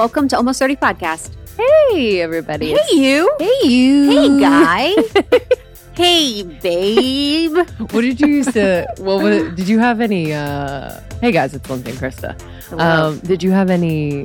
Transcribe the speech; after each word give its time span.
Welcome 0.00 0.28
to 0.28 0.36
Almost 0.38 0.60
30 0.60 0.76
Podcast. 0.76 1.30
Hey, 1.58 2.22
everybody. 2.22 2.68
Hey, 2.72 2.96
you. 2.96 3.36
Hey, 3.38 3.68
you. 3.68 4.10
Hey, 4.10 4.40
guy. 4.40 4.94
hey, 5.94 6.42
babe. 6.42 7.54
What 7.78 8.00
did 8.00 8.18
you 8.18 8.28
used 8.28 8.54
to, 8.54 8.90
what 8.96 9.22
was, 9.22 9.52
did 9.52 9.68
you 9.68 9.78
have 9.78 10.00
any, 10.00 10.32
uh, 10.32 10.98
hey 11.20 11.32
guys, 11.32 11.52
it's 11.52 11.68
Lindsay 11.68 11.90
and 11.90 11.98
Krista. 11.98 12.80
Um, 12.80 13.18
did 13.18 13.42
you 13.42 13.50
have 13.50 13.68
any, 13.68 14.22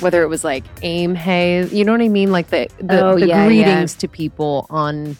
whether 0.00 0.22
it 0.22 0.26
was 0.26 0.44
like 0.44 0.64
aim, 0.82 1.14
hey, 1.14 1.66
you 1.68 1.82
know 1.82 1.92
what 1.92 2.02
I 2.02 2.08
mean? 2.08 2.30
Like 2.30 2.48
the, 2.48 2.68
the, 2.76 3.02
Oh, 3.02 3.18
the 3.18 3.28
yeah, 3.28 3.46
greetings 3.46 3.94
to 3.94 4.08
people 4.08 4.66
on 4.68 5.16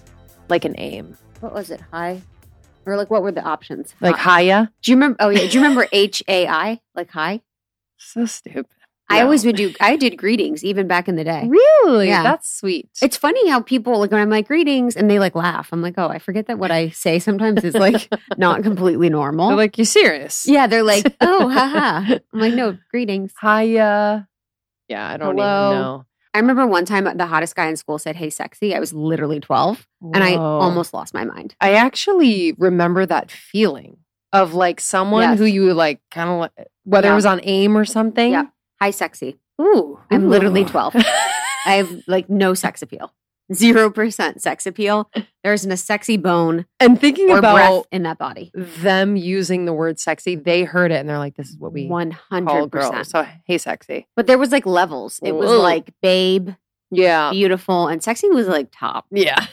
like 0.51 0.67
an 0.67 0.75
aim. 0.77 1.17
what 1.41 1.55
was 1.55 1.71
it? 1.71 1.81
Hi? 1.91 2.21
Or 2.85 2.99
like, 2.99 3.09
what 3.09 3.23
were 3.23 3.33
the 3.33 3.43
options? 3.43 3.95
Like 4.03 4.17
Hi. 4.17 4.43
hiya. 4.43 4.73
Do 4.83 4.91
you 4.91 4.97
remember? 4.99 5.17
Oh, 5.21 5.31
yeah. 5.31 5.49
Do 5.49 5.59
you 5.59 5.63
remember 5.63 5.89
H 5.91 6.23
A 6.29 6.47
I? 6.47 6.83
Like, 6.95 7.09
hi? 7.09 7.41
So 7.97 8.27
stupid. 8.27 8.67
I 9.09 9.23
always 9.23 9.45
would 9.45 9.57
do, 9.57 9.73
I 9.81 9.97
did 9.97 10.17
greetings 10.17 10.65
even 10.65 10.87
back 10.89 11.09
in 11.09 11.17
the 11.17 11.23
day. 11.25 11.47
Really? 11.49 12.09
Yeah. 12.09 12.23
That's 12.25 12.53
sweet. 12.53 12.89
It's 13.01 13.17
funny 13.17 13.49
how 13.49 13.61
people 13.61 13.99
like 14.01 14.11
when 14.11 14.21
I'm 14.21 14.31
like 14.31 14.49
greetings 14.49 14.97
and 14.97 15.09
they 15.11 15.19
like 15.19 15.35
laugh. 15.35 15.69
I'm 15.73 15.81
like, 15.81 15.95
oh, 15.97 16.09
I 16.09 16.19
forget 16.19 16.47
that 16.49 16.59
what 16.59 16.71
I 16.71 16.89
say 16.91 17.19
sometimes 17.21 17.63
is 17.63 17.75
like 17.75 18.13
not 18.37 18.63
completely 18.65 19.09
normal. 19.09 19.49
They're 19.49 19.57
like, 19.57 19.79
you 19.79 19.85
serious? 19.85 20.47
yeah, 20.49 20.67
they're 20.67 20.83
like, 20.83 21.15
oh, 21.21 21.49
haha. 21.49 22.15
I'm 22.33 22.41
like, 22.41 22.55
no, 22.55 22.77
greetings. 22.91 23.33
Hiya. 23.41 24.29
Yeah, 24.89 25.09
I 25.09 25.17
don't 25.17 25.37
Hello. 25.37 25.71
even 25.71 25.81
know. 25.83 26.05
I 26.35 26.39
remember 26.41 26.67
one 26.67 26.85
time 26.85 27.05
the 27.17 27.27
hottest 27.27 27.57
guy 27.57 27.67
in 27.69 27.77
school 27.77 27.99
said, 27.99 28.15
hey, 28.17 28.29
sexy. 28.29 28.75
I 28.75 28.79
was 28.81 28.93
literally 28.93 29.41
12 29.41 29.87
and 30.15 30.23
I 30.23 30.35
almost 30.35 30.93
lost 30.93 31.15
my 31.15 31.25
mind. 31.25 31.55
I 31.61 31.75
actually 31.75 32.53
remember 32.59 33.07
that 33.07 33.31
feeling 33.31 33.97
of 34.33 34.53
like 34.53 34.81
someone 34.81 35.23
Yes. 35.23 35.39
who 35.39 35.45
you 35.47 35.73
like 35.73 36.01
kind 36.11 36.29
of 36.29 36.39
like, 36.41 36.51
whether 36.85 37.09
Yeah. 37.09 37.13
it 37.13 37.17
was 37.17 37.25
on 37.27 37.41
AIM 37.43 37.77
or 37.79 37.85
something. 37.87 38.33
Yeah. 38.33 38.47
Hi, 38.81 38.91
sexy. 38.91 39.39
Ooh. 39.61 39.99
I'm 40.11 40.29
literally 40.29 40.65
12. 40.65 40.97
I 41.67 41.75
have 41.75 41.91
like 42.07 42.29
no 42.29 42.55
sex 42.55 42.83
appeal. 42.83 43.13
Zero 43.55 43.91
percent 43.91 44.43
sex 44.43 44.67
appeal. 44.67 45.09
There 45.45 45.53
isn't 45.53 45.71
a 45.71 45.77
sexy 45.77 46.17
bone 46.17 46.67
and 46.81 47.01
thinking 47.01 47.31
about 47.31 47.87
in 47.93 48.03
that 48.03 48.19
body. 48.19 48.51
them 48.55 49.15
using 49.15 49.67
the 49.67 49.73
word 49.73 50.01
sexy, 50.01 50.35
they 50.35 50.65
heard 50.65 50.91
it 50.91 50.97
and 50.97 51.09
they're 51.09 51.19
like, 51.19 51.37
this 51.37 51.49
is 51.51 51.57
what 51.57 51.73
we 51.73 51.87
One 51.87 52.11
call 52.11 52.21
hundred 52.29 52.71
girls. 52.73 52.91
percent. 52.91 53.07
So, 53.07 53.25
hey, 53.47 53.59
sexy. 53.59 54.09
But 54.17 54.27
there 54.27 54.37
was 54.37 54.51
like 54.51 54.67
levels. 54.67 55.21
It 55.23 55.31
was 55.33 55.49
like 55.51 55.91
babe, 56.03 56.51
Yeah. 56.91 57.31
beautiful, 57.31 57.87
and 57.87 58.03
sexy 58.03 58.29
was 58.31 58.49
like 58.49 58.69
top, 58.73 59.07
Yeah. 59.13 59.47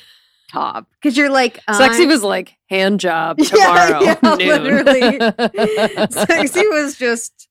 top. 0.52 0.88
Because 0.94 1.16
you're 1.16 1.30
like 1.30 1.60
uh, 1.68 1.74
Sexy 1.78 2.08
was 2.08 2.24
like 2.24 2.56
hand 2.72 3.00
job 3.00 3.38
Yeah, 3.40 3.46
tomorrow. 3.46 4.02
yeah, 4.02 4.20
noon. 4.24 4.64
literally. 4.64 6.10
sexy 6.10 6.68
was 6.68 6.98
just 6.98 7.48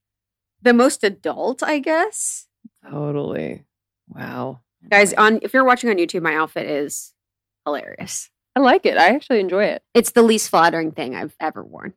the 0.62 0.72
most 0.72 1.04
adult, 1.04 1.62
I 1.62 1.78
guess. 1.78 2.46
totally. 2.90 3.64
Wow. 4.08 4.60
Guys, 4.90 5.12
on 5.14 5.38
if 5.42 5.54
you're 5.54 5.64
watching 5.64 5.90
on 5.90 5.96
YouTube, 5.96 6.22
my 6.22 6.34
outfit 6.34 6.66
is 6.68 7.12
hilarious. 7.64 8.30
I 8.56 8.60
like 8.60 8.84
it. 8.84 8.96
I 8.98 9.14
actually 9.14 9.40
enjoy 9.40 9.64
it. 9.64 9.82
It's 9.94 10.10
the 10.12 10.22
least 10.22 10.50
flattering 10.50 10.92
thing 10.92 11.14
I've 11.14 11.34
ever 11.40 11.62
worn. 11.62 11.94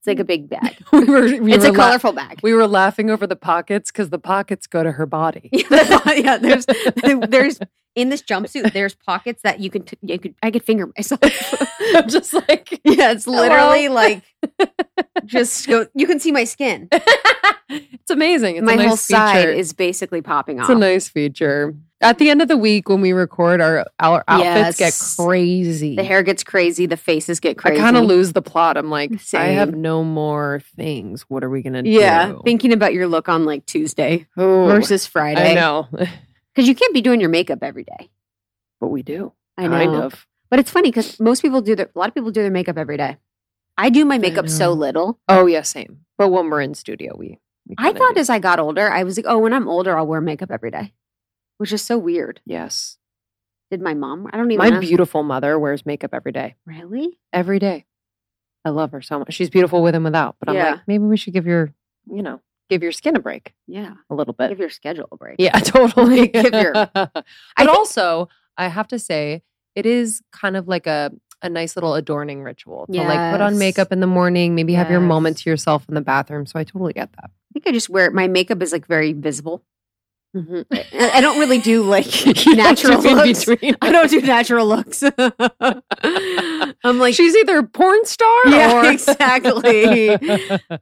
It's 0.00 0.06
like 0.06 0.18
a 0.18 0.24
big 0.24 0.50
bag. 0.50 0.76
We 0.92 1.04
were, 1.04 1.22
we 1.40 1.54
it's 1.54 1.64
a 1.64 1.70
la- 1.72 1.76
colorful 1.76 2.12
bag. 2.12 2.40
we 2.42 2.52
were 2.52 2.66
laughing 2.66 3.08
over 3.08 3.26
the 3.26 3.36
pockets 3.36 3.90
because 3.90 4.10
the 4.10 4.18
pockets 4.18 4.66
go 4.66 4.82
to 4.82 4.92
her 4.92 5.06
body. 5.06 5.48
yeah, 5.70 6.36
there's 6.36 6.66
there's 7.28 7.58
in 7.94 8.10
this 8.10 8.20
jumpsuit. 8.22 8.72
There's 8.74 8.94
pockets 8.96 9.40
that 9.42 9.60
you 9.60 9.70
could 9.70 9.86
t- 9.86 9.98
you 10.02 10.18
could 10.18 10.34
I 10.42 10.50
could 10.50 10.62
finger 10.64 10.90
myself. 10.94 11.20
I'm 11.94 12.08
just 12.08 12.34
like, 12.34 12.80
yeah, 12.84 13.12
it's 13.12 13.26
literally 13.26 13.84
Hello. 13.84 13.94
like 13.94 14.22
just 15.24 15.66
go. 15.68 15.86
You 15.94 16.06
can 16.06 16.20
see 16.20 16.32
my 16.32 16.44
skin. 16.44 16.88
It's 17.68 18.10
amazing. 18.10 18.56
It's 18.56 18.64
my 18.66 18.74
a 18.74 18.76
nice 18.76 18.86
whole 18.88 18.96
side 18.96 19.36
feature. 19.46 19.50
is 19.52 19.72
basically 19.72 20.20
popping 20.22 20.60
off. 20.60 20.68
It's 20.70 20.76
a 20.76 20.78
nice 20.78 21.08
feature. 21.08 21.74
At 22.00 22.18
the 22.18 22.28
end 22.28 22.42
of 22.42 22.48
the 22.48 22.56
week, 22.58 22.88
when 22.90 23.00
we 23.00 23.12
record, 23.12 23.60
our 23.62 23.86
our 23.98 24.22
outfits 24.28 24.78
Yes. 24.78 25.16
get 25.16 25.24
crazy. 25.24 25.96
the 25.96 26.04
hair 26.04 26.22
gets 26.22 26.44
crazy. 26.44 26.84
The 26.86 26.98
faces 26.98 27.40
get 27.40 27.56
crazy. 27.56 27.78
I 27.80 27.82
kind 27.82 27.96
of 27.96 28.04
lose 28.04 28.34
the 28.34 28.42
plot. 28.42 28.76
I'm 28.76 28.90
like, 28.90 29.10
I 29.32 29.46
have 29.48 29.74
no 29.74 30.04
more 30.04 30.60
things. 30.76 31.22
What 31.28 31.42
are 31.42 31.48
we 31.48 31.62
gonna 31.62 31.82
Yeah, 31.84 32.26
do? 32.26 32.32
Yeah, 32.32 32.38
thinking 32.44 32.72
about 32.72 32.92
your 32.92 33.06
look 33.08 33.28
on 33.30 33.44
like 33.46 33.64
Tuesday 33.64 34.26
Ooh, 34.38 34.66
versus 34.66 35.06
Friday. 35.06 35.52
I 35.52 35.54
know, 35.54 35.88
because 36.54 36.68
you 36.68 36.74
can't 36.74 36.92
be 36.92 37.00
doing 37.00 37.20
your 37.20 37.30
makeup 37.30 37.60
every 37.62 37.84
day. 37.84 38.10
but 38.80 38.88
we 38.88 39.02
do. 39.02 39.32
I 39.56 39.68
know, 39.68 39.76
Kind 39.78 39.94
of. 39.94 40.26
but 40.50 40.58
it's 40.58 40.70
funny 40.70 40.90
because 40.90 41.18
most 41.20 41.40
people 41.40 41.62
do 41.62 41.74
their. 41.74 41.88
A 41.94 41.98
lot 41.98 42.08
of 42.08 42.14
people 42.14 42.32
do 42.32 42.42
their 42.42 42.50
makeup 42.50 42.76
every 42.76 42.98
day. 42.98 43.16
I 43.78 43.88
do 43.88 44.04
my 44.04 44.18
makeup 44.18 44.48
so 44.50 44.72
little. 44.72 45.18
Oh 45.26 45.46
yeah, 45.46 45.62
same. 45.62 46.00
But 46.18 46.28
when 46.28 46.50
we're 46.50 46.60
in 46.60 46.74
studio, 46.74 47.16
we. 47.16 47.40
I 47.78 47.92
thought 47.92 48.16
as 48.18 48.28
I 48.30 48.38
got 48.38 48.58
older, 48.58 48.90
I 48.90 49.02
was 49.04 49.16
like, 49.16 49.26
oh, 49.28 49.38
when 49.38 49.52
I'm 49.52 49.68
older, 49.68 49.96
I'll 49.96 50.06
wear 50.06 50.20
makeup 50.20 50.50
every 50.50 50.70
day, 50.70 50.92
which 51.58 51.72
is 51.72 51.82
so 51.82 51.98
weird. 51.98 52.40
yes. 52.44 52.98
Did 53.70 53.80
my 53.80 53.94
mom? 53.94 54.28
I 54.32 54.36
don't 54.36 54.50
even 54.52 54.58
My 54.64 54.70
know. 54.70 54.80
beautiful 54.80 55.22
mother 55.22 55.58
wears 55.58 55.84
makeup 55.86 56.10
every 56.12 56.32
day. 56.32 56.54
really? 56.66 57.18
Every 57.32 57.58
day. 57.58 57.86
I 58.64 58.68
love 58.70 58.92
her 58.92 59.00
so 59.02 59.18
much. 59.18 59.32
She's 59.32 59.50
beautiful 59.50 59.82
with 59.82 59.94
and 59.94 60.04
without. 60.04 60.36
But 60.38 60.50
I'm 60.50 60.54
Yeah. 60.54 60.70
like, 60.72 60.80
maybe 60.86 61.04
we 61.04 61.16
should 61.16 61.32
give 61.32 61.46
your, 61.46 61.72
you 62.06 62.22
know, 62.22 62.40
give 62.68 62.82
your 62.82 62.92
skin 62.92 63.16
a 63.16 63.20
break 63.20 63.54
Yeah. 63.66 63.94
a 64.10 64.14
little 64.14 64.34
bit. 64.34 64.50
Give 64.50 64.58
your 64.60 64.70
schedule 64.70 65.08
a 65.10 65.16
break. 65.16 65.36
Yeah, 65.38 65.58
totally. 65.58 66.28
Give 66.28 66.52
your- 66.52 66.72
but 66.94 67.24
think- 67.56 67.70
also, 67.70 68.28
I 68.56 68.68
have 68.68 68.86
to 68.88 68.98
say, 68.98 69.42
it 69.74 69.86
is 69.86 70.22
kind 70.30 70.56
of 70.56 70.68
like 70.68 70.86
a 70.86 71.10
a 71.44 71.48
nice 71.48 71.76
little 71.76 71.94
adorning 71.94 72.42
ritual 72.42 72.86
to 72.92 73.02
like 73.02 73.32
put 73.32 73.40
on 73.40 73.58
makeup 73.58 73.92
in 73.92 74.00
the 74.00 74.06
morning, 74.06 74.54
maybe 74.54 74.74
have 74.74 74.90
your 74.90 75.00
moment 75.00 75.38
to 75.38 75.50
yourself 75.50 75.84
in 75.88 75.94
the 75.94 76.00
bathroom. 76.00 76.46
So 76.46 76.58
I 76.58 76.64
totally 76.64 76.92
get 76.94 77.12
that. 77.12 77.26
I 77.30 77.50
think 77.52 77.66
I 77.66 77.72
just 77.72 77.88
wear 77.90 78.10
my 78.10 78.26
makeup 78.28 78.62
is 78.62 78.72
like 78.72 78.86
very 78.86 79.12
visible. 79.12 79.62
Mhm. 80.34 80.64
I 80.72 81.10
I 81.14 81.20
don't 81.20 81.38
really 81.38 81.58
do 81.58 81.84
like 81.84 82.06
natural 82.46 83.00
looks. 83.00 83.48
I 83.48 83.92
don't 83.92 84.10
do 84.10 84.20
natural 84.20 84.66
looks. 84.66 85.04
I'm 86.02 86.98
like, 86.98 87.14
She's 87.14 87.36
either 87.36 87.58
a 87.58 87.62
porn 87.64 88.04
star 88.04 88.40
Yeah, 88.46 88.72
or 88.74 88.90
exactly. 88.92 90.08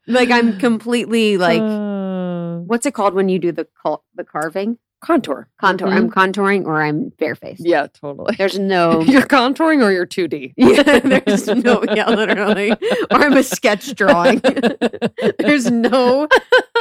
like 0.06 0.30
I'm 0.30 0.58
completely 0.58 1.36
like, 1.36 1.60
Uh, 1.60 2.60
what's 2.60 2.86
it 2.86 2.94
called 2.94 3.12
when 3.14 3.28
you 3.28 3.38
do 3.38 3.52
the 3.52 3.66
the 4.14 4.24
carving 4.24 4.78
contour. 5.02 5.48
contour? 5.60 5.88
Mhm. 5.88 5.92
I'm 5.96 6.10
contouring 6.10 6.64
or 6.64 6.80
I'm 6.82 7.10
barefaced. 7.18 7.64
Yeah, 7.66 7.86
totally. 7.88 8.34
There's 8.38 8.58
no. 8.74 9.00
You're 9.02 9.22
contouring 9.26 9.82
or 9.82 9.90
you're 9.92 10.06
2D. 10.06 10.54
Yeah, 10.56 11.00
there's 11.00 11.46
no, 11.48 11.82
yeah, 11.94 12.08
literally. 12.08 12.70
Or 12.72 13.16
I'm 13.18 13.36
a 13.36 13.42
sketch 13.42 13.94
drawing. 13.94 14.40
There's 15.38 15.70
no 15.70 16.28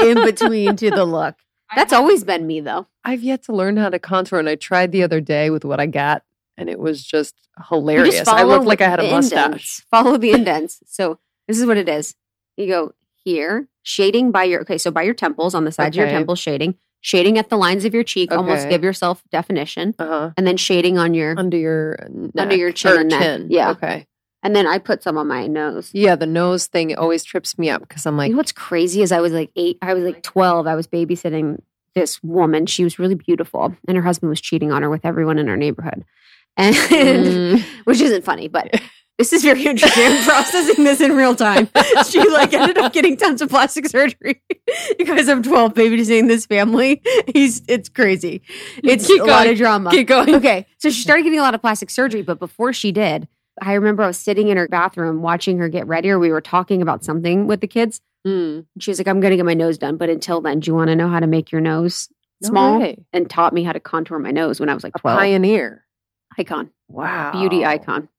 in 0.01 0.23
between 0.23 0.75
to 0.77 0.89
the 0.91 1.05
look. 1.05 1.35
That's 1.75 1.93
always 1.93 2.23
been 2.23 2.45
me, 2.47 2.59
though. 2.59 2.87
I've 3.03 3.23
yet 3.23 3.43
to 3.43 3.53
learn 3.53 3.77
how 3.77 3.89
to 3.89 3.97
contour, 3.99 4.39
and 4.39 4.49
I 4.49 4.55
tried 4.55 4.91
the 4.91 5.03
other 5.03 5.21
day 5.21 5.49
with 5.49 5.63
what 5.63 5.79
I 5.79 5.85
got, 5.85 6.23
and 6.57 6.69
it 6.69 6.79
was 6.79 7.03
just 7.03 7.33
hilarious. 7.69 8.15
just 8.15 8.29
I 8.29 8.43
looked 8.43 8.65
like 8.65 8.81
I 8.81 8.89
had 8.89 8.99
a 8.99 9.09
mustache. 9.09 9.45
indents. 9.45 9.85
Follow 9.89 10.17
the 10.17 10.31
indents. 10.31 10.81
So 10.87 11.17
this 11.47 11.59
is 11.59 11.65
what 11.65 11.77
it 11.77 11.87
is. 11.89 12.15
You 12.57 12.67
go 12.67 12.91
here, 13.23 13.67
shading 13.83 14.31
by 14.31 14.43
your 14.43 14.61
okay. 14.61 14.77
So 14.77 14.91
by 14.91 15.03
your 15.03 15.13
temples 15.13 15.55
on 15.55 15.63
the 15.65 15.71
sides 15.71 15.95
of 15.95 15.99
your 15.99 16.07
Okay. 16.07 16.17
temples, 16.17 16.39
shading, 16.39 16.75
shading 17.01 17.37
at 17.37 17.49
the 17.49 17.57
lines 17.57 17.83
of 17.85 17.93
your 17.93 18.03
cheek, 18.03 18.31
almost 18.31 18.69
give 18.69 18.83
yourself 18.83 19.23
definition, 19.31 19.93
Uh-huh. 19.99 20.31
and 20.37 20.47
then 20.47 20.57
shading 20.57 20.97
on 20.97 21.13
your. 21.13 21.37
Under 21.37 21.57
your 21.57 21.97
neck, 22.09 22.31
Under 22.37 22.55
your 22.55 22.71
chin 22.71 22.91
or 22.93 22.99
and 23.01 23.09
neck. 23.09 23.21
chin. 23.21 23.47
Yeah. 23.49 23.71
Okay. 23.71 24.07
And 24.43 24.55
then 24.55 24.65
I 24.65 24.79
put 24.79 25.03
some 25.03 25.17
on 25.19 25.27
my 25.27 25.45
nose. 25.45 25.91
Yeah, 25.93 26.15
the 26.15 26.25
nose 26.25 26.65
thing 26.65 26.95
always 26.95 27.23
trips 27.23 27.59
me 27.59 27.69
up 27.69 27.81
because 27.81 28.05
I'm 28.07 28.17
like, 28.17 28.29
you 28.29 28.33
know 28.33 28.37
what's 28.37 28.51
crazy 28.51 29.03
is 29.03 29.11
I 29.11 29.19
was 29.21 29.33
like 29.33 29.51
eight, 29.55 29.77
I 29.83 29.93
was 29.93 30.03
like 30.03 30.23
12. 30.23 30.65
I 30.65 30.73
was 30.75 30.87
babysitting 30.87 31.59
this 31.93 32.23
woman. 32.23 32.65
She 32.65 32.83
was 32.83 32.97
really 32.97 33.13
beautiful, 33.15 33.75
and 33.87 33.97
her 33.97 34.01
husband 34.03 34.29
was 34.31 34.41
cheating 34.41 34.71
on 34.71 34.81
her 34.81 34.89
with 34.89 35.05
everyone 35.05 35.37
in 35.37 35.47
her 35.47 35.57
neighborhood. 35.57 36.05
And 36.57 36.75
mm, 36.75 37.63
which 37.83 38.01
isn't 38.01 38.23
funny, 38.23 38.47
but 38.47 38.81
this 39.21 39.33
is 39.33 39.43
very 39.43 39.63
interesting. 39.65 40.03
I'm 40.05 40.23
processing 40.27 40.83
this 40.83 40.99
in 41.01 41.15
real 41.15 41.35
time. 41.35 41.69
She 42.09 42.19
like 42.29 42.53
ended 42.53 42.77
up 42.79 42.91
getting 42.93 43.15
tons 43.17 43.41
of 43.41 43.49
plastic 43.49 43.87
surgery. 43.87 44.41
you 44.99 45.05
guys, 45.05 45.29
I'm 45.29 45.43
12 45.43 45.73
babysitting 45.75 46.27
this 46.27 46.45
family. 46.45 47.01
He's 47.33 47.61
it's 47.67 47.87
crazy. 47.89 48.41
It's 48.83 49.05
Keep 49.07 49.21
a 49.21 49.25
lot 49.25 49.47
of 49.47 49.57
drama. 49.57 49.91
keep 49.91 50.07
going. 50.07 50.33
Okay, 50.35 50.65
so 50.79 50.89
she 50.89 51.01
started 51.01 51.23
getting 51.23 51.39
a 51.39 51.43
lot 51.43 51.53
of 51.53 51.61
plastic 51.61 51.89
surgery, 51.89 52.21
but 52.23 52.39
before 52.39 52.73
she 52.73 52.91
did, 52.91 53.27
I 53.61 53.73
remember 53.73 54.01
I 54.03 54.07
was 54.07 54.17
sitting 54.17 54.47
in 54.47 54.57
her 54.57 54.67
bathroom 54.67 55.21
watching 55.21 55.57
her 55.59 55.69
get 55.69 55.85
ready, 55.87 56.09
or 56.09 56.17
we 56.19 56.31
were 56.31 56.41
talking 56.41 56.81
about 56.81 57.03
something 57.03 57.45
with 57.47 57.61
the 57.61 57.67
kids. 57.67 58.01
Mm. 58.25 58.65
She 58.79 58.89
was 58.91 58.99
like, 58.99 59.07
"I'm 59.07 59.19
going 59.19 59.31
to 59.31 59.37
get 59.37 59.45
my 59.45 59.53
nose 59.53 59.77
done, 59.77 59.97
but 59.97 60.09
until 60.09 60.41
then, 60.41 60.59
do 60.61 60.71
you 60.71 60.75
want 60.75 60.87
to 60.89 60.95
know 60.95 61.07
how 61.09 61.19
to 61.19 61.27
make 61.27 61.51
your 61.51 61.61
nose 61.61 62.09
small?" 62.43 62.79
way. 62.79 62.97
and 63.13 63.29
taught 63.29 63.53
me 63.53 63.63
how 63.63 63.73
to 63.73 63.79
contour 63.79 64.17
my 64.19 64.31
nose 64.31 64.59
when 64.59 64.69
I 64.69 64.73
was 64.73 64.83
like 64.83 64.93
A 64.95 64.99
pioneer. 64.99 65.85
icon, 66.37 66.71
Wow. 66.87 67.31
beauty 67.33 67.63
icon. 67.65 68.09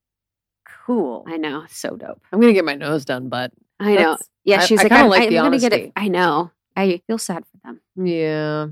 Cool. 0.85 1.25
I 1.27 1.37
know, 1.37 1.65
so 1.69 1.97
dope. 1.97 2.21
I'm 2.33 2.41
gonna 2.41 2.53
get 2.53 2.65
my 2.65 2.75
nose 2.75 3.05
done, 3.05 3.29
but 3.29 3.53
I 3.79 3.95
know. 3.95 4.19
Yeah, 4.45 4.61
I- 4.61 4.65
she's 4.65 4.81
I 4.81 4.83
like, 4.85 4.91
kinda 4.93 5.05
I'm, 5.05 5.11
like 5.11 5.23
I'm 5.29 5.33
gonna 5.35 5.59
get 5.59 5.73
it. 5.73 5.93
I 5.97 6.09
know. 6.09 6.51
I 6.77 7.01
feel 7.07 7.19
sad 7.19 7.45
for 7.45 7.59
them. 7.65 7.81
yeah. 8.07 8.67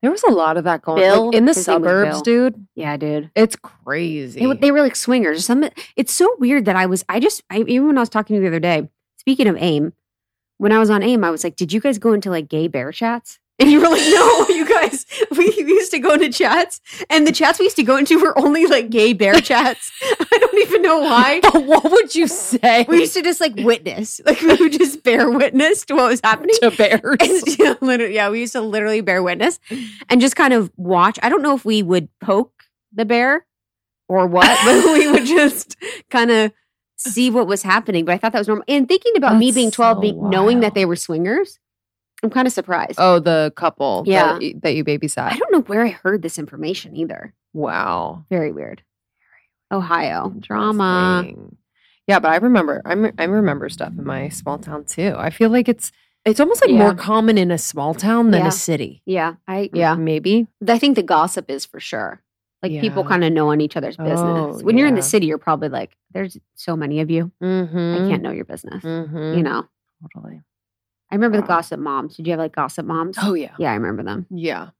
There 0.00 0.10
was 0.10 0.24
a 0.24 0.30
lot 0.32 0.56
of 0.56 0.64
that 0.64 0.82
going 0.82 0.98
Bill? 1.00 1.26
like, 1.26 1.36
in 1.36 1.44
the 1.44 1.50
His 1.52 1.68
name 1.68 1.82
was 1.82 1.88
suburbs, 1.88 2.22
dude. 2.22 2.66
Yeah, 2.74 2.96
dude. 2.96 3.30
It's 3.36 3.54
crazy. 3.54 4.44
They, 4.44 4.52
they 4.56 4.70
were 4.72 4.80
like 4.82 4.96
swingers. 4.96 5.44
Some. 5.44 5.68
It's 5.94 6.12
so 6.12 6.34
weird 6.40 6.64
that 6.64 6.74
I 6.74 6.86
was. 6.86 7.04
I 7.08 7.20
just. 7.20 7.44
I 7.50 7.58
even 7.58 7.86
when 7.86 7.96
I 7.98 8.00
was 8.00 8.08
talking 8.08 8.34
to 8.34 8.38
you 8.38 8.40
the 8.42 8.48
other 8.56 8.58
day. 8.60 8.88
Speaking 9.18 9.46
of 9.46 9.56
AIM, 9.56 9.92
when 10.58 10.72
I 10.72 10.80
was 10.80 10.90
on 10.90 11.04
AIM, 11.04 11.22
I 11.22 11.30
was 11.30 11.44
like, 11.44 11.54
"Did 11.54 11.72
you 11.72 11.78
guys 11.80 11.98
go 11.98 12.12
into 12.14 12.30
like 12.30 12.48
gay 12.48 12.66
bear 12.66 12.90
chats?" 12.90 13.38
And 13.62 13.70
you 13.70 13.80
were 13.80 13.88
like, 13.88 14.02
no, 14.02 14.48
you 14.48 14.68
guys, 14.68 15.06
we 15.36 15.44
used 15.56 15.92
to 15.92 16.00
go 16.00 16.14
into 16.14 16.30
chats 16.30 16.80
and 17.08 17.24
the 17.24 17.30
chats 17.30 17.60
we 17.60 17.66
used 17.66 17.76
to 17.76 17.84
go 17.84 17.96
into 17.96 18.18
were 18.18 18.36
only 18.36 18.66
like 18.66 18.90
gay 18.90 19.12
bear 19.12 19.34
chats. 19.40 19.92
I 20.02 20.38
don't 20.40 20.58
even 20.58 20.82
know 20.82 20.98
why. 20.98 21.38
what 21.44 21.84
would 21.84 22.12
you 22.12 22.26
say 22.26 22.84
We 22.88 22.98
used 22.98 23.14
to 23.14 23.22
just 23.22 23.40
like 23.40 23.54
witness, 23.54 24.20
like 24.26 24.40
we 24.40 24.56
would 24.56 24.72
just 24.72 25.04
bear 25.04 25.30
witness 25.30 25.84
to 25.84 25.94
what 25.94 26.10
was 26.10 26.20
happening. 26.24 26.56
to 26.60 26.72
bears? 26.72 27.16
And, 27.20 27.58
yeah, 27.58 27.74
literally, 27.80 28.14
yeah, 28.16 28.30
we 28.30 28.40
used 28.40 28.54
to 28.54 28.60
literally 28.60 29.00
bear 29.00 29.22
witness 29.22 29.60
and 30.08 30.20
just 30.20 30.34
kind 30.34 30.52
of 30.52 30.72
watch. 30.76 31.20
I 31.22 31.28
don't 31.28 31.42
know 31.42 31.54
if 31.54 31.64
we 31.64 31.84
would 31.84 32.08
poke 32.18 32.64
the 32.92 33.04
bear 33.04 33.46
or 34.08 34.26
what, 34.26 34.58
but 34.64 34.92
we 34.92 35.08
would 35.08 35.24
just 35.24 35.76
kind 36.10 36.32
of 36.32 36.52
see 36.96 37.30
what 37.30 37.46
was 37.46 37.62
happening. 37.62 38.04
But 38.04 38.16
I 38.16 38.18
thought 38.18 38.32
that 38.32 38.40
was 38.40 38.48
normal. 38.48 38.64
And 38.66 38.88
thinking 38.88 39.12
about 39.16 39.36
me 39.38 39.52
being 39.52 39.70
12, 39.70 39.96
so 39.96 40.00
being, 40.00 40.30
knowing 40.30 40.60
that 40.60 40.74
they 40.74 40.84
were 40.84 40.96
swingers, 40.96 41.60
I'm 42.22 42.30
kind 42.30 42.46
of 42.46 42.52
surprised. 42.52 42.94
oh, 42.98 43.18
the 43.18 43.52
couple 43.56 44.04
Yeah. 44.06 44.38
that, 44.38 44.60
that 44.62 44.74
you 44.74 44.84
babysat. 44.84 45.32
I 45.32 45.36
don't 45.36 45.52
know 45.52 45.60
where 45.62 45.82
I 45.84 45.88
heard 45.90 46.22
this 46.22 46.38
information 46.38 46.96
either. 46.96 47.34
wow. 47.52 48.24
Very 48.30 48.52
weird. 48.52 48.82
Ohio 49.70 50.32
drama. 50.38 51.24
Yeah, 52.06 52.18
but 52.18 52.30
I 52.32 52.36
remember 52.36 52.82
I, 52.84 52.94
me- 52.94 53.12
I 53.18 53.24
remember 53.24 53.68
stuff 53.68 53.92
in 53.96 54.04
my 54.04 54.28
small 54.28 54.58
town 54.58 54.84
too. 54.84 55.14
I 55.16 55.30
feel 55.30 55.50
like 55.50 55.68
it's 55.68 55.92
it's 56.24 56.40
almost 56.40 56.60
like 56.62 56.70
Yeah. 56.70 56.78
more 56.78 56.94
common 56.94 57.38
in 57.38 57.50
a 57.50 57.58
small 57.58 57.94
town 57.94 58.30
than 58.32 58.42
Yeah. 58.42 58.48
a 58.48 58.52
city. 58.52 59.02
Yeah, 59.06 59.34
I 59.48 59.70
yeah. 59.72 59.94
Maybe. 59.94 60.46
I 60.68 60.78
think 60.78 60.96
the 60.96 61.02
gossip 61.02 61.50
is 61.50 61.64
for 61.64 61.80
sure. 61.80 62.20
Like 62.62 62.80
people 62.80 63.02
kind 63.02 63.24
of 63.24 63.32
know 63.32 63.50
on 63.50 63.60
each 63.60 63.76
other's 63.76 63.96
business. 63.96 64.20
Oh, 64.20 64.60
when 64.62 64.78
you're 64.78 64.86
in 64.86 64.94
the 64.94 65.02
city, 65.02 65.26
you're 65.26 65.38
probably 65.38 65.68
like, 65.68 65.96
"There's 66.12 66.36
so 66.54 66.76
many 66.76 67.00
of 67.00 67.10
you. 67.10 67.32
Mm-hmm. 67.42 68.04
I 68.04 68.08
can't 68.10 68.22
know 68.22 68.30
your 68.30 68.44
business." 68.44 68.84
Mm-hmm. 68.84 69.38
You 69.38 69.42
know. 69.42 69.66
Totally. 70.14 70.40
I 71.12 71.14
remember 71.16 71.40
the 71.40 71.46
gossip 71.46 71.78
moms. 71.78 72.16
Did 72.16 72.26
you 72.26 72.32
have 72.32 72.40
like 72.40 72.54
gossip 72.56 72.86
moms? 72.86 73.18
Oh 73.20 73.34
yeah. 73.34 73.54
Yeah, 73.58 73.70
I 73.70 73.74
remember 73.74 74.02
them. 74.02 74.26
Yeah. 74.30 74.70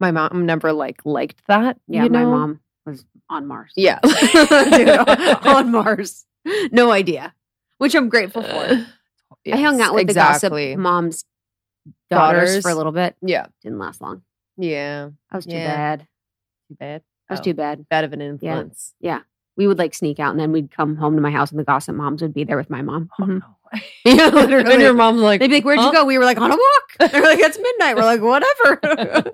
My 0.00 0.10
mom 0.10 0.44
never 0.46 0.72
like 0.72 1.00
liked 1.04 1.40
that. 1.46 1.78
Yeah, 1.86 2.02
my 2.02 2.08
know? 2.08 2.30
mom 2.30 2.60
was 2.84 3.04
on 3.28 3.46
Mars. 3.46 3.72
Yeah. 3.76 4.00
Dude, 4.04 4.88
on 5.46 5.70
Mars. 5.70 6.26
No 6.72 6.90
idea. 6.90 7.34
Which 7.78 7.94
I'm 7.94 8.08
grateful 8.08 8.42
for. 8.42 8.86
I 9.52 9.56
hung 9.56 9.80
out 9.80 9.94
with 9.94 10.02
exactly. 10.02 10.70
the 10.70 10.74
gossip 10.74 10.78
moms' 10.80 11.24
daughters, 12.10 12.50
Daughters. 12.50 12.62
for 12.62 12.70
a 12.70 12.74
little 12.74 12.92
bit. 12.92 13.14
Yeah. 13.22 13.46
Didn't 13.62 13.78
last 13.78 14.00
long. 14.00 14.22
Yeah. 14.56 15.10
I 15.30 15.36
was 15.36 15.46
too 15.46 15.52
Yeah. 15.52 15.74
bad. 15.76 16.00
Too 16.68 16.74
bad. 16.80 17.02
I 17.28 17.32
was 17.34 17.40
Oh, 17.40 17.44
too 17.44 17.54
bad. 17.54 17.88
bad 17.88 18.04
of 18.04 18.12
an 18.12 18.20
influence. 18.20 18.94
Yeah. 19.00 19.20
We 19.56 19.66
would 19.66 19.78
like 19.78 19.94
sneak 19.94 20.18
out 20.18 20.30
and 20.32 20.40
then 20.40 20.50
we'd 20.52 20.70
come 20.70 20.96
home 20.96 21.14
to 21.14 21.22
my 21.22 21.30
house 21.30 21.50
and 21.50 21.60
the 21.60 21.64
gossip 21.64 21.94
moms 21.94 22.22
would 22.22 22.34
be 22.34 22.44
there 22.44 22.56
with 22.56 22.70
my 22.70 22.82
mom. 22.82 23.08
Oh, 23.18 23.24
Mhm. 23.24 23.40
no 23.40 23.56
Yeah, 24.04 24.28
and 24.34 24.80
your 24.82 24.94
mom's 24.94 25.20
like, 25.20 25.40
They'd 25.40 25.48
be 25.48 25.54
like, 25.56 25.64
Where'd 25.64 25.78
"Huh?" 25.78 25.86
you 25.86 25.92
go? 25.92 26.04
We 26.04 26.18
were 26.18 26.24
like, 26.24 26.40
On 26.40 26.50
a 26.50 26.56
walk. 26.56 27.10
They're 27.12 27.22
like, 27.22 27.38
It's 27.38 27.58
midnight. 27.58 27.96
We're 27.96 28.04
like, 28.04 28.20
Whatever. 28.22 29.30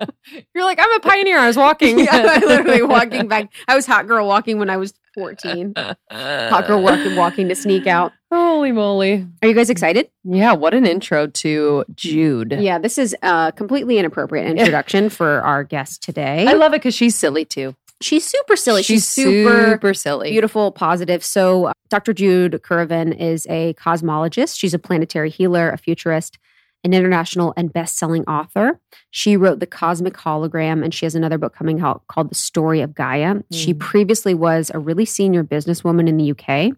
You're 0.53 0.63
like, 0.65 0.79
I'm 0.79 0.91
a 0.93 0.99
pioneer. 0.99 1.39
I 1.39 1.47
was 1.47 1.57
walking. 1.57 1.99
yeah, 1.99 2.09
I 2.13 2.39
literally 2.45 2.81
walking 2.83 3.27
back. 3.27 3.51
I 3.67 3.75
was 3.75 3.85
hot 3.85 4.07
girl 4.07 4.27
walking 4.27 4.59
when 4.59 4.69
I 4.69 4.77
was 4.77 4.93
14. 5.15 5.73
Hot 6.11 6.67
girl 6.67 6.81
walking, 6.83 7.15
walking 7.15 7.47
to 7.49 7.55
sneak 7.55 7.87
out. 7.87 8.11
Holy 8.31 8.71
moly. 8.71 9.25
Are 9.41 9.47
you 9.47 9.53
guys 9.55 9.69
excited? 9.69 10.09
Yeah, 10.23 10.53
what 10.53 10.73
an 10.73 10.85
intro 10.85 11.27
to 11.27 11.85
Jude. 11.95 12.55
Yeah, 12.59 12.77
this 12.77 12.97
is 12.97 13.15
a 13.23 13.53
completely 13.55 13.97
inappropriate 13.97 14.45
introduction 14.47 15.09
for 15.09 15.41
our 15.41 15.63
guest 15.63 16.03
today. 16.03 16.45
I 16.47 16.53
love 16.53 16.73
it 16.73 16.81
because 16.81 16.93
she's 16.93 17.15
silly 17.15 17.45
too. 17.45 17.75
She's 18.01 18.27
super 18.27 18.55
silly. 18.55 18.83
She's, 18.83 19.03
She's, 19.03 19.07
super, 19.07 19.71
super 19.71 19.93
silly. 19.93 20.31
beautiful, 20.31 20.71
positive. 20.71 21.23
So, 21.23 21.65
uh, 21.65 21.73
Dr. 21.89 22.13
Jude 22.13 22.61
Currivan 22.63 23.17
is 23.19 23.47
a 23.49 23.73
cosmologist. 23.75 24.57
She's 24.59 24.73
a 24.73 24.79
planetary 24.79 25.29
healer, 25.29 25.69
a 25.71 25.77
futurist, 25.77 26.37
an 26.83 26.93
international 26.93 27.53
and 27.57 27.73
best-selling 27.73 28.23
author. 28.25 28.79
She 29.09 29.35
wrote 29.35 29.59
The 29.59 29.65
Cosmic 29.65 30.13
Hologram, 30.13 30.83
and 30.83 30.93
she 30.93 31.05
has 31.05 31.15
another 31.15 31.37
book 31.39 31.55
coming 31.55 31.81
out 31.81 32.03
called 32.07 32.29
The 32.29 32.35
Story 32.35 32.81
of 32.81 32.93
Gaia. 32.93 33.37
She 33.51 33.73
Mm. 33.73 33.79
previously 33.79 34.33
was 34.35 34.69
a 34.73 34.79
really 34.79 35.05
senior 35.05 35.43
businesswoman 35.43 36.07
in 36.07 36.17
the 36.17 36.25
UK, 36.25 36.73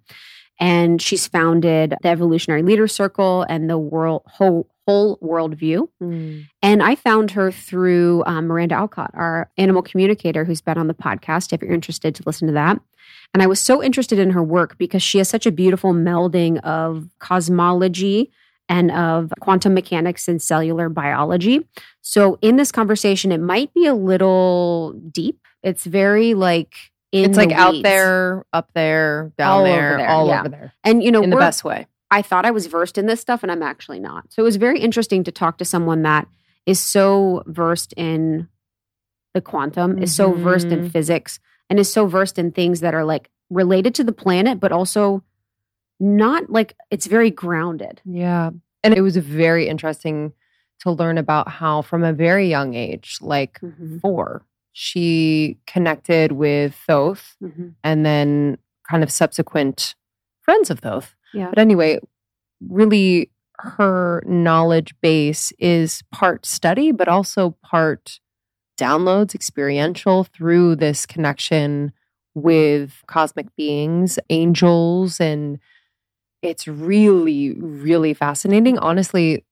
and 0.59 1.01
she's 1.01 1.27
founded 1.27 1.95
the 2.01 2.07
Evolutionary 2.09 2.63
Leader 2.63 2.87
Circle 2.87 3.45
and 3.49 3.69
the 3.69 3.77
World 3.77 4.23
Whole 4.25 4.67
Whole 4.89 5.19
World 5.21 5.55
View. 5.55 5.89
Mm. 6.01 6.47
And 6.63 6.81
I 6.81 6.95
found 6.95 7.29
her 7.31 7.51
through 7.51 8.23
um, 8.25 8.47
Miranda 8.47 8.73
Alcott, 8.73 9.11
our 9.13 9.51
animal 9.55 9.83
communicator 9.83 10.45
who's 10.45 10.61
been 10.61 10.79
on 10.79 10.87
the 10.87 10.95
podcast, 10.95 11.53
if 11.53 11.61
you're 11.61 11.71
interested 11.71 12.15
to 12.15 12.23
listen 12.25 12.47
to 12.47 12.53
that. 12.53 12.81
And 13.33 13.43
I 13.43 13.47
was 13.47 13.59
so 13.59 13.83
interested 13.83 14.17
in 14.17 14.31
her 14.31 14.43
work 14.43 14.79
because 14.79 15.03
she 15.03 15.19
has 15.19 15.29
such 15.29 15.45
a 15.45 15.51
beautiful 15.51 15.93
melding 15.93 16.59
of 16.61 17.07
cosmology 17.19 18.31
and 18.67 18.91
of 18.91 19.31
quantum 19.39 19.75
mechanics 19.75 20.27
and 20.27 20.41
cellular 20.41 20.89
biology. 20.89 21.67
So 22.01 22.39
in 22.41 22.55
this 22.55 22.71
conversation, 22.71 23.31
it 23.31 23.39
might 23.39 23.71
be 23.75 23.85
a 23.85 23.93
little 23.93 24.93
deep. 25.11 25.39
It's 25.61 25.85
very 25.85 26.33
like 26.33 26.73
in 27.11 27.29
It's 27.29 27.37
like 27.37 27.51
out 27.51 27.75
there, 27.83 28.43
up 28.53 28.71
there, 28.73 29.31
down 29.37 29.51
All 29.51 29.63
there, 29.63 29.97
there, 29.97 30.09
all 30.09 30.27
yeah. 30.27 30.39
over 30.39 30.49
there. 30.49 30.73
And 30.83 31.03
you 31.03 31.11
know, 31.11 31.21
in 31.21 31.29
the 31.29 31.37
best 31.37 31.63
way. 31.63 31.85
I 32.11 32.21
thought 32.21 32.45
I 32.45 32.51
was 32.51 32.65
versed 32.67 32.97
in 32.97 33.05
this 33.05 33.21
stuff 33.21 33.43
and 33.43 33.51
I'm 33.51 33.63
actually 33.63 33.99
not. 33.99 34.31
So 34.31 34.41
it 34.41 34.45
was 34.45 34.55
very 34.55 34.79
interesting 34.79 35.23
to 35.25 35.31
talk 35.31 35.57
to 35.59 35.65
someone 35.65 36.01
that 36.03 36.27
is 36.65 36.79
so 36.79 37.43
versed 37.47 37.93
in 37.97 38.47
the 39.33 39.41
quantum, 39.41 39.97
is 40.01 40.15
so 40.15 40.33
versed 40.33 40.67
in 40.71 40.81
Mhm. 40.81 40.91
physics, 40.91 41.39
and 41.69 41.79
is 41.79 41.91
so 41.91 42.07
versed 42.07 42.39
in 42.39 42.51
things 42.51 42.79
that 42.79 42.95
are 42.95 43.05
like 43.05 43.29
related 43.51 43.93
to 43.95 44.03
the 44.03 44.11
planet, 44.11 44.59
but 44.59 44.71
also 44.71 45.23
not 45.99 46.49
like 46.49 46.75
it's 46.89 47.05
very 47.07 47.29
grounded. 47.29 48.01
Yeah. 48.05 48.49
And 48.83 48.93
it 48.93 49.01
was 49.01 49.17
very 49.17 49.67
interesting 49.67 50.33
to 50.79 50.91
learn 50.91 51.17
about 51.17 51.47
how, 51.49 51.81
from 51.81 52.03
a 52.03 52.13
very 52.13 52.47
young 52.49 52.73
age, 52.73 53.17
like 53.21 53.59
Mhm. 53.61 53.99
four, 54.01 54.45
she 54.71 55.59
connected 55.67 56.31
with 56.31 56.73
Thoth 56.87 57.35
Mhm. 57.43 57.73
and 57.83 58.05
then 58.05 58.57
kind 58.89 59.03
of 59.03 59.11
subsequent 59.11 59.93
friends 60.41 60.69
of 60.71 60.79
Thoth. 60.79 61.15
Yeah. 61.33 61.49
But 61.49 61.59
anyway, 61.59 61.99
really 62.67 63.31
her 63.59 64.23
knowledge 64.25 64.93
base 65.01 65.51
is 65.59 66.01
part 66.11 66.45
study, 66.45 66.91
but 66.91 67.07
also 67.07 67.55
part 67.63 68.19
downloads, 68.79 69.35
experiential 69.35 70.23
through 70.23 70.77
this 70.77 71.05
connection 71.05 71.91
with 72.35 73.03
cosmic 73.07 73.53
beings, 73.57 74.17
angels, 74.29 75.19
and 75.19 75.59
it's 76.41 76.67
really, 76.67 77.53
really 77.53 78.13
fascinating. 78.13 78.77
Honestly, 78.77 79.45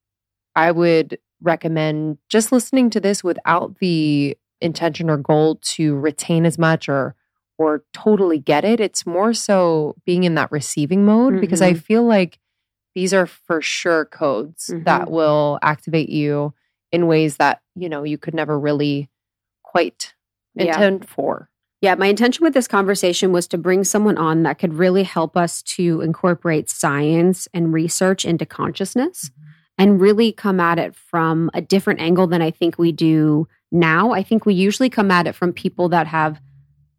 I 0.56 0.72
would 0.72 1.20
recommend 1.42 2.18
just 2.30 2.52
listening 2.52 2.90
to 2.92 3.00
this 3.00 3.24
without 3.24 3.78
the 3.80 4.38
intention 4.62 5.10
or 5.10 5.18
goal 5.18 5.60
to 5.62 5.96
retain 5.96 6.46
as 6.46 6.58
much 6.58 6.88
or 6.88 7.14
or 7.58 7.84
totally 7.94 8.40
get 8.40 8.64
it. 8.64 8.80
It's 8.80 9.06
more 9.06 9.34
so 9.34 9.96
being 10.06 10.24
in 10.24 10.36
that 10.36 10.52
receiving 10.52 11.06
mode 11.06 11.42
because 11.42 11.62
I 11.62 11.72
mm-hmm. 11.72 11.80
feel 11.80 12.04
like 12.04 12.40
these 12.94 13.14
are 13.14 13.26
for 13.28 13.62
sure 13.62 14.06
codes 14.06 14.68
that 14.68 15.04
mm-hmm. 15.04 15.12
will 15.12 15.60
activate 15.62 16.10
you 16.10 16.54
in 16.92 17.08
ways 17.08 17.38
that, 17.38 17.62
you 17.76 17.90
know, 17.90 18.04
you 18.04 18.18
could 18.18 18.34
never 18.34 18.60
really 18.60 19.10
quite 19.64 20.14
Yeah. 20.56 20.68
intend 20.68 21.08
for. 21.08 21.50
Yeah, 21.82 21.94
my 21.94 22.08
intention 22.08 22.44
with 22.44 22.56
this 22.56 22.68
conversation 22.68 23.32
was 23.32 23.48
to 23.50 23.58
bring 23.58 23.84
someone 23.84 24.18
on 24.18 24.44
that 24.44 24.58
could 24.58 24.74
really 24.74 25.04
help 25.04 25.38
us 25.38 25.62
to 25.64 26.02
incorporate 26.02 26.70
science 26.70 27.48
and 27.54 27.72
research 27.72 28.26
into 28.26 28.48
consciousness 28.48 29.30
mm-hmm. 29.30 29.52
and 29.78 30.02
really 30.02 30.32
come 30.32 30.60
at 30.60 30.80
it 30.80 30.96
from 30.96 31.52
a 31.54 31.62
different 31.62 32.00
angle 32.00 32.26
than 32.26 32.42
I 32.42 32.50
think 32.50 32.80
we 32.80 32.92
do 32.92 33.48
now. 33.72 34.12
I 34.12 34.24
think 34.24 34.46
we 34.46 34.56
usually 34.56 34.90
come 34.90 35.12
at 35.12 35.28
it 35.28 35.36
from 35.36 35.54
people 35.54 35.90
that 35.90 36.08
have 36.08 36.42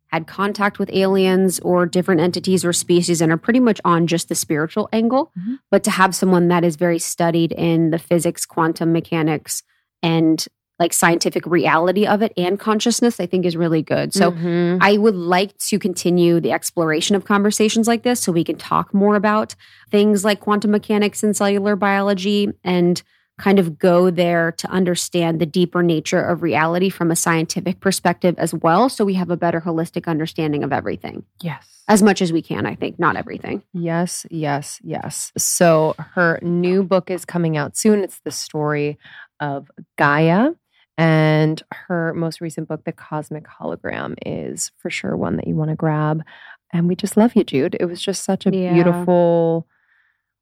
had 0.08 0.26
contact 0.26 0.78
with 0.78 0.90
aliens 0.92 1.60
or 1.60 1.86
different 1.86 2.20
entities 2.20 2.64
or 2.64 2.72
species 2.72 3.20
and 3.20 3.30
are 3.32 3.36
pretty 3.36 3.60
much 3.60 3.80
on 3.84 4.06
just 4.06 4.28
the 4.28 4.34
spiritual 4.34 4.88
angle. 4.92 5.30
Mhm. 5.38 5.58
But 5.70 5.84
to 5.84 5.90
have 5.90 6.14
someone 6.14 6.48
that 6.48 6.64
is 6.64 6.76
very 6.76 6.98
studied 6.98 7.52
in 7.52 7.90
the 7.90 7.98
physics, 7.98 8.44
quantum 8.46 8.92
mechanics, 8.92 9.62
and 10.02 10.44
like 10.80 10.92
scientific 10.92 11.44
reality 11.44 12.06
of 12.06 12.22
it 12.22 12.32
and 12.36 12.58
consciousness, 12.58 13.18
I 13.18 13.26
think 13.26 13.44
is 13.44 13.56
really 13.56 13.82
good. 13.82 14.14
So 14.14 14.30
Mhm. 14.30 14.78
I 14.80 14.96
would 14.96 15.16
like 15.16 15.58
to 15.70 15.78
continue 15.78 16.38
the 16.38 16.52
exploration 16.52 17.16
of 17.16 17.24
conversations 17.24 17.88
like 17.88 18.04
this 18.04 18.20
so 18.20 18.30
we 18.30 18.44
can 18.44 18.56
talk 18.56 18.94
more 18.94 19.16
about 19.16 19.56
things 19.90 20.24
like 20.24 20.38
quantum 20.38 20.70
mechanics 20.70 21.24
and 21.24 21.36
cellular 21.36 21.74
biology 21.74 22.50
and 22.62 23.02
kind 23.38 23.58
of 23.58 23.78
go 23.78 24.10
there 24.10 24.52
to 24.52 24.68
understand 24.70 25.40
the 25.40 25.46
deeper 25.46 25.82
nature 25.82 26.20
of 26.20 26.42
reality 26.42 26.90
from 26.90 27.10
a 27.10 27.16
scientific 27.16 27.80
perspective 27.80 28.34
as 28.38 28.52
well. 28.52 28.88
So 28.88 29.04
we 29.04 29.14
have 29.14 29.30
a 29.30 29.36
better 29.36 29.60
holistic 29.60 30.06
understanding 30.06 30.64
of 30.64 30.72
everything 30.72 31.24
yes. 31.40 31.84
as 31.88 32.02
much 32.02 32.20
as 32.20 32.32
we 32.32 32.42
can, 32.42 32.66
I 32.66 32.74
think, 32.74 32.98
not 32.98 33.16
everything. 33.16 33.62
Yes, 33.72 34.26
yes, 34.30 34.80
yes. 34.82 35.32
So 35.38 35.94
her 36.14 36.38
new 36.42 36.82
book 36.82 37.10
is 37.10 37.24
coming 37.24 37.56
out 37.56 37.76
soon. 37.76 38.02
It's 38.02 38.20
the 38.24 38.32
story 38.32 38.98
of 39.40 39.70
Gaia. 39.96 40.50
And 40.96 41.62
her 41.70 42.12
most 42.14 42.40
recent 42.40 42.66
book, 42.66 42.82
The 42.84 42.90
Cosmic 42.92 43.44
Hologram, 43.46 44.16
is 44.26 44.72
for 44.78 44.90
sure 44.90 45.16
one 45.16 45.36
that 45.36 45.46
you 45.46 45.54
want 45.54 45.70
to 45.70 45.76
grab. 45.76 46.24
And 46.72 46.88
we 46.88 46.96
just 46.96 47.16
love 47.16 47.36
you, 47.36 47.44
Jude. 47.44 47.76
It 47.78 47.84
was 47.84 48.02
just 48.02 48.24
such 48.24 48.46
a 48.46 48.50
Yeah. 48.54 48.72
beautiful, 48.74 49.68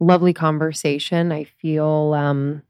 lovely 0.01 0.33
conversation. 0.33 1.31
I 1.31 1.45
feel 1.45 2.15
um 2.17 2.63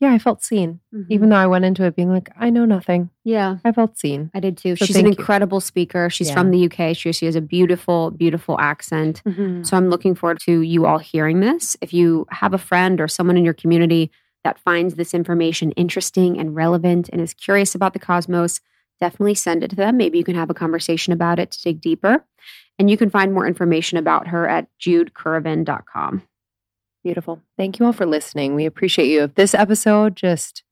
yeah, 0.00 0.12
I 0.12 0.18
felt 0.18 0.42
seen. 0.42 0.80
Even 1.08 1.28
though 1.30 1.36
I 1.36 1.46
went 1.46 1.64
into 1.64 1.84
it 1.84 1.96
being 1.96 2.10
like, 2.10 2.30
I 2.38 2.50
know 2.50 2.64
nothing. 2.64 3.10
yeah, 3.24 3.58
I 3.64 3.72
felt 3.72 3.98
seen. 3.98 4.30
I 4.34 4.40
did 4.40 4.56
too. 4.56 4.76
So 4.76 4.84
She's 4.84 4.96
an 4.96 5.02
thank 5.04 5.16
you. 5.16 5.20
incredible 5.22 5.60
speaker. 5.60 6.08
She's 6.08 6.28
Yeah. 6.28 6.34
from 6.34 6.50
the 6.52 6.66
UK. 6.70 6.96
She, 6.96 7.12
she 7.12 7.26
has 7.26 7.34
a 7.34 7.40
beautiful, 7.40 8.10
beautiful 8.12 8.58
accent. 8.60 9.22
Mm-hmm. 9.26 9.64
So 9.64 9.76
I'm 9.76 9.90
looking 9.90 10.14
forward 10.14 10.38
to 10.46 10.60
you 10.60 10.86
all 10.86 10.98
hearing 10.98 11.40
this. 11.40 11.76
If 11.80 11.92
you 11.92 12.26
have 12.30 12.54
a 12.54 12.58
friend 12.58 13.00
or 13.00 13.08
someone 13.08 13.36
in 13.36 13.44
your 13.44 13.54
community 13.54 14.10
that 14.44 14.58
finds 14.60 14.94
this 14.94 15.14
information 15.14 15.72
interesting 15.72 16.38
and 16.38 16.54
relevant 16.54 17.08
and 17.12 17.20
is 17.20 17.34
curious 17.34 17.74
about 17.74 17.92
the 17.92 17.98
cosmos, 17.98 18.60
definitely 19.00 19.34
send 19.34 19.64
it 19.64 19.70
to 19.70 19.76
them. 19.76 19.96
Maybe 19.96 20.16
you 20.18 20.24
can 20.24 20.36
have 20.36 20.48
a 20.50 20.54
conversation 20.54 21.12
about 21.12 21.38
it 21.40 21.50
to 21.52 21.62
dig 21.62 21.80
deeper. 21.80 22.24
And 22.78 22.88
you 22.88 22.96
can 22.96 23.10
find 23.10 23.34
more 23.34 23.46
information 23.48 23.98
about 23.98 24.28
her 24.28 24.48
at 24.48 24.68
judecurrivan.com. 24.80 26.22
Beautiful. 27.04 27.40
Thank 27.56 27.78
you 27.78 27.86
all 27.86 27.92
for 27.92 28.06
listening. 28.06 28.54
We 28.54 28.66
appreciate 28.66 29.08
you. 29.08 29.22
If 29.22 29.34
this 29.34 29.54
episode 29.54 30.16
just 30.16 30.62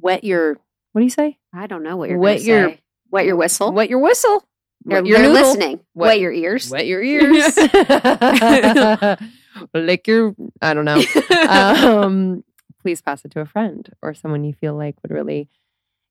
wet 0.00 0.24
your, 0.24 0.54
what 0.92 1.00
do 1.00 1.04
you 1.04 1.10
say? 1.10 1.38
I 1.54 1.66
don't 1.66 1.82
know 1.82 1.96
what 1.96 2.08
you're 2.08 2.18
Wet 2.18 2.42
your- 2.42 2.68
your 2.68 2.78
wet 3.10 3.26
your 3.26 3.36
whistle. 3.36 3.72
Wet 3.72 3.90
your 3.90 3.98
whistle. 4.00 4.44
Wet 4.84 5.06
your 5.06 5.18
they're 5.18 5.28
listening. 5.28 5.80
Wet- 5.94 6.08
Wet, 6.08 6.20
your 6.20 6.32
ears. 6.32 6.70
Wet 6.70 6.86
your 6.86 7.02
ears. 7.12 7.56
Lick 9.74 10.06
your, 10.06 10.34
I 10.60 10.74
don't 10.74 10.84
know. 10.84 11.02
um, 11.48 12.44
please 12.80 13.00
pass 13.02 13.24
it 13.24 13.30
to 13.32 13.40
a 13.40 13.46
friend 13.46 13.88
or 14.02 14.14
someone 14.14 14.44
you 14.44 14.52
feel 14.52 14.74
like 14.76 14.96
would 15.02 15.10
really 15.10 15.48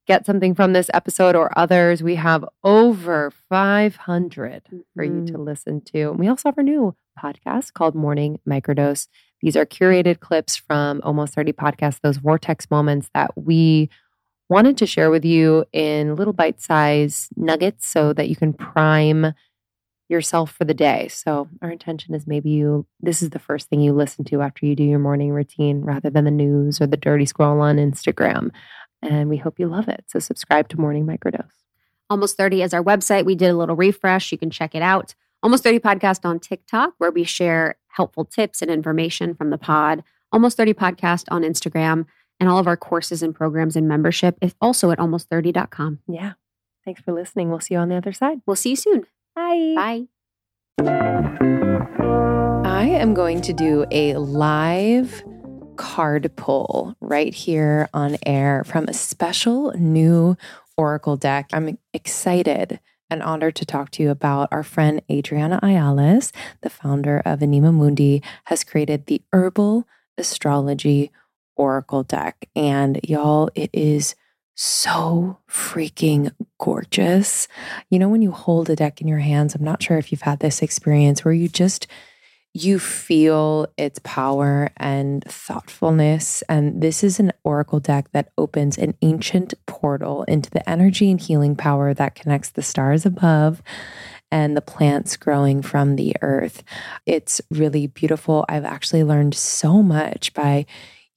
get 0.07 0.25
something 0.25 0.53
from 0.53 0.73
this 0.73 0.89
episode 0.93 1.35
or 1.35 1.57
others. 1.57 2.03
We 2.03 2.15
have 2.15 2.45
over 2.63 3.31
500 3.49 4.63
for 4.95 5.03
you 5.03 5.25
to 5.25 5.33
mm-hmm. 5.33 5.43
listen 5.43 5.81
to. 5.93 6.09
And 6.11 6.19
we 6.19 6.27
also 6.27 6.49
have 6.49 6.57
our 6.57 6.63
new 6.63 6.95
podcast 7.19 7.73
called 7.73 7.95
Morning 7.95 8.39
Microdose. 8.47 9.07
These 9.41 9.55
are 9.55 9.65
curated 9.65 10.19
clips 10.19 10.55
from 10.55 11.01
almost 11.03 11.33
30 11.33 11.53
podcasts, 11.53 11.99
those 12.01 12.17
vortex 12.17 12.69
moments 12.69 13.09
that 13.13 13.31
we 13.35 13.89
wanted 14.49 14.77
to 14.77 14.85
share 14.85 15.09
with 15.09 15.25
you 15.25 15.65
in 15.73 16.15
little 16.15 16.33
bite 16.33 16.61
size 16.61 17.29
nuggets 17.35 17.87
so 17.87 18.13
that 18.13 18.29
you 18.29 18.35
can 18.35 18.53
prime 18.53 19.33
yourself 20.07 20.51
for 20.51 20.65
the 20.65 20.73
day. 20.73 21.07
So 21.07 21.49
our 21.61 21.71
intention 21.71 22.13
is 22.13 22.27
maybe 22.27 22.51
you 22.51 22.85
this 22.99 23.23
is 23.23 23.31
the 23.31 23.39
first 23.39 23.69
thing 23.69 23.81
you 23.81 23.93
listen 23.93 24.23
to 24.25 24.41
after 24.41 24.65
you 24.65 24.75
do 24.75 24.83
your 24.83 24.99
morning 24.99 25.31
routine 25.31 25.81
rather 25.81 26.11
than 26.11 26.25
the 26.25 26.31
news 26.31 26.79
or 26.79 26.85
the 26.85 26.97
dirty 26.97 27.25
scroll 27.25 27.59
on 27.61 27.77
Instagram. 27.77 28.51
And 29.01 29.29
we 29.29 29.37
hope 29.37 29.59
you 29.59 29.67
love 29.67 29.87
it. 29.87 30.05
So 30.07 30.19
subscribe 30.19 30.69
to 30.69 30.79
Morning 30.79 31.05
Microdose. 31.05 31.51
Almost 32.09 32.37
30 32.37 32.61
is 32.61 32.73
our 32.73 32.83
website. 32.83 33.25
We 33.25 33.35
did 33.35 33.49
a 33.49 33.55
little 33.55 33.75
refresh. 33.75 34.31
You 34.31 34.37
can 34.37 34.49
check 34.49 34.75
it 34.75 34.81
out. 34.81 35.15
Almost 35.43 35.63
30 35.63 35.79
podcast 35.79 36.25
on 36.25 36.39
TikTok, 36.39 36.93
where 36.97 37.11
we 37.11 37.23
share 37.23 37.75
helpful 37.87 38.25
tips 38.25 38.61
and 38.61 38.71
information 38.71 39.35
from 39.35 39.49
the 39.49 39.57
pod. 39.57 40.03
Almost 40.31 40.57
30 40.57 40.73
podcast 40.73 41.25
on 41.29 41.43
Instagram. 41.43 42.05
And 42.39 42.49
all 42.49 42.59
of 42.59 42.67
our 42.67 42.77
courses 42.77 43.23
and 43.23 43.33
programs 43.33 43.75
and 43.75 43.87
membership 43.87 44.37
is 44.41 44.55
also 44.59 44.91
at 44.91 44.99
almost30.com. 44.99 45.99
Yeah. 46.07 46.33
Thanks 46.83 47.01
for 47.01 47.13
listening. 47.13 47.49
We'll 47.49 47.59
see 47.59 47.73
you 47.75 47.79
on 47.79 47.89
the 47.89 47.95
other 47.95 48.13
side. 48.13 48.41
We'll 48.45 48.55
see 48.55 48.71
you 48.71 48.75
soon. 48.75 49.05
Bye. 49.35 49.73
Bye. 49.75 50.07
I 52.65 52.87
am 52.87 53.13
going 53.13 53.41
to 53.41 53.53
do 53.53 53.85
a 53.91 54.15
live 54.15 55.23
card 55.75 56.31
pull 56.35 56.95
right 56.99 57.33
here 57.33 57.89
on 57.93 58.17
air 58.25 58.63
from 58.65 58.85
a 58.85 58.93
special 58.93 59.71
new 59.77 60.37
Oracle 60.77 61.15
deck. 61.17 61.49
I'm 61.53 61.77
excited 61.93 62.79
and 63.09 63.21
honored 63.21 63.55
to 63.55 63.65
talk 63.65 63.91
to 63.91 64.03
you 64.03 64.09
about 64.09 64.49
our 64.51 64.63
friend 64.63 65.01
Adriana 65.09 65.59
Ayales, 65.61 66.31
the 66.61 66.69
founder 66.69 67.21
of 67.25 67.41
Anima 67.41 67.71
Mundi, 67.71 68.21
has 68.45 68.63
created 68.63 69.05
the 69.05 69.21
Herbal 69.31 69.87
Astrology 70.17 71.11
Oracle 71.55 72.03
deck. 72.03 72.49
And 72.55 72.99
y'all, 73.03 73.49
it 73.55 73.69
is 73.73 74.15
so 74.55 75.37
freaking 75.49 76.31
gorgeous. 76.59 77.47
You 77.89 77.99
know, 77.99 78.09
when 78.09 78.21
you 78.21 78.31
hold 78.31 78.69
a 78.69 78.75
deck 78.75 79.01
in 79.01 79.07
your 79.07 79.19
hands, 79.19 79.53
I'm 79.53 79.63
not 79.63 79.83
sure 79.83 79.97
if 79.97 80.11
you've 80.11 80.21
had 80.21 80.39
this 80.39 80.61
experience 80.61 81.23
where 81.23 81.33
you 81.33 81.47
just 81.47 81.87
you 82.55 82.79
feel 82.79 83.67
its 83.77 83.99
power 84.05 84.71
and 84.77 85.25
thoughtfulness. 85.25 86.41
And 86.47 86.81
this 86.81 87.03
is 87.03 87.19
an 87.19 87.33
oracle 87.43 87.81
deck 87.81 88.09
that 88.13 88.31
opens 88.37 88.77
an 88.77 88.95
ancient 89.01 89.53
portal 89.65 90.23
into 90.23 90.49
the 90.49 90.67
energy 90.67 91.11
and 91.11 91.19
healing 91.19 91.57
power 91.57 91.93
that 91.93 92.15
connects 92.15 92.51
the 92.51 92.61
stars 92.61 93.05
above 93.05 93.61
and 94.31 94.55
the 94.55 94.61
plants 94.61 95.17
growing 95.17 95.61
from 95.61 95.97
the 95.97 96.15
earth. 96.21 96.63
It's 97.05 97.41
really 97.51 97.87
beautiful. 97.87 98.45
I've 98.47 98.63
actually 98.63 99.03
learned 99.03 99.35
so 99.35 99.83
much 99.83 100.33
by 100.33 100.65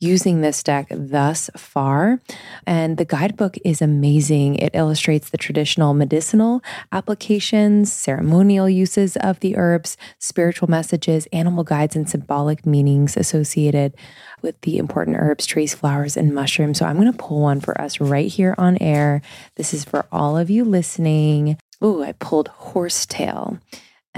using 0.01 0.41
this 0.41 0.63
deck 0.63 0.87
thus 0.91 1.51
far. 1.57 2.21
And 2.67 2.97
the 2.97 3.05
guidebook 3.05 3.57
is 3.65 3.83
amazing. 3.83 4.57
It 4.57 4.71
illustrates 4.75 5.31
the 5.31 5.39
traditional 5.39 5.95
medicinal 5.95 6.63
applications, 6.93 7.93
ceremonial 7.93 8.69
uses 8.69 9.17
of 9.17 9.41
the 9.41 9.57
herbs, 9.57 9.97
spiritual 10.19 10.69
messages, 10.69 11.27
animal 11.33 11.65
guides, 11.65 11.97
and 11.97 12.09
symbolic 12.09 12.65
meanings 12.65 13.17
associated 13.17 13.95
with 14.43 14.61
the 14.61 14.79
important 14.79 15.17
herbs, 15.19 15.47
trees, 15.47 15.75
flowers, 15.75 16.17
and 16.17 16.35
mushrooms. 16.35 16.79
So 16.79 16.87
I'm 16.87 16.97
going 16.97 17.11
to 17.11 17.19
pull 17.19 17.43
one 17.43 17.61
for 17.61 17.79
us 17.81 18.01
right 18.01 18.31
here 18.31 18.55
on 18.57 18.79
air. 18.81 19.21
This 19.57 19.75
is 19.75 19.85
for 19.85 20.07
all 20.13 20.37
of 20.37 20.49
you 20.51 20.65
listening. 20.65 21.59
Ooh, 21.83 22.03
I 22.03 22.13
pulled 22.13 22.49
horsetail. 22.49 23.59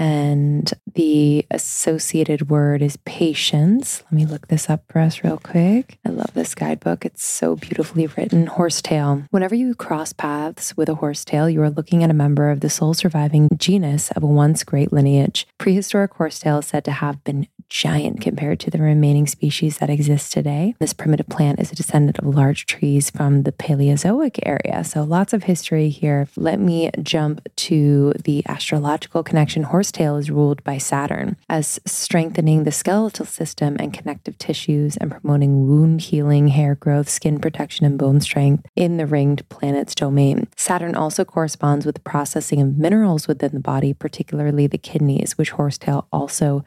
And 0.01 0.73
the 0.95 1.45
associated 1.51 2.49
word 2.49 2.81
is 2.81 2.97
patience. 3.05 4.01
Let 4.05 4.13
me 4.13 4.25
look 4.25 4.47
this 4.47 4.67
up 4.67 4.83
for 4.89 4.97
us 4.97 5.23
real 5.23 5.37
quick. 5.37 5.99
I 6.03 6.09
love 6.09 6.33
this 6.33 6.55
guidebook. 6.55 7.05
It's 7.05 7.23
so 7.23 7.55
beautifully 7.55 8.07
written. 8.07 8.47
Horsetail. 8.47 9.25
Whenever 9.29 9.53
you 9.53 9.75
cross 9.75 10.11
paths 10.11 10.75
with 10.75 10.89
a 10.89 10.95
horsetail, 10.95 11.47
you 11.51 11.61
are 11.61 11.69
looking 11.69 12.03
at 12.03 12.09
a 12.09 12.15
member 12.15 12.49
of 12.49 12.61
the 12.61 12.69
sole 12.69 12.95
surviving 12.95 13.47
genus 13.57 14.09
of 14.11 14.23
a 14.23 14.27
once 14.27 14.63
great 14.63 14.91
lineage. 14.91 15.45
Prehistoric 15.59 16.15
horsetail 16.15 16.57
is 16.57 16.65
said 16.65 16.83
to 16.85 16.91
have 16.93 17.23
been 17.23 17.45
giant 17.71 18.19
compared 18.19 18.59
to 18.59 18.69
the 18.69 18.81
remaining 18.81 19.25
species 19.25 19.77
that 19.77 19.89
exist 19.89 20.33
today. 20.33 20.75
This 20.79 20.93
primitive 20.93 21.29
plant 21.29 21.59
is 21.59 21.71
a 21.71 21.75
descendant 21.75 22.19
of 22.19 22.35
large 22.35 22.65
trees 22.65 23.09
from 23.09 23.43
the 23.43 23.53
Paleozoic 23.53 24.39
area. 24.45 24.83
So 24.83 25.03
lots 25.03 25.31
of 25.31 25.43
history 25.43 25.87
here. 25.87 26.27
Let 26.35 26.59
me 26.59 26.91
jump 27.01 27.41
to 27.55 28.11
the 28.25 28.43
astrological 28.45 29.23
connection. 29.23 29.63
Horsetail 29.63 30.17
is 30.17 30.29
ruled 30.29 30.61
by 30.65 30.77
Saturn 30.77 31.37
as 31.47 31.79
strengthening 31.85 32.65
the 32.65 32.73
skeletal 32.73 33.25
system 33.25 33.77
and 33.79 33.93
connective 33.93 34.37
tissues 34.37 34.97
and 34.97 35.09
promoting 35.09 35.65
wound 35.65 36.01
healing, 36.01 36.49
hair 36.49 36.75
growth, 36.75 37.07
skin 37.07 37.39
protection, 37.39 37.85
and 37.85 37.97
bone 37.97 38.19
strength 38.19 38.65
in 38.75 38.97
the 38.97 39.05
ringed 39.05 39.47
planet's 39.47 39.95
domain. 39.95 40.47
Saturn 40.57 40.93
also 40.93 41.23
corresponds 41.23 41.85
with 41.85 41.95
the 41.95 42.01
processing 42.01 42.61
of 42.61 42.77
minerals 42.77 43.29
within 43.29 43.53
the 43.53 43.61
body, 43.61 43.93
particularly 43.93 44.67
the 44.67 44.77
kidneys, 44.77 45.37
which 45.37 45.51
horsetail 45.51 46.07
also 46.11 46.65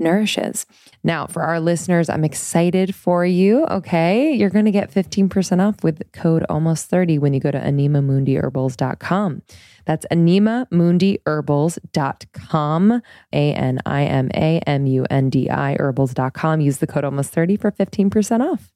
nourishes. 0.00 0.66
Now, 1.04 1.26
for 1.26 1.42
our 1.42 1.60
listeners, 1.60 2.08
I'm 2.08 2.24
excited 2.24 2.94
for 2.94 3.24
you. 3.24 3.64
Okay. 3.66 4.32
You're 4.32 4.50
going 4.50 4.64
to 4.64 4.70
get 4.70 4.90
15% 4.90 5.66
off 5.66 5.84
with 5.84 6.10
code 6.12 6.44
almost 6.48 6.86
30 6.86 7.18
when 7.18 7.34
you 7.34 7.40
go 7.40 7.50
to 7.50 7.60
animamundiherbals.com. 7.60 9.42
That's 9.84 10.06
animamundiherbals.com. 10.10 13.02
A 13.32 13.54
N 13.54 13.78
I 13.86 14.04
M 14.04 14.28
A 14.34 14.58
M 14.66 14.86
U 14.86 15.06
N 15.10 15.30
D 15.30 15.50
I 15.50 15.76
herbals.com. 15.78 16.60
Use 16.60 16.78
the 16.78 16.86
code 16.86 17.04
almost 17.04 17.32
30 17.32 17.56
for 17.56 17.70
15% 17.70 18.40
off. 18.40 18.72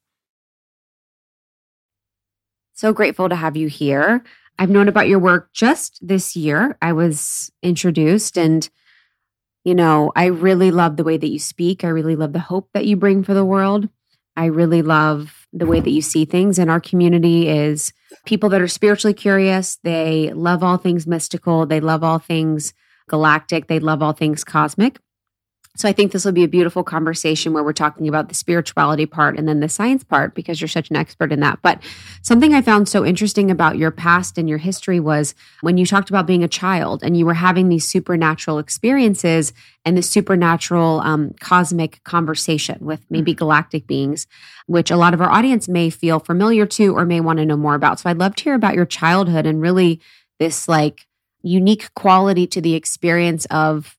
So 2.73 2.91
grateful 2.91 3.29
to 3.29 3.35
have 3.35 3.55
you 3.55 3.67
here. 3.67 4.23
I've 4.59 4.69
known 4.69 4.87
about 4.87 5.07
your 5.07 5.19
work 5.19 5.51
just 5.53 5.99
this 6.05 6.35
year. 6.35 6.77
I 6.81 6.93
was 6.93 7.51
introduced 7.61 8.37
and 8.37 8.69
you 9.65 9.75
know, 9.75 10.11
I 10.15 10.25
really 10.25 10.71
love 10.71 10.95
the 10.95 11.03
way 11.03 11.17
that 11.17 11.27
you 11.27 11.39
speak. 11.39 11.83
I 11.83 11.87
really 11.87 12.15
love 12.15 12.33
the 12.33 12.39
hope 12.39 12.69
that 12.73 12.85
you 12.85 12.95
bring 12.95 13.23
for 13.23 13.33
the 13.33 13.43
world. 13.43 13.89
I 14.37 14.45
really 14.45 14.83
love 14.83 15.47
the 15.51 15.65
way 15.65 15.79
that 15.79 15.89
you 15.89 16.01
see 16.01 16.23
things. 16.23 16.59
And 16.59 16.69
our 16.69 16.79
community 16.79 17.49
is 17.49 17.91
people 18.25 18.47
that 18.49 18.61
are 18.61 18.67
spiritually 18.67 19.13
curious. 19.13 19.77
They 19.83 20.31
love 20.33 20.63
all 20.63 20.77
things 20.77 21.07
mystical. 21.07 21.65
They 21.65 21.79
love 21.79 22.03
all 22.03 22.19
things 22.19 22.73
galactic. 23.09 23.67
They 23.67 23.79
love 23.79 24.03
all 24.03 24.13
things 24.13 24.43
cosmic. 24.43 24.99
So 25.75 25.89
I 25.89 25.93
think 25.93 26.11
this 26.11 26.25
will 26.25 26.31
be 26.31 26.43
a 26.43 26.47
beautiful 26.47 26.83
conversation 26.83 27.53
where 27.53 27.63
we're 27.63 27.73
talking 27.73 28.07
about 28.07 28.29
the 28.29 28.35
spirituality 28.35 29.05
part 29.05 29.37
and 29.37 29.47
then 29.47 29.59
the 29.59 29.69
science 29.69 30.03
part 30.03 30.33
because 30.33 30.61
you're 30.61 30.67
such 30.67 30.89
an 30.89 30.95
expert 30.95 31.31
in 31.31 31.41
that. 31.41 31.59
But 31.61 31.81
something 32.21 32.53
I 32.53 32.61
found 32.61 32.87
so 32.87 33.05
interesting 33.05 33.51
about 33.51 33.77
your 33.77 33.91
past 33.91 34.37
and 34.37 34.47
your 34.47 34.57
history 34.57 34.99
was 34.99 35.35
when 35.61 35.77
you 35.77 35.85
talked 35.85 36.09
about 36.09 36.27
being 36.27 36.43
a 36.43 36.47
child 36.47 37.03
and 37.03 37.17
you 37.17 37.25
were 37.25 37.33
having 37.33 37.69
these 37.69 37.87
supernatural 37.87 38.57
experiences 38.57 39.53
and 39.83 39.97
the 39.97 40.01
supernatural 40.01 41.01
um, 41.01 41.35
cosmic 41.39 42.03
conversation 42.03 42.77
with 42.81 43.05
maybe 43.09 43.33
galactic 43.33 43.85
beings, 43.85 44.27
which 44.67 44.89
a 44.89 44.97
lot 44.97 45.13
of 45.13 45.21
our 45.21 45.29
audience 45.29 45.67
may 45.67 45.89
feel 45.89 46.19
familiar 46.19 46.65
to 46.65 46.95
or 46.95 47.05
may 47.05 47.19
want 47.19 47.37
to 47.37 47.45
know 47.45 47.57
more 47.57 47.75
about. 47.75 47.99
So 47.99 48.09
I'd 48.09 48.17
love 48.17 48.35
to 48.35 48.43
hear 48.43 48.55
about 48.55 48.75
your 48.75 48.85
childhood 48.85 49.45
and 49.45 49.61
really 49.61 50.01
this 50.39 50.67
like 50.67 51.05
unique 51.43 51.93
quality 51.93 52.47
to 52.47 52.61
the 52.61 52.73
experience 52.73 53.45
of 53.45 53.95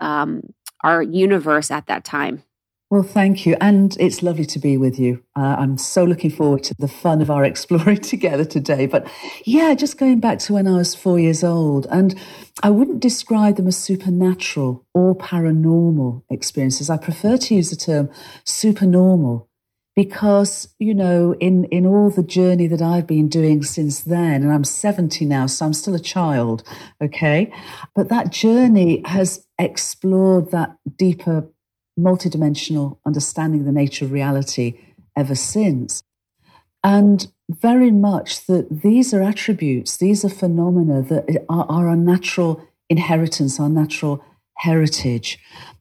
um, 0.00 0.42
our 0.84 1.02
universe 1.02 1.70
at 1.70 1.86
that 1.86 2.04
time. 2.04 2.42
Well, 2.90 3.04
thank 3.04 3.46
you. 3.46 3.56
And 3.60 3.96
it's 4.00 4.20
lovely 4.20 4.44
to 4.46 4.58
be 4.58 4.76
with 4.76 4.98
you. 4.98 5.22
Uh, 5.36 5.54
I'm 5.60 5.78
so 5.78 6.02
looking 6.02 6.30
forward 6.30 6.64
to 6.64 6.74
the 6.76 6.88
fun 6.88 7.22
of 7.22 7.30
our 7.30 7.44
exploring 7.52 7.98
together 7.98 8.44
today. 8.44 8.86
But 8.86 9.08
yeah, 9.44 9.74
just 9.74 9.96
going 9.96 10.18
back 10.18 10.40
to 10.40 10.54
when 10.54 10.66
I 10.66 10.78
was 10.78 10.96
four 10.96 11.20
years 11.20 11.44
old, 11.44 11.86
and 11.90 12.18
I 12.64 12.70
wouldn't 12.70 12.98
describe 12.98 13.56
them 13.56 13.68
as 13.68 13.76
supernatural 13.76 14.84
or 14.92 15.14
paranormal 15.14 16.24
experiences. 16.30 16.90
I 16.90 16.96
prefer 16.96 17.36
to 17.36 17.54
use 17.54 17.70
the 17.70 17.76
term 17.76 18.10
supernormal 18.44 19.48
because, 19.94 20.74
you 20.78 20.94
know, 20.94 21.34
in, 21.40 21.64
in 21.66 21.86
all 21.86 22.10
the 22.10 22.22
journey 22.22 22.66
that 22.66 22.82
I've 22.82 23.06
been 23.06 23.28
doing 23.28 23.62
since 23.62 24.00
then, 24.00 24.42
and 24.42 24.52
I'm 24.52 24.64
70 24.64 25.24
now, 25.26 25.46
so 25.46 25.66
I'm 25.66 25.74
still 25.74 25.94
a 25.94 26.00
child, 26.00 26.62
okay? 27.02 27.52
But 27.94 28.08
that 28.08 28.30
journey 28.30 29.02
has 29.04 29.46
explored 29.62 30.50
that 30.50 30.76
deeper 30.96 31.48
multidimensional 31.98 32.98
understanding 33.06 33.60
of 33.60 33.66
the 33.66 33.72
nature 33.72 34.04
of 34.04 34.12
reality 34.12 34.78
ever 35.16 35.34
since. 35.34 36.02
And 36.82 37.30
very 37.48 37.90
much 37.90 38.46
that 38.46 38.82
these 38.82 39.12
are 39.12 39.22
attributes, 39.22 39.96
these 39.96 40.24
are 40.24 40.30
phenomena 40.30 41.02
that 41.02 41.44
are, 41.48 41.66
are 41.68 41.88
our 41.88 41.96
natural 41.96 42.66
inheritance, 42.88 43.60
our 43.60 43.68
natural 43.68 44.24
heritage. 44.56 45.38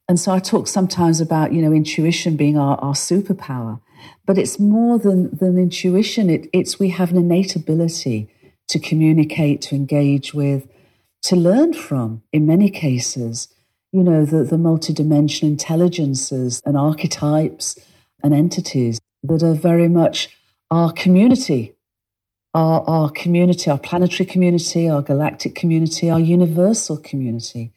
And 0.07 0.19
so 0.19 0.33
I 0.33 0.39
talk 0.39 0.67
sometimes 0.67 1.21
about, 1.21 1.53
you 1.53 1.62
know, 1.62 1.71
intuition 1.71 2.36
being 2.36 2.57
our, 2.57 2.77
our 2.79 2.93
superpower, 2.93 3.79
but 4.25 4.38
it's 4.38 4.59
more 4.59 4.98
than, 4.98 5.36
than 5.36 5.57
intuition. 5.57 6.29
It, 6.29 6.50
it's 6.51 6.79
we 6.79 6.89
have 6.89 7.12
an 7.12 7.17
innate 7.17 7.55
ability 7.55 8.29
to 8.69 8.79
communicate, 8.79 9.62
to 9.62 9.75
engage 9.75 10.33
with, 10.33 10.67
to 11.24 11.36
learn 11.36 11.74
from 11.74 12.24
in 12.33 12.45
many 12.45 12.69
cases 12.69 13.50
you 13.91 14.03
know, 14.03 14.25
the, 14.25 14.43
the 14.43 14.55
multidimensional 14.55 15.43
intelligences 15.43 16.62
and 16.65 16.77
archetypes 16.77 17.77
and 18.24 18.34
entities 18.34 19.00
that 19.24 19.43
are 19.43 19.53
very 19.53 19.88
much 19.88 20.29
our 20.72 20.91
community, 20.91 21.74
our, 22.53 22.81
our 22.88 23.10
community, 23.10 23.72
our 23.72 23.79
planetary 23.79 24.25
community, 24.25 24.88
our 24.89 25.01
galactic 25.01 25.55
community, 25.55 26.10
our 26.10 26.19
universal 26.19 26.98
community. 26.98 27.72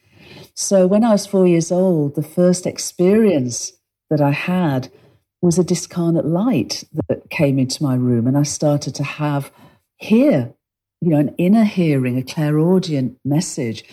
So 0.54 0.86
when 0.86 1.04
I 1.04 1.12
was 1.12 1.26
four 1.26 1.46
years 1.46 1.72
old, 1.72 2.14
the 2.14 2.22
first 2.22 2.66
experience 2.66 3.72
that 4.10 4.20
I 4.20 4.32
had 4.32 4.90
was 5.40 5.58
a 5.58 5.64
discarnate 5.64 6.26
light 6.26 6.84
that 7.08 7.30
came 7.30 7.58
into 7.58 7.82
my 7.82 7.94
room, 7.94 8.26
and 8.26 8.38
I 8.38 8.44
started 8.44 8.94
to 8.96 9.02
have 9.02 9.50
hear, 9.96 10.54
you 11.00 11.10
know, 11.10 11.18
an 11.18 11.34
inner 11.38 11.64
hearing, 11.64 12.16
a 12.18 12.22
clairaudient 12.22 13.18
message. 13.24 13.84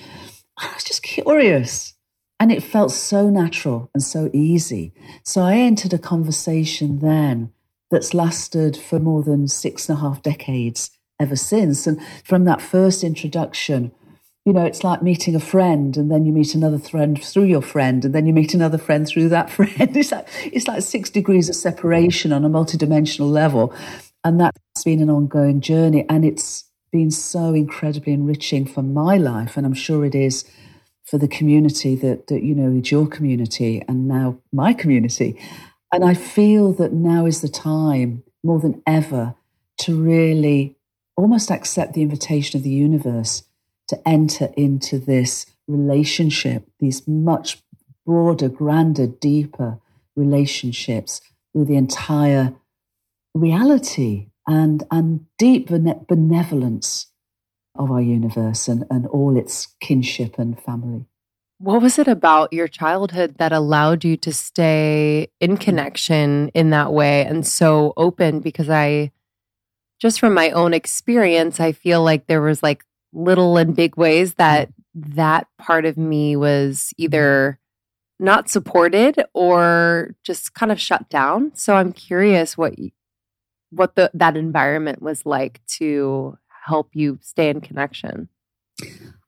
I 0.57 0.71
was 0.73 0.83
just 0.83 1.01
curious. 1.01 1.95
And 2.39 2.51
it 2.51 2.63
felt 2.63 2.91
so 2.91 3.29
natural 3.29 3.89
and 3.93 4.01
so 4.01 4.29
easy. 4.33 4.93
So 5.23 5.41
I 5.41 5.55
entered 5.55 5.93
a 5.93 5.99
conversation 5.99 6.99
then 6.99 7.51
that's 7.91 8.13
lasted 8.13 8.77
for 8.77 8.99
more 8.99 9.23
than 9.23 9.47
six 9.47 9.89
and 9.89 9.97
a 9.97 10.01
half 10.01 10.21
decades 10.21 10.91
ever 11.19 11.35
since. 11.35 11.85
And 11.85 11.99
from 12.23 12.45
that 12.45 12.61
first 12.61 13.03
introduction, 13.03 13.91
you 14.45 14.53
know, 14.53 14.65
it's 14.65 14.83
like 14.83 15.03
meeting 15.03 15.35
a 15.35 15.39
friend 15.39 15.97
and 15.97 16.09
then 16.09 16.25
you 16.25 16.31
meet 16.31 16.55
another 16.55 16.79
friend 16.79 17.21
through 17.21 17.43
your 17.43 17.61
friend 17.61 18.05
and 18.05 18.15
then 18.15 18.25
you 18.25 18.33
meet 18.33 18.53
another 18.53 18.77
friend 18.77 19.07
through 19.07 19.29
that 19.29 19.49
friend. 19.49 19.95
It's 19.95 20.11
like, 20.11 20.27
it's 20.45 20.67
like 20.67 20.81
six 20.81 21.09
degrees 21.09 21.49
of 21.49 21.55
separation 21.55 22.31
on 22.31 22.45
a 22.45 22.49
multidimensional 22.49 23.29
level. 23.29 23.73
And 24.23 24.39
that's 24.39 24.83
been 24.83 25.01
an 25.01 25.09
ongoing 25.09 25.61
journey. 25.61 26.05
And 26.09 26.23
it's 26.23 26.65
been 26.91 27.11
so 27.11 27.53
incredibly 27.53 28.13
enriching 28.13 28.65
for 28.65 28.81
my 28.81 29.17
life. 29.17 29.57
And 29.57 29.65
I'm 29.65 29.73
sure 29.73 30.05
it 30.05 30.15
is 30.15 30.45
for 31.09 31.17
the 31.17 31.27
community 31.27 31.95
that, 31.95 32.27
that, 32.27 32.43
you 32.43 32.53
know, 32.53 32.77
it's 32.77 32.91
your 32.91 33.07
community 33.07 33.83
and 33.87 34.07
now 34.07 34.37
my 34.53 34.73
community. 34.73 35.39
And 35.91 36.05
I 36.05 36.13
feel 36.13 36.71
that 36.73 36.93
now 36.93 37.25
is 37.25 37.41
the 37.41 37.49
time 37.49 38.23
more 38.43 38.59
than 38.59 38.81
ever 38.85 39.33
to 39.79 39.99
really 39.99 40.77
almost 41.17 41.49
accept 41.49 41.93
the 41.93 42.03
invitation 42.03 42.57
of 42.57 42.63
the 42.63 42.69
universe 42.69 43.43
to 43.87 44.07
enter 44.07 44.49
into 44.55 44.99
this 44.99 45.47
relationship, 45.67 46.67
these 46.79 47.07
much 47.07 47.61
broader, 48.05 48.49
grander, 48.49 49.07
deeper 49.07 49.79
relationships 50.15 51.21
with 51.53 51.67
the 51.67 51.75
entire 51.75 52.53
reality 53.33 54.27
and, 54.47 54.83
and 54.91 55.25
deep 55.37 55.69
benevolence 55.69 57.07
of 57.79 57.89
our 57.89 58.01
universe 58.01 58.67
and, 58.67 58.83
and 58.91 59.07
all 59.07 59.37
its 59.37 59.67
kinship 59.79 60.37
and 60.37 60.61
family. 60.61 61.05
What 61.57 61.81
was 61.81 61.97
it 61.97 62.07
about 62.07 62.53
your 62.53 62.67
childhood 62.67 63.35
that 63.37 63.51
allowed 63.51 64.03
you 64.03 64.17
to 64.17 64.33
stay 64.33 65.29
in 65.39 65.57
connection 65.57 66.49
in 66.49 66.69
that 66.69 66.93
way 66.93 67.25
and 67.25 67.45
so 67.47 67.93
open? 67.97 68.41
Because 68.41 68.69
I, 68.69 69.11
just 69.99 70.19
from 70.19 70.33
my 70.33 70.51
own 70.51 70.73
experience, 70.73 71.59
I 71.59 71.71
feel 71.71 72.03
like 72.03 72.27
there 72.27 72.41
was 72.41 72.61
like 72.61 72.85
little 73.11 73.57
and 73.57 73.75
big 73.75 73.97
ways 73.97 74.35
that 74.35 74.69
that 74.93 75.47
part 75.57 75.85
of 75.85 75.97
me 75.97 76.35
was 76.35 76.93
either 76.97 77.59
not 78.19 78.49
supported 78.49 79.23
or 79.33 80.15
just 80.23 80.53
kind 80.53 80.71
of 80.71 80.79
shut 80.79 81.09
down. 81.09 81.51
So 81.55 81.75
I'm 81.75 81.93
curious 81.93 82.57
what 82.57 82.75
what 83.71 83.95
the 83.95 84.11
that 84.13 84.35
environment 84.35 85.01
was 85.01 85.25
like 85.25 85.61
to 85.67 86.37
help 86.69 86.89
you 86.93 87.19
stay 87.21 87.49
in 87.49 87.61
connection? 87.61 88.29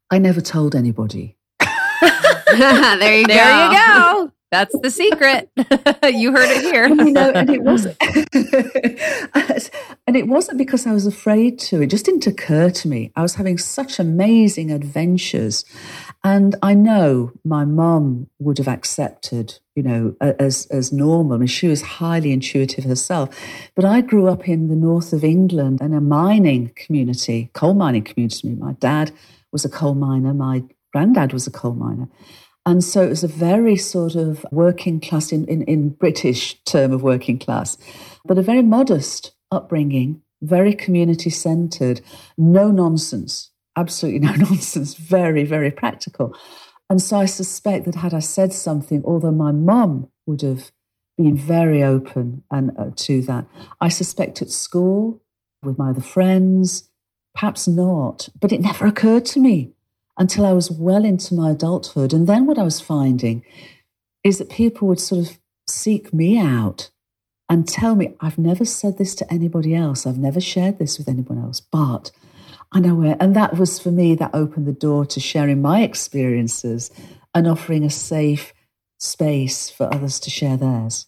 I 0.10 0.18
never 0.18 0.42
told 0.42 0.76
anybody. 0.76 1.38
there 1.60 3.18
you 3.18 3.26
there 3.28 3.28
go. 3.28 3.28
There 3.28 3.72
you 3.72 3.78
go. 3.78 4.32
That's 4.52 4.78
the 4.82 4.92
secret. 4.92 5.50
you 6.14 6.34
heard 6.34 6.50
it 6.50 6.62
here. 6.62 6.90
you 6.90 7.12
know, 7.12 7.32
and 7.32 7.50
it 7.50 7.64
wasn't, 7.64 7.96
and 10.06 10.18
it 10.18 10.28
wasn't 10.28 10.58
because 10.58 10.86
I 10.86 10.92
was 10.92 11.08
afraid 11.08 11.58
to. 11.60 11.82
It 11.82 11.88
just 11.88 12.04
didn't 12.04 12.28
occur 12.28 12.70
to 12.70 12.88
me. 12.90 13.14
I 13.16 13.22
was 13.22 13.36
having 13.36 13.58
such 13.58 13.98
amazing 13.98 14.70
adventures, 14.70 15.64
and 16.24 16.56
I 16.62 16.76
know 16.76 17.32
my 17.44 17.66
mum 17.66 18.28
would 18.40 18.60
have 18.60 18.68
accepted, 18.68 19.60
you 19.76 19.82
know, 19.82 20.16
as 20.22 20.68
as 20.68 20.92
normal. 20.94 21.34
I 21.34 21.38
mean, 21.40 21.48
she 21.48 21.68
was 21.68 21.82
highly 21.82 22.32
intuitive 22.32 22.84
herself. 22.84 23.36
But 23.76 23.86
I 23.86 24.02
grew 24.02 24.28
up 24.28 24.48
in 24.48 24.68
the 24.68 24.76
north 24.76 25.14
of 25.14 25.24
England 25.24 25.82
in 25.82 25.94
a 25.94 26.02
mining 26.02 26.72
community, 26.76 27.50
coal 27.54 27.74
mining 27.74 28.04
community. 28.04 28.50
My 28.50 28.74
dad 28.74 29.12
was 29.52 29.66
a 29.66 29.70
coal 29.70 29.96
miner. 29.96 30.34
My 30.34 30.64
granddad 30.94 31.34
was 31.34 31.48
a 31.48 31.52
coal 31.52 31.74
miner. 31.74 32.08
And 32.66 32.84
so 32.84 33.02
it 33.02 33.10
was 33.10 33.24
a 33.24 33.28
very 33.28 33.76
sort 33.76 34.16
of 34.16 34.46
working 34.52 35.00
class, 35.00 35.32
in, 35.32 35.46
in, 35.46 35.64
in 35.64 35.90
British 35.90 36.62
term 36.64 36.92
of 36.92 37.02
working 37.02 37.40
class, 37.40 37.78
but 38.24 38.38
a 38.38 38.44
very 38.44 38.62
modest 38.62 39.32
upbringing, 39.52 40.22
very 40.44 40.74
community 40.74 41.32
centered, 41.32 42.02
no 42.38 42.70
nonsense, 42.70 43.51
absolutely 43.76 44.20
no 44.20 44.34
nonsense, 44.36 44.94
very, 44.96 45.44
very 45.44 45.72
practical. 45.72 46.36
And 46.90 47.02
so 47.02 47.18
I 47.18 47.26
suspect 47.26 47.86
that 47.86 47.96
had 47.96 48.14
I 48.14 48.20
said 48.20 48.54
something, 48.54 49.02
although 49.06 49.32
my 49.32 49.52
mum 49.52 50.10
would 50.26 50.42
have 50.42 50.72
been 51.18 51.38
very 51.38 51.84
open 51.84 52.44
and 52.52 52.72
uh, 52.78 52.92
to 52.96 53.22
that, 53.24 53.46
I 53.80 53.90
suspect 53.90 54.42
at 54.42 54.50
school 54.50 55.22
with 55.64 55.78
my 55.78 55.92
other 55.92 56.02
friends, 56.02 56.90
perhaps 57.34 57.68
not, 57.68 58.30
but 58.40 58.52
it 58.52 58.62
never 58.62 58.86
occurred 58.86 59.26
to 59.28 59.40
me 59.40 59.72
until 60.18 60.46
I 60.46 60.54
was 60.54 60.70
well 60.70 61.06
into 61.06 61.34
my 61.34 61.52
adulthood. 61.52 62.14
And 62.14 62.28
then 62.28 62.46
what 62.46 62.58
I 62.58 62.64
was 62.64 62.82
finding 62.82 63.44
is 64.24 64.38
that 64.38 64.50
people 64.50 64.88
would 64.88 65.00
sort 65.00 65.28
of 65.28 65.40
seek 65.68 66.14
me 66.14 66.38
out 66.38 66.92
and 67.50 67.68
tell 67.68 67.96
me, 67.96 68.16
I've 68.20 68.38
never 68.38 68.66
said 68.66 68.98
this 68.98 69.16
to 69.16 69.34
anybody 69.34 69.76
else. 69.76 70.06
I've 70.06 70.18
never 70.18 70.40
shared 70.40 70.80
this 70.80 70.98
with 70.98 71.08
anyone 71.08 71.38
else, 71.38 71.60
but 71.60 72.12
I 72.72 72.80
know 72.80 72.96
where. 72.96 73.18
And 73.20 73.36
that 73.36 73.58
was 73.58 73.80
for 73.80 73.92
me, 73.92 74.16
that 74.16 74.32
opened 74.34 74.66
the 74.66 74.72
door 74.74 75.06
to 75.08 75.20
sharing 75.20 75.62
my 75.62 75.82
experiences 75.82 76.90
and 77.34 77.48
offering 77.48 77.84
a 77.84 77.90
safe 77.90 78.54
space 78.98 79.70
for 79.70 79.94
others 79.94 80.20
to 80.22 80.30
share 80.30 80.58
theirs. 80.58 81.08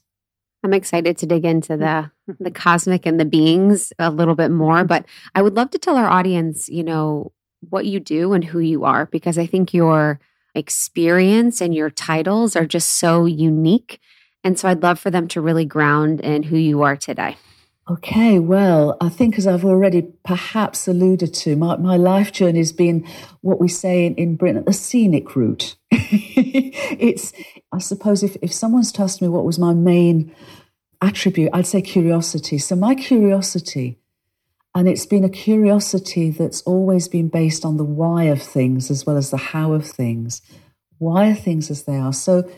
I'm 0.63 0.73
excited 0.73 1.17
to 1.17 1.25
dig 1.25 1.45
into 1.45 1.75
the 1.75 2.11
the 2.39 2.51
cosmic 2.51 3.05
and 3.05 3.19
the 3.19 3.25
beings 3.25 3.91
a 3.99 4.09
little 4.09 4.35
bit 4.35 4.49
more, 4.49 4.85
but 4.85 5.05
I 5.35 5.41
would 5.41 5.55
love 5.55 5.71
to 5.71 5.77
tell 5.77 5.97
our 5.97 6.07
audience, 6.07 6.69
you 6.69 6.83
know, 6.83 7.33
what 7.69 7.85
you 7.85 7.99
do 7.99 8.31
and 8.33 8.43
who 8.43 8.59
you 8.59 8.85
are 8.85 9.05
because 9.07 9.37
I 9.37 9.45
think 9.45 9.73
your 9.73 10.19
experience 10.55 11.59
and 11.59 11.75
your 11.75 11.89
titles 11.89 12.55
are 12.55 12.65
just 12.65 12.89
so 12.91 13.25
unique. 13.25 13.99
And 14.43 14.57
so 14.57 14.69
I'd 14.69 14.83
love 14.83 14.99
for 14.99 15.09
them 15.09 15.27
to 15.29 15.41
really 15.41 15.65
ground 15.65 16.21
in 16.21 16.43
who 16.43 16.57
you 16.57 16.81
are 16.81 16.95
today. 16.95 17.37
Okay, 17.89 18.39
well, 18.39 18.95
I 19.01 19.09
think 19.09 19.37
as 19.37 19.45
I've 19.45 19.65
already 19.65 20.03
perhaps 20.23 20.87
alluded 20.87 21.33
to, 21.33 21.57
my, 21.57 21.75
my 21.75 21.97
life 21.97 22.31
journey 22.31 22.59
has 22.59 22.71
been 22.71 23.05
what 23.41 23.59
we 23.59 23.67
say 23.67 24.05
in, 24.05 24.15
in 24.15 24.35
Britain, 24.37 24.63
the 24.65 24.71
scenic 24.71 25.35
route. 25.35 25.75
it's, 25.91 27.33
I 27.73 27.79
suppose, 27.79 28.23
if, 28.23 28.37
if 28.41 28.53
someone's 28.53 28.97
asked 28.97 29.21
me 29.21 29.27
what 29.27 29.43
was 29.43 29.59
my 29.59 29.73
main 29.73 30.33
attribute, 31.01 31.49
I'd 31.51 31.67
say 31.67 31.81
curiosity. 31.81 32.57
So 32.57 32.77
my 32.77 32.95
curiosity 32.95 33.99
and 34.75 34.87
it's 34.87 35.05
been 35.05 35.23
a 35.23 35.29
curiosity 35.29 36.31
that's 36.31 36.61
always 36.63 37.07
been 37.07 37.27
based 37.27 37.63
on 37.63 37.77
the 37.77 37.83
why 37.83 38.23
of 38.23 38.41
things 38.41 38.89
as 38.89 39.05
well 39.05 39.17
as 39.17 39.29
the 39.29 39.37
how 39.37 39.73
of 39.73 39.85
things. 39.85 40.41
Why 40.97 41.29
are 41.29 41.35
things 41.35 41.69
as 41.69 41.83
they 41.83 41.97
are? 41.97 42.13
So 42.13 42.49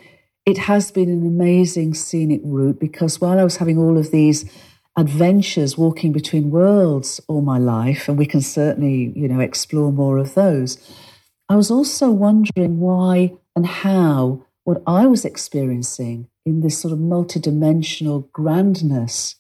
it 0.46 0.58
has 0.60 0.92
been 0.92 1.10
an 1.10 1.26
amazing 1.26 1.94
scenic 1.94 2.42
route 2.44 2.80
because 2.80 3.20
while 3.20 3.38
I 3.40 3.44
was 3.44 3.58
having 3.58 3.78
all 3.78 3.98
of 3.98 4.12
these 4.12 4.50
adventures 4.98 5.78
walking 5.78 6.12
between 6.12 6.52
worlds 6.52 7.20
all 7.28 7.42
my 7.42 7.58
life, 7.58 8.08
and 8.08 8.18
we 8.18 8.26
can 8.26 8.42
certainly, 8.42 9.12
you 9.16 9.28
know, 9.28 9.40
explore 9.40 9.92
more 9.92 10.18
of 10.18 10.34
those, 10.36 10.78
I 11.50 11.56
was 11.56 11.70
also 11.70 12.10
wondering 12.12 12.80
why 12.80 13.34
and 13.56 13.66
how 13.66 14.46
what 14.64 14.82
I 14.88 15.06
was 15.06 15.26
experiencing 15.26 16.28
in 16.46 16.62
this 16.62 16.80
sort 16.80 16.92
of 16.92 17.00
multidimensional 17.00 18.32
grandness 18.32 19.36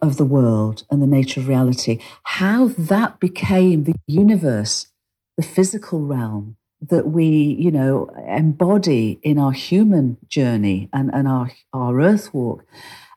of 0.00 0.16
the 0.16 0.24
world 0.24 0.84
and 0.90 1.00
the 1.00 1.06
nature 1.06 1.40
of 1.40 1.48
reality, 1.48 2.00
how 2.24 2.68
that 2.68 3.20
became 3.20 3.84
the 3.84 3.94
universe, 4.06 4.88
the 5.36 5.42
physical 5.42 6.00
realm 6.00 6.56
that 6.82 7.08
we, 7.08 7.26
you 7.26 7.70
know, 7.70 8.10
embody 8.26 9.20
in 9.22 9.38
our 9.38 9.52
human 9.52 10.18
journey 10.28 10.88
and, 10.92 11.10
and 11.14 11.28
our, 11.28 11.52
our 11.72 12.00
earth 12.00 12.34
walk. 12.34 12.64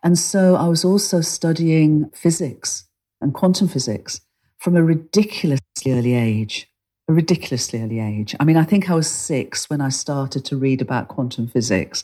And 0.05 0.17
so 0.17 0.55
I 0.55 0.69
was 0.69 0.85
also 0.85 1.19
studying 1.19 2.09
physics 2.11 2.85
and 3.19 3.33
quantum 3.33 3.67
physics 3.67 4.21
from 4.59 4.77
a 4.77 4.83
ridiculously 4.83 5.91
early 5.91 6.13
age 6.13 6.69
a 7.07 7.13
ridiculously 7.13 7.81
early 7.81 7.99
age. 7.99 8.35
I 8.39 8.45
mean, 8.45 8.57
I 8.57 8.63
think 8.63 8.89
I 8.89 8.95
was 8.95 9.09
six 9.09 9.69
when 9.69 9.81
I 9.81 9.89
started 9.89 10.43
to 10.45 10.57
read 10.57 10.81
about 10.81 11.07
quantum 11.07 11.47
physics. 11.47 12.03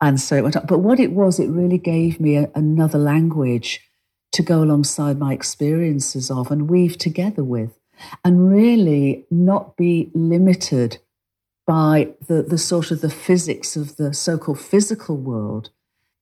And 0.00 0.20
so 0.20 0.36
it 0.36 0.42
went 0.42 0.56
up. 0.56 0.66
But 0.66 0.78
what 0.78 1.00
it 1.00 1.12
was, 1.12 1.38
it 1.38 1.48
really 1.48 1.78
gave 1.78 2.20
me 2.20 2.36
a, 2.36 2.50
another 2.54 2.98
language 2.98 3.80
to 4.32 4.42
go 4.42 4.62
alongside 4.62 5.18
my 5.18 5.32
experiences 5.32 6.30
of 6.30 6.50
and 6.50 6.68
weave 6.68 6.98
together 6.98 7.44
with, 7.44 7.78
and 8.24 8.50
really 8.50 9.24
not 9.30 9.76
be 9.76 10.10
limited 10.14 10.98
by 11.66 12.14
the, 12.26 12.42
the 12.42 12.58
sort 12.58 12.90
of 12.90 13.00
the 13.00 13.10
physics 13.10 13.76
of 13.76 13.96
the 13.96 14.12
so-called 14.12 14.60
physical 14.60 15.16
world, 15.16 15.70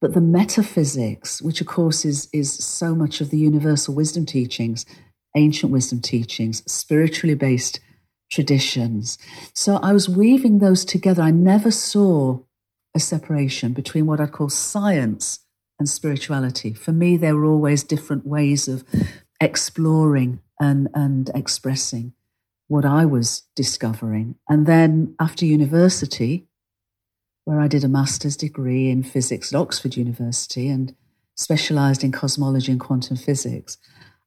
but 0.05 0.12
the 0.12 0.21
metaphysics, 0.21 1.40
which 1.40 1.62
of 1.62 1.67
course 1.67 2.05
is, 2.05 2.29
is 2.31 2.53
so 2.53 2.95
much 2.95 3.23
of 3.23 3.31
the 3.31 3.38
universal 3.38 3.95
wisdom 3.95 4.27
teachings, 4.27 4.85
ancient 5.35 5.73
wisdom 5.73 5.99
teachings, 5.99 6.62
spiritually 6.71 7.35
based 7.35 7.81
traditions. 8.31 9.17
So 9.55 9.77
I 9.77 9.95
was 9.95 10.07
weaving 10.07 10.59
those 10.59 10.85
together. 10.85 11.23
I 11.23 11.31
never 11.31 11.71
saw 11.71 12.40
a 12.95 13.01
separation 13.01 13.73
between 13.73 14.05
what 14.05 14.21
I'd 14.21 14.33
call 14.33 14.51
science 14.51 15.38
and 15.79 15.88
spirituality. 15.88 16.75
For 16.75 16.93
me, 16.93 17.17
there 17.17 17.35
were 17.35 17.47
always 17.47 17.83
different 17.83 18.27
ways 18.27 18.69
of 18.69 18.85
exploring 19.40 20.40
and, 20.61 20.90
and 20.93 21.31
expressing 21.35 22.12
what 22.69 22.85
I 22.85 23.07
was 23.07 23.45
discovering. 23.57 24.35
And 24.51 24.67
then 24.67 25.14
after 25.19 25.47
university, 25.47 26.47
where 27.44 27.61
I 27.61 27.68
did 27.68 27.85
a 27.85 27.88
master's 27.88 28.37
degree 28.37 28.90
in 28.90 29.02
physics 29.02 29.52
at 29.52 29.59
Oxford 29.59 29.96
University 29.96 30.68
and 30.68 30.94
specialized 31.37 32.02
in 32.02 32.12
cosmology 32.12 32.72
and 32.72 32.80
quantum 32.80 33.16
physics, 33.16 33.76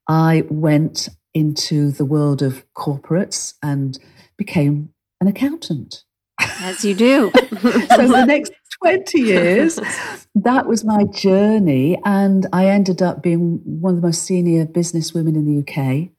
I 0.07 0.45
went 0.49 1.09
into 1.33 1.91
the 1.91 2.05
world 2.05 2.41
of 2.41 2.65
corporates 2.73 3.55
and 3.61 3.97
became 4.37 4.93
an 5.19 5.27
accountant. 5.27 6.03
As 6.39 6.85
you 6.85 6.93
do. 6.93 7.31
so 7.61 8.07
the 8.07 8.25
next 8.27 8.53
20 8.83 9.19
years, 9.19 9.79
that 10.35 10.67
was 10.67 10.83
my 10.83 11.03
journey. 11.05 11.99
And 12.05 12.45
I 12.53 12.67
ended 12.67 13.01
up 13.01 13.23
being 13.23 13.61
one 13.63 13.95
of 13.95 14.01
the 14.01 14.07
most 14.07 14.23
senior 14.23 14.65
business 14.65 15.13
women 15.13 15.35
in 15.35 15.45
the 15.45 15.61
UK, 15.61 16.09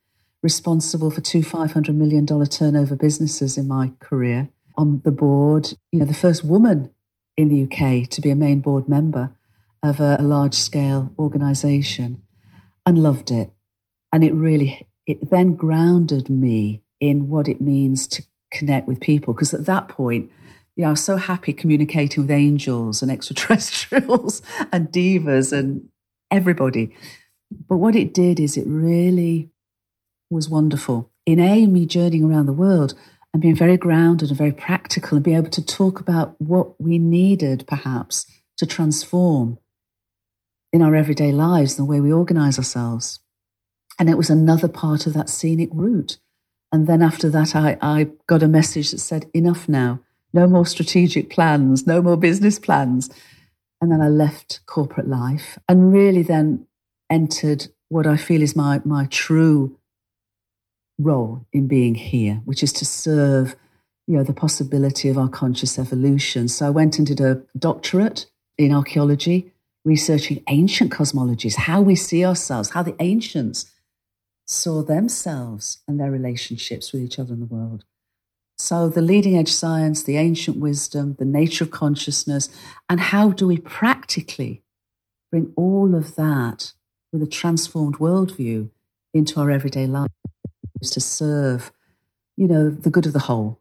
responsible 0.42 1.10
for 1.10 1.20
two 1.20 1.40
$500 1.40 1.94
million 1.94 2.26
turnover 2.26 2.96
businesses 2.96 3.56
in 3.56 3.68
my 3.68 3.92
career 4.00 4.48
on 4.78 5.02
the 5.04 5.10
board. 5.10 5.74
You 5.92 5.98
know, 5.98 6.06
the 6.06 6.14
first 6.14 6.44
woman 6.44 6.90
in 7.36 7.48
the 7.48 7.64
UK 7.64 8.08
to 8.08 8.20
be 8.20 8.30
a 8.30 8.36
main 8.36 8.60
board 8.60 8.88
member 8.88 9.34
of 9.82 10.00
a, 10.00 10.16
a 10.18 10.22
large 10.22 10.54
scale 10.54 11.12
organization 11.18 12.22
and 12.86 13.02
loved 13.02 13.30
it. 13.30 13.50
And 14.12 14.24
it 14.24 14.32
really, 14.32 14.88
it 15.06 15.30
then 15.30 15.54
grounded 15.54 16.30
me 16.30 16.82
in 17.00 17.28
what 17.28 17.48
it 17.48 17.60
means 17.60 18.06
to 18.08 18.22
connect 18.50 18.88
with 18.88 19.00
people. 19.00 19.34
Because 19.34 19.52
at 19.52 19.66
that 19.66 19.88
point, 19.88 20.30
you 20.74 20.82
know, 20.82 20.88
I 20.88 20.90
was 20.92 21.04
so 21.04 21.16
happy 21.16 21.52
communicating 21.52 22.22
with 22.22 22.30
angels 22.30 23.02
and 23.02 23.10
extraterrestrials 23.16 24.40
and 24.72 24.90
devas 24.90 25.52
and 25.52 25.88
everybody. 26.30 26.94
But 27.68 27.76
what 27.76 27.96
it 27.96 28.14
did 28.14 28.40
is 28.40 28.56
it 28.56 28.66
really 28.66 29.50
was 30.30 30.48
wonderful. 30.48 31.10
In 31.26 31.40
A, 31.40 31.66
me 31.66 31.86
journeying 31.86 32.24
around 32.24 32.46
the 32.46 32.52
world 32.52 32.94
and 33.32 33.42
being 33.42 33.54
very 33.54 33.76
grounded 33.76 34.28
and 34.28 34.38
very 34.38 34.52
practical 34.52 35.16
and 35.16 35.24
be 35.24 35.34
able 35.34 35.50
to 35.50 35.64
talk 35.64 36.00
about 36.00 36.34
what 36.40 36.80
we 36.80 36.98
needed 36.98 37.64
perhaps 37.66 38.26
to 38.56 38.66
transform 38.66 39.58
in 40.72 40.82
our 40.82 40.94
everyday 40.94 41.32
lives, 41.32 41.76
the 41.76 41.84
way 41.84 42.00
we 42.00 42.12
organize 42.12 42.58
ourselves. 42.58 43.20
And 43.98 44.08
it 44.08 44.16
was 44.16 44.30
another 44.30 44.68
part 44.68 45.06
of 45.06 45.14
that 45.14 45.28
scenic 45.28 45.70
route. 45.72 46.18
And 46.70 46.86
then 46.86 47.02
after 47.02 47.30
that, 47.30 47.56
I, 47.56 47.78
I 47.80 48.08
got 48.26 48.42
a 48.42 48.48
message 48.48 48.90
that 48.90 48.98
said, 48.98 49.26
enough 49.32 49.68
now, 49.68 50.00
no 50.32 50.46
more 50.46 50.66
strategic 50.66 51.30
plans, 51.30 51.86
no 51.86 52.02
more 52.02 52.16
business 52.16 52.58
plans. 52.58 53.08
And 53.80 53.90
then 53.90 54.00
I 54.00 54.08
left 54.08 54.60
corporate 54.66 55.08
life 55.08 55.58
and 55.68 55.92
really 55.92 56.22
then 56.22 56.66
entered 57.08 57.68
what 57.88 58.06
I 58.06 58.16
feel 58.16 58.42
is 58.42 58.54
my, 58.54 58.82
my 58.84 59.06
true 59.06 59.77
role 60.98 61.46
in 61.52 61.68
being 61.68 61.94
here, 61.94 62.40
which 62.44 62.62
is 62.62 62.72
to 62.74 62.84
serve, 62.84 63.56
you 64.06 64.16
know, 64.16 64.24
the 64.24 64.32
possibility 64.32 65.08
of 65.08 65.18
our 65.18 65.28
conscious 65.28 65.78
evolution. 65.78 66.48
So 66.48 66.66
I 66.66 66.70
went 66.70 66.98
and 66.98 67.06
did 67.06 67.20
a 67.20 67.42
doctorate 67.58 68.26
in 68.56 68.72
archaeology, 68.72 69.52
researching 69.84 70.42
ancient 70.48 70.90
cosmologies, 70.92 71.54
how 71.54 71.80
we 71.80 71.94
see 71.94 72.24
ourselves, 72.24 72.70
how 72.70 72.82
the 72.82 72.96
ancients 73.00 73.70
saw 74.46 74.82
themselves 74.82 75.82
and 75.86 76.00
their 76.00 76.10
relationships 76.10 76.92
with 76.92 77.02
each 77.02 77.18
other 77.18 77.34
in 77.34 77.40
the 77.40 77.46
world. 77.46 77.84
So, 78.56 78.88
the 78.88 79.02
leading 79.02 79.36
edge 79.36 79.52
science, 79.52 80.02
the 80.02 80.16
ancient 80.16 80.56
wisdom, 80.56 81.14
the 81.18 81.24
nature 81.24 81.62
of 81.62 81.70
consciousness, 81.70 82.48
and 82.88 82.98
how 82.98 83.30
do 83.30 83.46
we 83.46 83.58
practically 83.58 84.62
bring 85.30 85.52
all 85.54 85.94
of 85.94 86.16
that 86.16 86.72
with 87.12 87.22
a 87.22 87.26
transformed 87.26 87.98
worldview 87.98 88.70
into 89.14 89.40
our 89.40 89.50
everyday 89.50 89.86
lives 90.80 90.90
to 90.92 91.00
serve, 91.00 91.72
you 92.36 92.48
know, 92.48 92.70
the 92.70 92.90
good 92.90 93.06
of 93.06 93.12
the 93.12 93.20
whole. 93.20 93.60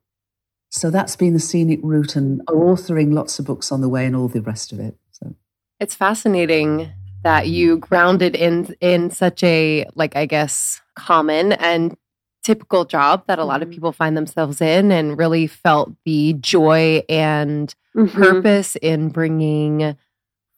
So 0.69 0.89
that's 0.89 1.15
been 1.15 1.34
the 1.34 1.39
scenic 1.39 1.80
route 1.82 2.15
and 2.15 2.45
authoring 2.47 3.13
lots 3.13 3.39
of 3.39 3.45
books 3.45 3.71
on 3.71 3.82
the 3.82 3.89
way 3.89 4.06
and 4.06 4.15
all 4.15 4.27
the 4.27 4.41
rest 4.41 4.71
of 4.71 4.80
it. 4.80 4.95
So 5.12 5.34
it's 5.80 5.95
fascinating 5.95 6.91
that 7.23 7.47
you 7.47 7.77
grounded 7.77 8.36
in 8.36 8.75
in 8.82 9.10
such 9.10 9.43
a 9.43 9.86
like 9.95 10.15
I 10.15 10.25
guess 10.25 10.82
common 10.95 11.53
and 11.53 11.95
typical 12.43 12.86
job 12.86 13.23
that 13.27 13.39
a 13.39 13.43
lot 13.43 13.62
of 13.62 13.67
mm-hmm. 13.67 13.75
people 13.75 13.91
find 13.91 14.15
themselves 14.15 14.62
in 14.62 14.91
and 14.91 15.17
really 15.17 15.47
felt 15.47 15.91
the 16.06 16.34
joy 16.34 17.03
and 17.10 17.73
mm-hmm. 17.95 18.17
purpose 18.17 18.75
in 18.77 19.10
bringing 19.10 19.97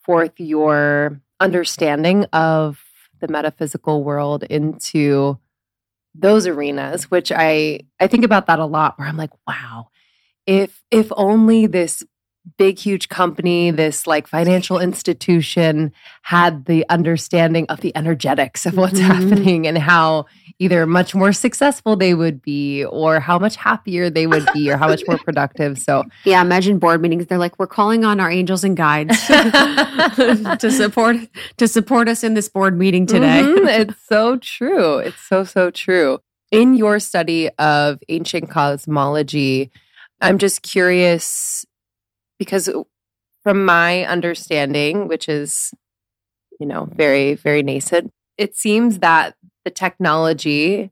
forth 0.03 0.33
your 0.37 1.19
understanding 1.39 2.25
of 2.25 2.83
the 3.21 3.27
metaphysical 3.27 4.03
world 4.03 4.43
into 4.43 5.39
those 6.19 6.47
arenas 6.47 7.09
which 7.09 7.31
i 7.31 7.79
i 7.99 8.07
think 8.07 8.23
about 8.25 8.47
that 8.47 8.59
a 8.59 8.65
lot 8.65 8.97
where 8.97 9.07
i'm 9.07 9.17
like 9.17 9.31
wow 9.47 9.87
if 10.45 10.81
if 10.91 11.11
only 11.15 11.67
this 11.67 12.03
big, 12.57 12.79
huge 12.79 13.09
company, 13.09 13.71
this 13.71 14.07
like 14.07 14.27
financial 14.27 14.79
institution 14.79 15.91
had 16.23 16.65
the 16.65 16.85
understanding 16.89 17.65
of 17.67 17.81
the 17.81 17.95
energetics 17.95 18.65
of 18.65 18.77
what's 18.77 18.99
mm-hmm. 18.99 19.11
happening 19.11 19.67
and 19.67 19.77
how 19.77 20.25
either 20.59 20.85
much 20.85 21.15
more 21.15 21.31
successful 21.31 21.95
they 21.95 22.13
would 22.13 22.41
be 22.41 22.83
or 22.85 23.19
how 23.19 23.39
much 23.39 23.55
happier 23.55 24.09
they 24.09 24.27
would 24.27 24.47
be 24.53 24.69
or 24.69 24.77
how 24.77 24.87
much 24.87 25.03
more 25.07 25.17
productive. 25.17 25.77
So, 25.79 26.03
yeah, 26.25 26.41
imagine 26.41 26.79
board 26.79 27.01
meetings. 27.01 27.27
They're 27.27 27.37
like, 27.37 27.57
we're 27.57 27.67
calling 27.67 28.03
on 28.03 28.19
our 28.19 28.29
angels 28.29 28.63
and 28.63 28.75
guides 28.75 29.25
to 29.27 30.71
support 30.71 31.17
to 31.57 31.67
support 31.67 32.09
us 32.09 32.23
in 32.23 32.33
this 32.33 32.49
board 32.49 32.77
meeting 32.77 33.05
today. 33.05 33.41
Mm-hmm. 33.43 33.67
It's 33.67 34.05
so 34.07 34.37
true. 34.37 34.97
It's 34.97 35.21
so, 35.21 35.43
so 35.43 35.71
true. 35.71 36.19
In 36.51 36.73
your 36.73 36.99
study 36.99 37.49
of 37.59 37.99
ancient 38.09 38.49
cosmology, 38.49 39.71
I'm 40.21 40.37
just 40.37 40.61
curious 40.61 41.65
because 42.39 42.69
from 43.43 43.65
my 43.65 44.05
understanding, 44.05 45.07
which 45.07 45.29
is, 45.29 45.73
you 46.59 46.65
know, 46.65 46.89
very, 46.91 47.35
very 47.35 47.61
nascent, 47.61 48.11
it 48.37 48.55
seems 48.55 48.99
that 48.99 49.35
the 49.65 49.71
technology 49.71 50.91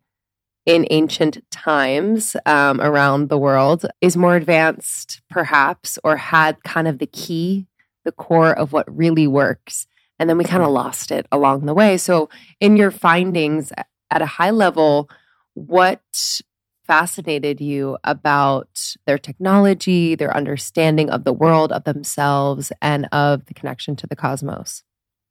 in 0.66 0.86
ancient 0.90 1.50
times 1.50 2.36
um, 2.46 2.82
around 2.82 3.30
the 3.30 3.38
world 3.38 3.86
is 4.02 4.18
more 4.18 4.36
advanced, 4.36 5.22
perhaps, 5.30 5.98
or 6.04 6.18
had 6.18 6.62
kind 6.64 6.90
of 6.90 7.00
the 7.00 7.08
key, 7.08 7.66
the 8.04 8.12
core 8.12 8.52
of 8.52 8.74
what 8.74 8.96
really 8.96 9.28
works. 9.28 9.88
And 10.20 10.30
then 10.30 10.38
we 10.38 10.44
kind 10.44 10.64
of 10.64 10.70
lost 10.70 11.10
it 11.10 11.26
along 11.32 11.66
the 11.66 11.74
way. 11.74 11.98
So, 11.98 12.30
in 12.60 12.76
your 12.76 12.92
findings 12.92 13.72
at 14.12 14.22
a 14.22 14.26
high 14.26 14.50
level, 14.50 15.10
what 15.54 16.42
fascinated 16.88 17.62
you 17.62 17.98
about 18.04 18.96
their 19.06 19.18
technology, 19.18 20.16
their 20.16 20.36
understanding 20.36 21.10
of 21.10 21.26
the 21.26 21.34
world, 21.34 21.72
of 21.72 21.84
themselves, 21.84 22.72
and 22.82 23.08
of 23.12 23.46
the 23.46 23.54
connection 23.54 23.96
to 23.98 24.08
the 24.08 24.16
cosmos? 24.16 24.84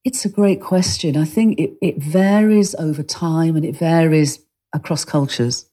It's 0.05 0.25
a 0.25 0.29
great 0.29 0.61
question. 0.61 1.17
I 1.17 1.25
think 1.25 1.59
it, 1.59 1.73
it 1.83 1.99
varies 1.99 2.75
over 2.77 3.03
time 3.03 3.57
and 3.57 3.65
it 3.65 3.77
varies 3.77 4.39
across 4.73 5.05
cultures. 5.05 5.69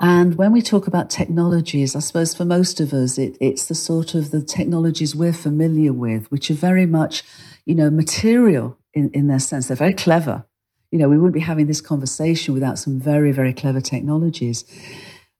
And 0.00 0.36
when 0.36 0.52
we 0.52 0.62
talk 0.62 0.86
about 0.86 1.10
technologies, 1.10 1.94
I 1.94 2.00
suppose 2.00 2.34
for 2.34 2.44
most 2.44 2.80
of 2.80 2.92
us, 2.92 3.18
it, 3.18 3.36
it's 3.40 3.66
the 3.66 3.74
sort 3.74 4.14
of 4.14 4.30
the 4.30 4.42
technologies 4.42 5.14
we're 5.14 5.32
familiar 5.32 5.92
with, 5.92 6.30
which 6.30 6.50
are 6.50 6.54
very 6.54 6.86
much, 6.86 7.22
you 7.64 7.74
know, 7.74 7.88
material 7.88 8.78
in, 8.94 9.10
in 9.10 9.28
their 9.28 9.38
sense. 9.38 9.68
They're 9.68 9.76
very 9.76 9.94
clever. 9.94 10.44
You 10.92 10.98
know, 10.98 11.08
we 11.08 11.16
wouldn't 11.16 11.34
be 11.34 11.40
having 11.40 11.66
this 11.66 11.80
conversation 11.80 12.54
without 12.54 12.78
some 12.78 13.00
very, 13.00 13.32
very 13.32 13.52
clever 13.52 13.80
technologies. 13.80 14.64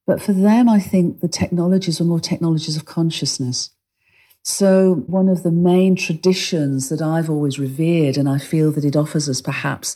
But 0.06 0.20
for 0.20 0.32
them, 0.32 0.68
I 0.68 0.80
think 0.80 1.20
the 1.20 1.28
technologies 1.28 2.00
are 2.00 2.04
more 2.04 2.18
technologies 2.18 2.76
of 2.76 2.86
consciousness. 2.86 3.70
So, 4.42 5.04
one 5.06 5.28
of 5.28 5.44
the 5.44 5.52
main 5.52 5.94
traditions 5.94 6.88
that 6.88 7.00
I've 7.00 7.30
always 7.30 7.60
revered, 7.60 8.16
and 8.16 8.28
I 8.28 8.38
feel 8.38 8.72
that 8.72 8.84
it 8.84 8.96
offers 8.96 9.28
us 9.28 9.40
perhaps 9.40 9.94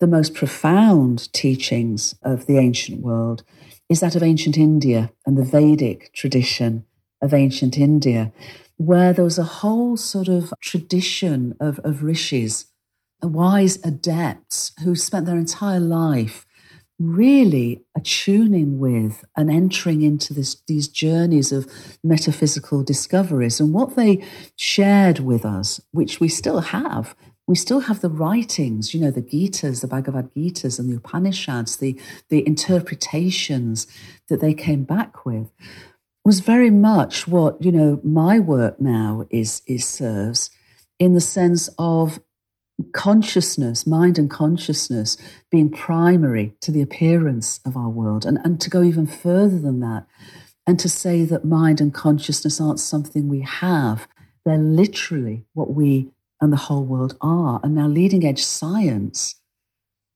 the 0.00 0.06
most 0.06 0.34
profound 0.34 1.32
teachings 1.32 2.14
of 2.22 2.44
the 2.44 2.58
ancient 2.58 3.00
world, 3.00 3.42
is 3.88 4.00
that 4.00 4.14
of 4.14 4.22
ancient 4.22 4.58
India 4.58 5.10
and 5.24 5.38
the 5.38 5.44
Vedic 5.44 6.12
tradition 6.12 6.84
of 7.22 7.32
ancient 7.32 7.78
India, 7.78 8.32
where 8.76 9.14
there 9.14 9.24
was 9.24 9.38
a 9.38 9.44
whole 9.44 9.96
sort 9.96 10.28
of 10.28 10.52
tradition 10.60 11.56
of, 11.58 11.78
of 11.78 12.02
rishis, 12.02 12.66
wise 13.22 13.78
adepts 13.84 14.72
who 14.82 14.94
spent 14.94 15.26
their 15.26 15.38
entire 15.38 15.80
life 15.80 16.46
really 16.98 17.84
attuning 17.94 18.78
with 18.78 19.24
and 19.36 19.50
entering 19.50 20.02
into 20.02 20.32
this, 20.32 20.62
these 20.66 20.88
journeys 20.88 21.52
of 21.52 21.70
metaphysical 22.02 22.82
discoveries. 22.82 23.60
And 23.60 23.74
what 23.74 23.96
they 23.96 24.24
shared 24.56 25.18
with 25.18 25.44
us, 25.44 25.80
which 25.90 26.20
we 26.20 26.28
still 26.28 26.60
have, 26.60 27.14
we 27.46 27.54
still 27.54 27.80
have 27.80 28.00
the 28.00 28.08
writings, 28.08 28.94
you 28.94 29.00
know, 29.00 29.10
the 29.10 29.22
Gitas, 29.22 29.82
the 29.82 29.86
Bhagavad 29.86 30.32
Gitas 30.34 30.78
and 30.78 30.90
the 30.90 30.96
Upanishads, 30.96 31.76
the, 31.76 32.00
the 32.28 32.46
interpretations 32.46 33.86
that 34.28 34.40
they 34.40 34.54
came 34.54 34.84
back 34.84 35.24
with 35.24 35.52
was 36.24 36.40
very 36.40 36.70
much 36.70 37.28
what, 37.28 37.62
you 37.62 37.70
know, 37.70 38.00
my 38.02 38.40
work 38.40 38.80
now 38.80 39.26
is, 39.30 39.62
is 39.66 39.86
serves 39.86 40.50
in 40.98 41.14
the 41.14 41.20
sense 41.20 41.68
of 41.78 42.20
consciousness, 42.92 43.86
mind 43.86 44.18
and 44.18 44.30
consciousness 44.30 45.16
being 45.50 45.70
primary 45.70 46.54
to 46.60 46.70
the 46.70 46.82
appearance 46.82 47.60
of 47.64 47.76
our 47.76 47.88
world. 47.88 48.26
And, 48.26 48.38
and 48.44 48.60
to 48.60 48.70
go 48.70 48.82
even 48.82 49.06
further 49.06 49.58
than 49.58 49.80
that, 49.80 50.06
and 50.66 50.78
to 50.80 50.88
say 50.88 51.24
that 51.24 51.44
mind 51.44 51.80
and 51.80 51.94
consciousness 51.94 52.60
aren't 52.60 52.80
something 52.80 53.28
we 53.28 53.40
have, 53.40 54.08
they're 54.44 54.58
literally 54.58 55.44
what 55.54 55.72
we 55.72 56.10
and 56.40 56.52
the 56.52 56.56
whole 56.56 56.84
world 56.84 57.16
are. 57.20 57.60
And 57.62 57.74
now, 57.74 57.86
leading 57.86 58.24
edge 58.24 58.44
science, 58.44 59.36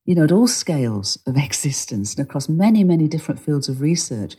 you 0.04 0.14
know, 0.14 0.24
at 0.24 0.32
all 0.32 0.48
scales 0.48 1.18
of 1.26 1.36
existence 1.36 2.14
and 2.14 2.26
across 2.26 2.48
many, 2.48 2.84
many 2.84 3.08
different 3.08 3.40
fields 3.40 3.68
of 3.68 3.80
research, 3.80 4.36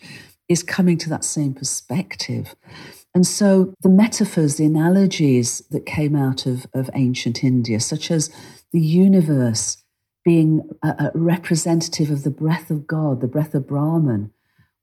is 0.50 0.64
coming 0.64 0.98
to 0.98 1.10
that 1.10 1.24
same 1.24 1.54
perspective. 1.54 2.56
And 3.14 3.28
so, 3.28 3.74
the 3.82 3.90
metaphors, 3.90 4.56
the 4.56 4.66
analogies 4.66 5.60
that 5.70 5.86
came 5.86 6.16
out 6.16 6.46
of, 6.46 6.66
of 6.74 6.90
ancient 6.94 7.44
India, 7.44 7.80
such 7.80 8.10
as 8.10 8.30
the 8.72 8.80
universe 8.80 9.84
being 10.24 10.70
a, 10.84 10.88
a 10.88 11.12
representative 11.14 12.10
of 12.10 12.24
the 12.24 12.30
breath 12.30 12.70
of 12.70 12.88
God, 12.88 13.22
the 13.22 13.28
breath 13.28 13.54
of 13.54 13.68
Brahman. 13.68 14.32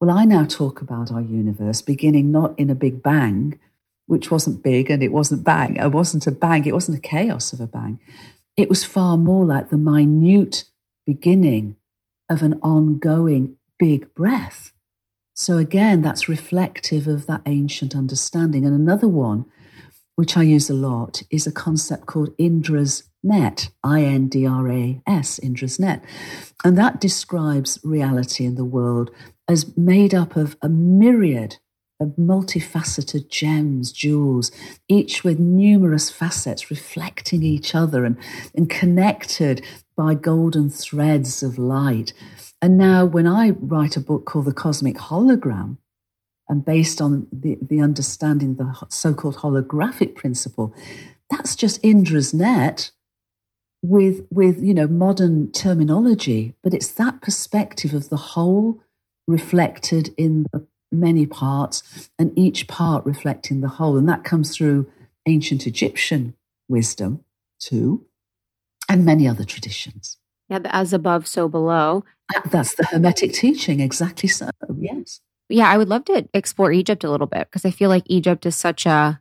Well, 0.01 0.11
I 0.11 0.25
now 0.25 0.45
talk 0.45 0.81
about 0.81 1.11
our 1.11 1.23
universe 1.23 1.81
beginning 1.81 2.31
not 2.31 2.59
in 2.59 2.71
a 2.71 2.75
big 2.75 3.03
bang, 3.03 3.59
which 4.07 4.31
wasn't 4.31 4.63
big 4.63 4.91
and 4.91 5.03
it 5.03 5.13
wasn't 5.13 5.45
bang. 5.45 5.77
It 5.77 5.93
wasn't 5.93 6.27
a 6.27 6.33
bang. 6.33 6.67
It 6.67 6.75
wasn't 6.75 6.99
a 6.99 7.01
chaos 7.01 7.53
of 7.53 7.61
a 7.61 7.67
bang. 7.67 7.99
It 8.57 8.69
was 8.69 8.85
far 8.85 9.17
more 9.17 9.45
like 9.45 9.71
the 9.71 9.79
minute 9.79 10.65
beginning 11.07 11.77
of 12.29 12.43
an 12.43 12.59
ongoing 12.63 13.57
big 13.79 14.13
breath. 14.15 14.73
So 15.39 15.57
again, 15.57 16.03
that's 16.03 16.29
reflective 16.29 17.07
of 17.07 17.27
that 17.27 17.43
ancient 17.47 17.95
understanding. 17.95 18.67
And 18.67 18.75
another 18.75 19.07
one, 19.07 19.45
which 20.17 20.37
I 20.37 20.43
use 20.43 20.69
a 20.69 20.75
lot, 20.75 21.23
is 21.31 21.47
a 21.47 21.53
concept 21.53 22.07
called 22.07 22.35
Indra's 22.39 23.05
net, 23.23 23.71
I 23.85 24.03
N 24.03 24.27
D 24.27 24.45
R 24.49 24.69
A 24.69 25.01
S, 25.07 25.39
Indra's 25.39 25.79
net. 25.79 26.05
And 26.65 26.77
that 26.77 27.01
describes 27.01 27.79
reality 27.85 28.47
in 28.47 28.57
the 28.57 28.65
world 28.65 29.13
as 29.47 29.77
made 29.77 30.13
up 30.13 30.35
of 30.35 30.57
a 30.61 30.69
myriad 30.69 31.59
of 32.01 32.17
multifaceted 32.17 33.29
gems, 33.29 33.93
jewels, 33.93 34.51
each 34.89 35.23
with 35.23 35.39
numerous 35.39 36.11
facets 36.11 36.69
reflecting 36.69 37.45
each 37.45 37.77
other 37.77 38.05
and, 38.05 38.17
and 38.57 38.69
connected 38.69 39.65
by 39.97 40.15
golden 40.15 40.69
threads 40.69 41.45
of 41.45 41.59
light. 41.61 42.13
And 42.61 42.77
now, 42.77 43.05
when 43.05 43.27
I 43.27 43.51
write 43.51 43.97
a 43.97 44.01
book 44.01 44.25
called 44.27 44.47
The 44.47 44.53
Cosmic 44.53 44.97
Hologram, 44.97 45.77
and 46.49 46.65
based 46.65 47.01
on 47.01 47.27
the, 47.31 47.59
the 47.61 47.81
understanding 47.81 48.57
the 48.57 48.75
so 48.89 49.15
called 49.15 49.37
holographic 49.37 50.15
principle, 50.15 50.75
that's 51.31 51.55
just 51.55 51.79
Indra's 51.85 52.33
net 52.33 52.91
with, 53.83 54.27
with 54.31 54.63
you 54.63 54.75
know, 54.75 54.89
modern 54.89 55.53
terminology, 55.53 56.55
but 56.63 56.75
it's 56.75 56.91
that 56.93 57.21
perspective 57.21 57.95
of 57.95 58.09
the 58.09 58.17
whole 58.17 58.81
reflected 59.27 60.13
in 60.17 60.47
the 60.53 60.67
many 60.91 61.27
parts, 61.27 62.11
and 62.19 62.37
each 62.37 62.67
part 62.67 63.05
reflecting 63.05 63.61
the 63.61 63.69
whole. 63.69 63.97
And 63.99 64.09
that 64.09 64.25
comes 64.25 64.57
through 64.57 64.91
ancient 65.27 65.67
Egyptian 65.67 66.35
wisdom 66.69 67.25
too, 67.61 68.07
and 68.89 69.05
many 69.05 69.29
other 69.29 69.45
traditions. 69.45 70.17
Yeah, 70.49 70.61
as 70.65 70.93
above, 70.93 71.27
so 71.27 71.49
below. 71.49 72.05
Ah, 72.35 72.43
that's 72.51 72.75
the 72.75 72.85
Hermetic 72.85 73.33
teaching, 73.33 73.81
exactly 73.81 74.29
so, 74.29 74.51
yes. 74.79 75.21
Yeah, 75.49 75.69
I 75.69 75.79
would 75.79 75.89
love 75.89 76.05
to 76.07 76.29
explore 76.35 76.73
Egypt 76.73 77.05
a 77.05 77.11
little 77.11 77.27
bit 77.27 77.49
because 77.49 77.65
I 77.65 77.71
feel 77.71 77.89
like 77.89 78.05
Egypt 78.07 78.45
is 78.47 78.57
such 78.57 78.87
a 78.87 79.21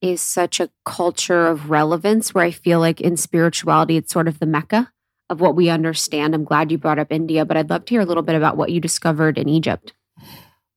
is 0.00 0.22
such 0.22 0.60
a 0.60 0.70
culture 0.86 1.46
of 1.46 1.68
relevance 1.68 2.32
where 2.32 2.44
I 2.44 2.50
feel 2.50 2.80
like 2.80 3.02
in 3.02 3.18
spirituality 3.18 3.98
it's 3.98 4.12
sort 4.12 4.28
of 4.28 4.38
the 4.38 4.46
mecca 4.46 4.90
of 5.28 5.40
what 5.40 5.54
we 5.54 5.68
understand. 5.68 6.34
I'm 6.34 6.44
glad 6.44 6.72
you 6.72 6.78
brought 6.78 6.98
up 6.98 7.12
India, 7.12 7.44
but 7.44 7.56
I'd 7.56 7.68
love 7.68 7.84
to 7.84 7.90
hear 7.90 8.00
a 8.00 8.06
little 8.06 8.22
bit 8.22 8.34
about 8.34 8.56
what 8.56 8.70
you 8.70 8.80
discovered 8.80 9.36
in 9.36 9.48
Egypt. 9.48 9.92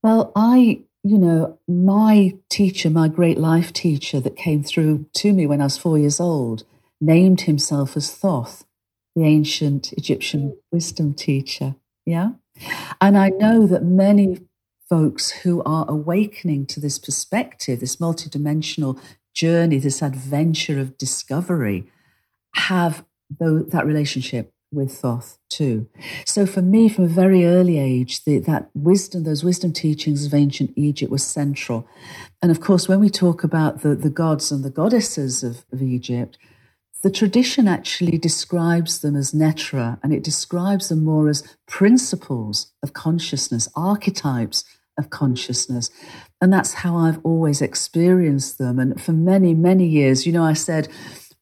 Well, 0.04 0.34
I, 0.36 0.82
you 1.04 1.18
know, 1.18 1.58
my 1.68 2.34
teacher, 2.50 2.90
my 2.90 3.08
great 3.08 3.38
life 3.38 3.72
teacher 3.72 4.20
that 4.20 4.36
came 4.36 4.62
through 4.62 5.06
to 5.16 5.32
me 5.32 5.48
when 5.48 5.62
I 5.62 5.66
was 5.66 5.78
four 5.78 5.98
years 5.98 6.20
old, 6.20 6.66
named 7.00 7.42
himself 7.42 7.96
as 7.96 8.12
Thoth, 8.12 8.66
the 9.16 9.26
ancient 9.26 9.94
Egyptian 9.94 10.50
mm. 10.50 10.56
wisdom 10.72 11.14
teacher. 11.14 11.76
Yeah. 12.06 12.32
And 13.02 13.18
I 13.18 13.30
know 13.30 13.66
that 13.68 13.84
many 13.84 14.40
folks 14.90 15.32
who 15.32 15.64
are 15.64 15.86
awakening 15.90 16.68
to 16.68 16.80
this 16.80 17.00
perspective, 17.00 17.80
this 17.80 17.96
multidimensional 17.96 19.00
journey, 19.34 19.80
this 19.80 20.02
adventure 20.02 20.80
of 20.80 20.98
discovery, 20.98 21.86
have 22.56 23.06
that 23.40 23.86
relationship 23.86 24.54
with 24.72 24.92
Thoth 24.92 25.38
too. 25.50 25.88
So 26.26 26.46
for 26.46 26.62
me, 26.62 26.90
from 26.90 27.06
a 27.06 27.08
very 27.08 27.46
early 27.46 27.80
age, 27.80 28.24
the, 28.24 28.40
that 28.40 28.70
wisdom, 28.74 29.24
those 29.24 29.44
wisdom 29.44 29.72
teachings 29.72 30.26
of 30.26 30.34
ancient 30.34 30.74
Egypt 30.76 31.12
was 31.12 31.26
central. 31.26 31.88
And 32.42 32.52
of 32.52 32.60
course, 32.60 32.88
when 32.88 33.00
we 33.00 33.10
talk 33.10 33.44
about 33.44 33.82
the, 33.82 33.96
the 33.96 34.10
gods 34.10 34.52
and 34.52 34.64
the 34.64 34.70
goddesses 34.70 35.44
of, 35.44 35.66
of 35.72 35.82
Egypt, 35.82 36.38
the 37.04 37.12
tradition 37.12 37.68
actually 37.68 38.18
describes 38.18 39.02
them 39.02 39.16
as 39.16 39.34
netra, 39.34 40.00
and 40.02 40.14
it 40.14 40.24
describes 40.24 40.88
them 40.88 41.04
more 41.04 41.28
as 41.28 41.44
principles 41.68 42.72
of 42.82 42.94
consciousness, 42.94 43.68
archetypes 43.76 44.64
of 44.98 45.10
consciousness. 45.10 45.90
And 46.40 46.52
that's 46.52 46.76
how 46.76 46.96
I've 46.96 47.20
always 47.24 47.62
experienced 47.62 48.58
them. 48.58 48.80
And 48.80 49.02
for 49.02 49.12
many, 49.12 49.54
many 49.54 49.86
years, 49.86 50.26
you 50.26 50.32
know, 50.32 50.44
I 50.44 50.54
said, 50.54 50.88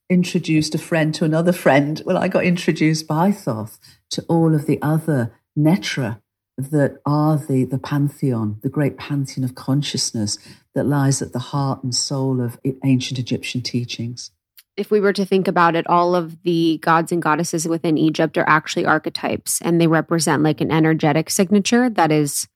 introduced 0.10 0.74
a 0.74 0.80
friend 0.80 1.13
to 1.15 1.26
another 1.26 1.54
friend. 1.54 2.02
Well, 2.06 2.17
I 2.17 2.28
got 2.28 2.43
introduced 2.43 3.08
by 3.08 3.32
Thoth 3.32 3.78
to 4.10 4.24
all 4.24 4.56
of 4.56 4.65
the 4.65 4.80
other 4.82 5.32
netra 5.58 6.21
that 6.58 6.97
are 7.06 7.38
the, 7.38 7.65
the 7.65 7.78
pantheon, 7.78 8.58
the 8.62 8.69
great 8.69 8.97
pantheon 8.97 9.43
of 9.43 9.56
consciousness 9.56 10.38
that 10.74 10.86
lies 10.86 11.21
at 11.21 11.34
the 11.34 11.39
heart 11.39 11.84
and 11.84 11.93
soul 11.93 12.41
of 12.41 12.60
ancient 12.84 13.19
Egyptian 13.19 13.62
teachings. 13.62 14.32
If 14.77 14.89
we 14.89 14.99
were 14.99 15.13
to 15.13 15.25
think 15.25 15.47
about 15.47 15.75
it, 15.75 15.86
all 15.88 16.15
of 16.15 16.41
the 16.43 16.79
gods 16.81 17.12
and 17.12 17.21
goddesses 17.21 17.67
within 17.67 17.97
Egypt 17.97 18.38
are 18.38 18.47
actually 18.47 18.86
archetypes 18.86 19.62
and 19.62 19.79
they 19.79 19.88
represent 19.88 20.43
like 20.43 20.62
an 20.62 20.71
energetic 20.71 21.29
signature 21.29 21.89
that 21.89 22.12
is 22.12 22.47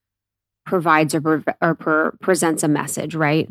provides 0.66 1.14
or, 1.14 1.44
or 1.62 2.16
presents 2.22 2.64
a 2.64 2.68
message, 2.68 3.16
right? 3.16 3.48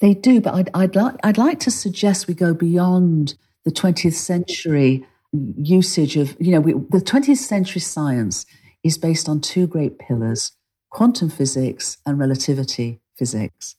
They 0.00 0.14
do, 0.14 0.40
but 0.40 0.54
I'd, 0.54 0.70
I'd, 0.74 0.96
like, 0.96 1.14
I'd 1.22 1.38
like 1.38 1.60
to 1.60 1.70
suggest 1.70 2.26
we 2.26 2.34
go 2.34 2.54
beyond 2.54 3.34
the 3.64 3.70
20th 3.70 4.14
century 4.14 5.06
usage 5.32 6.16
of, 6.16 6.36
you 6.40 6.52
know, 6.52 6.60
we, 6.60 6.72
the 6.72 7.04
20th 7.04 7.38
century 7.38 7.80
science 7.80 8.46
is 8.82 8.98
based 8.98 9.28
on 9.28 9.40
two 9.40 9.66
great 9.66 9.98
pillars 9.98 10.52
quantum 10.90 11.28
physics 11.28 11.98
and 12.06 12.20
relativity 12.20 13.00
physics. 13.16 13.74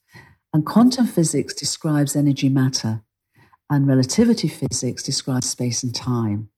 And 0.52 0.66
quantum 0.66 1.06
physics 1.06 1.54
describes 1.54 2.14
energy 2.14 2.50
matter, 2.50 3.02
and 3.70 3.86
relativity 3.86 4.48
physics 4.48 5.02
describes 5.02 5.48
space 5.48 5.82
and 5.82 5.94
time. 5.94 6.48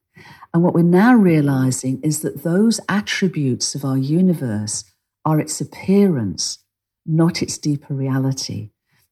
And 0.52 0.62
what 0.62 0.74
we're 0.74 0.82
now 0.82 1.14
realizing 1.14 2.00
is 2.02 2.20
that 2.22 2.42
those 2.42 2.80
attributes 2.88 3.74
of 3.74 3.84
our 3.84 3.98
universe 3.98 4.84
are 5.24 5.40
its 5.40 5.60
appearance, 5.60 6.58
not 7.06 7.42
its 7.42 7.58
deeper 7.58 7.94
reality. 7.94 8.70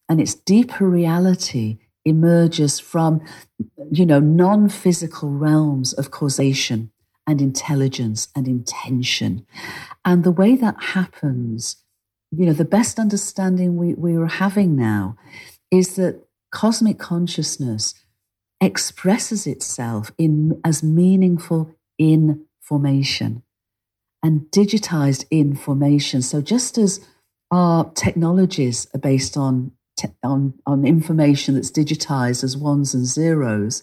And 0.09 0.21
its 0.21 0.35
deeper 0.35 0.89
reality 0.89 1.79
emerges 2.05 2.79
from, 2.79 3.21
you 3.91 4.07
know, 4.07 4.21
non 4.21 4.69
physical 4.69 5.31
realms 5.31 5.93
of 5.93 6.11
causation 6.11 6.91
and 7.27 7.41
intelligence 7.41 8.29
and 8.35 8.47
intention. 8.47 9.45
And 10.05 10.23
the 10.23 10.31
way 10.31 10.55
that 10.57 10.81
happens, 10.81 11.77
you 12.31 12.47
know, 12.47 12.53
the 12.53 12.65
best 12.65 12.99
understanding 12.99 13.77
we, 13.77 13.95
we 13.95 14.15
are 14.17 14.27
having 14.27 14.77
now 14.77 15.17
is 15.71 15.97
that 15.97 16.26
cosmic 16.57 16.99
consciousness 16.99 17.93
expresses 18.63 19.47
itself 19.47 20.11
in 20.17 20.59
as 20.65 20.83
meaningful 20.83 21.71
information 21.99 23.43
and 24.23 24.41
digitized 24.53 25.29
information. 25.31 26.23
So 26.23 26.41
just 26.41 26.79
as 26.79 26.99
our 27.51 27.91
technologies 27.91 28.87
are 28.95 28.99
based 28.99 29.37
on 29.37 29.73
te- 29.99 30.17
on, 30.23 30.55
on 30.65 30.87
information 30.87 31.57
that's 31.57 31.71
digitized 31.71 32.43
as 32.43 32.57
ones 32.57 32.95
and 32.95 33.05
zeros, 33.05 33.83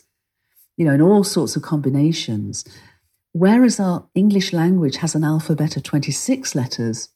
you 0.76 0.84
know, 0.84 0.96
in 0.96 1.02
all 1.02 1.24
sorts 1.24 1.56
of 1.56 1.62
combinations, 1.62 2.66
whereas 3.34 3.80
our 3.80 4.10
English 4.16 4.52
language 4.52 4.96
has 4.98 5.14
an 5.14 5.24
alphabet 5.24 5.78
of 5.78 5.84
26 5.84 6.56
letters, 6.56 7.10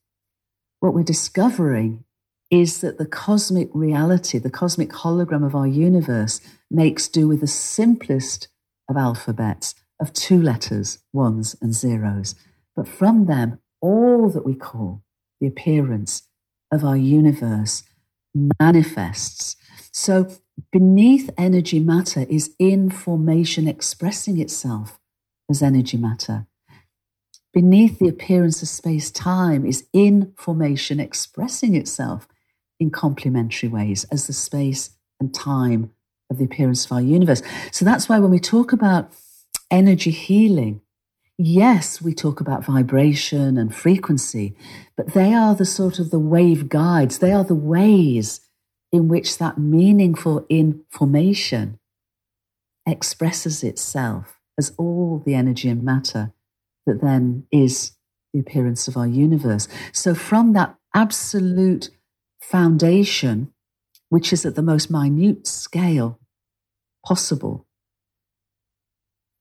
what 0.82 0.94
we're 0.94 1.02
discovering 1.02 2.04
is 2.50 2.82
that 2.82 2.98
the 2.98 3.06
cosmic 3.06 3.70
reality, 3.74 4.38
the 4.38 4.50
cosmic 4.50 4.90
hologram 4.90 5.46
of 5.46 5.56
our 5.56 5.68
universe, 5.68 6.40
makes 6.72 7.08
do 7.08 7.28
with 7.28 7.42
the 7.42 7.48
simplest 7.48 8.48
of 8.90 8.96
alphabets 8.98 9.76
of 10.00 10.14
two 10.14 10.42
letters, 10.42 11.00
ones 11.12 11.56
and 11.62 11.74
zeros. 11.74 12.36
But 12.76 12.88
from 12.88 13.26
them, 13.26 13.60
all 13.82 14.30
that 14.30 14.46
we 14.46 14.56
call 14.56 15.04
the 15.40 15.48
appearance 15.48 16.24
of 16.72 16.84
our 16.84 16.98
universe 16.98 17.84
manifests. 18.60 19.56
So 19.92 20.30
beneath 20.72 21.30
energy 21.38 21.80
matter 21.80 22.26
is 22.30 22.56
information 22.60 23.68
expressing 23.68 24.40
itself 24.40 25.00
as 25.50 25.62
energy 25.62 25.98
matter. 25.98 26.46
Beneath 27.54 28.00
the 28.00 28.08
appearance 28.08 28.62
of 28.62 28.68
space 28.68 29.10
time 29.10 29.66
is 29.66 29.88
information 29.94 31.00
expressing 31.00 31.76
itself 31.76 32.28
in 32.80 32.92
complementary 32.92 33.70
ways 33.70 34.06
as 34.12 34.28
the 34.28 34.34
space 34.34 34.92
and 35.20 35.34
time 35.34 35.92
of 36.30 36.38
the 36.38 36.46
appearance 36.46 36.86
of 36.86 36.92
our 36.92 37.02
universe. 37.02 37.42
So 37.72 37.86
that's 37.86 38.10
why 38.10 38.20
when 38.20 38.32
we 38.32 38.40
talk 38.40 38.72
about 38.72 39.12
energy 39.72 40.12
healing, 40.12 40.82
yes, 41.38 42.02
we 42.02 42.14
talk 42.14 42.40
about 42.40 42.66
vibration 42.66 43.58
and 43.58 43.74
frequency, 43.74 44.56
but 44.96 45.14
they 45.14 45.34
are 45.34 45.56
the 45.56 45.66
sort 45.66 46.00
of 46.00 46.12
the 46.12 46.20
wave 46.20 46.70
guides. 46.70 47.20
They 47.20 47.32
are 47.32 47.44
the 47.44 47.56
ways 47.56 48.42
in 48.92 49.08
which 49.08 49.38
that 49.38 49.58
meaningful 49.58 50.46
information 50.50 51.80
expresses 52.86 53.64
itself 53.64 54.40
as 54.58 54.74
all 54.78 55.22
the 55.26 55.36
energy 55.36 55.70
and 55.70 55.84
matter 55.84 56.34
that 56.86 57.02
then 57.02 57.46
is 57.52 57.92
the 58.34 58.40
appearance 58.40 58.88
of 58.88 58.98
our 58.98 59.08
universe. 59.08 59.68
So 59.92 60.16
from 60.16 60.54
that 60.54 60.76
absolute 60.94 61.90
foundation, 62.50 63.52
which 64.08 64.32
is 64.32 64.46
at 64.46 64.56
the 64.56 64.62
most 64.62 64.90
minute 64.90 65.46
scale 65.46 66.18
possible, 67.06 67.68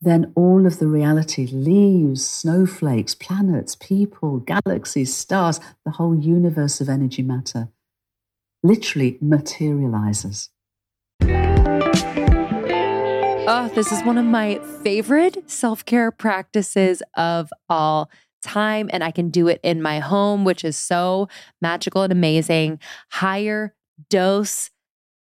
then 0.00 0.32
all 0.34 0.66
of 0.66 0.80
the 0.80 0.88
reality 0.88 1.46
leaves 1.46 2.26
snowflakes, 2.26 3.14
planets, 3.14 3.76
people, 3.76 4.40
galaxies, 4.40 5.14
stars, 5.14 5.60
the 5.84 5.92
whole 5.92 6.16
universe 6.16 6.80
of 6.80 6.88
energy 6.88 7.22
matter 7.22 7.68
literally 8.64 9.16
materializes. 9.20 10.50
Oh, 13.48 13.70
this 13.76 13.92
is 13.92 14.02
one 14.02 14.18
of 14.18 14.24
my 14.24 14.58
favorite 14.82 15.48
self 15.48 15.84
care 15.84 16.10
practices 16.10 17.04
of 17.16 17.52
all 17.68 18.10
time 18.42 18.88
and 18.92 19.02
I 19.02 19.10
can 19.10 19.30
do 19.30 19.48
it 19.48 19.60
in 19.62 19.82
my 19.82 19.98
home, 19.98 20.44
which 20.44 20.64
is 20.64 20.76
so 20.76 21.28
magical 21.60 22.02
and 22.02 22.12
amazing. 22.12 22.78
Higher 23.10 23.74
dose 24.10 24.70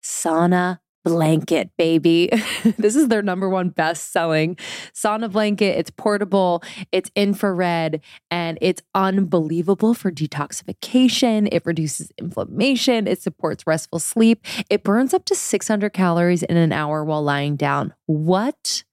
sauna 0.03 0.79
blanket, 1.05 1.71
baby. 1.79 2.31
this 2.79 2.95
is 2.95 3.09
their 3.09 3.23
number 3.23 3.49
one 3.49 3.71
best 3.71 4.13
selling 4.13 4.57
sauna 4.93 5.31
blanket. 5.31 5.79
It's 5.79 5.91
portable, 5.91 6.63
it's 6.93 7.11
infrared, 7.17 8.01
and 8.31 8.59
it's 8.61 8.83
unbelievable 8.95 9.95
for 9.95 10.11
detoxification. 10.11 11.49
It 11.51 11.65
reduces 11.65 12.11
inflammation, 12.19 13.07
it 13.07 13.23
supports 13.23 13.67
restful 13.67 13.99
sleep. 13.99 14.45
It 14.69 14.85
burns 14.85 15.15
up 15.15 15.25
to 15.27 15.35
600 15.35 15.93
calories 15.93 16.43
in 16.43 16.57
an 16.57 16.73
hour 16.73 17.05
while 17.05 17.23
lying 17.23 17.57
down. 17.57 17.95
What? 18.07 18.85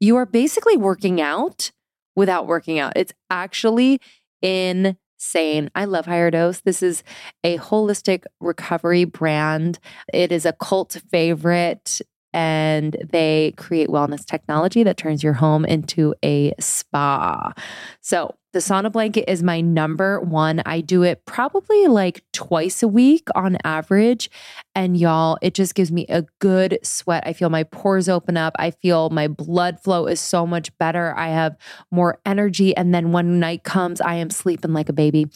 You 0.00 0.16
are 0.16 0.26
basically 0.26 0.78
working 0.78 1.20
out 1.20 1.72
without 2.20 2.46
working 2.46 2.78
out. 2.78 2.92
It's 2.96 3.14
actually 3.30 3.98
insane. 4.42 5.70
I 5.74 5.86
love 5.86 6.04
HigherDOSE. 6.04 6.62
This 6.64 6.82
is 6.82 7.02
a 7.42 7.56
holistic 7.56 8.24
recovery 8.40 9.04
brand. 9.04 9.78
It 10.12 10.30
is 10.30 10.44
a 10.44 10.52
cult 10.52 10.98
favorite 11.10 12.02
and 12.32 12.96
they 13.10 13.54
create 13.56 13.88
wellness 13.88 14.24
technology 14.24 14.82
that 14.82 14.96
turns 14.96 15.22
your 15.22 15.34
home 15.34 15.64
into 15.64 16.14
a 16.22 16.52
spa. 16.58 17.52
So, 18.00 18.34
the 18.52 18.58
sauna 18.58 18.90
blanket 18.90 19.30
is 19.30 19.44
my 19.44 19.60
number 19.60 20.20
one. 20.20 20.60
I 20.66 20.80
do 20.80 21.04
it 21.04 21.24
probably 21.24 21.86
like 21.86 22.24
twice 22.32 22.82
a 22.82 22.88
week 22.88 23.28
on 23.36 23.56
average. 23.62 24.28
And 24.74 24.96
y'all, 24.96 25.38
it 25.40 25.54
just 25.54 25.76
gives 25.76 25.92
me 25.92 26.04
a 26.08 26.24
good 26.40 26.80
sweat. 26.82 27.22
I 27.24 27.32
feel 27.32 27.48
my 27.48 27.62
pores 27.62 28.08
open 28.08 28.36
up. 28.36 28.56
I 28.58 28.72
feel 28.72 29.08
my 29.10 29.28
blood 29.28 29.78
flow 29.78 30.06
is 30.06 30.18
so 30.18 30.48
much 30.48 30.76
better. 30.78 31.14
I 31.16 31.28
have 31.28 31.56
more 31.92 32.18
energy. 32.26 32.76
And 32.76 32.92
then 32.92 33.12
when 33.12 33.38
night 33.38 33.62
comes, 33.62 34.00
I 34.00 34.14
am 34.14 34.30
sleeping 34.30 34.72
like 34.72 34.88
a 34.88 34.92
baby. 34.92 35.26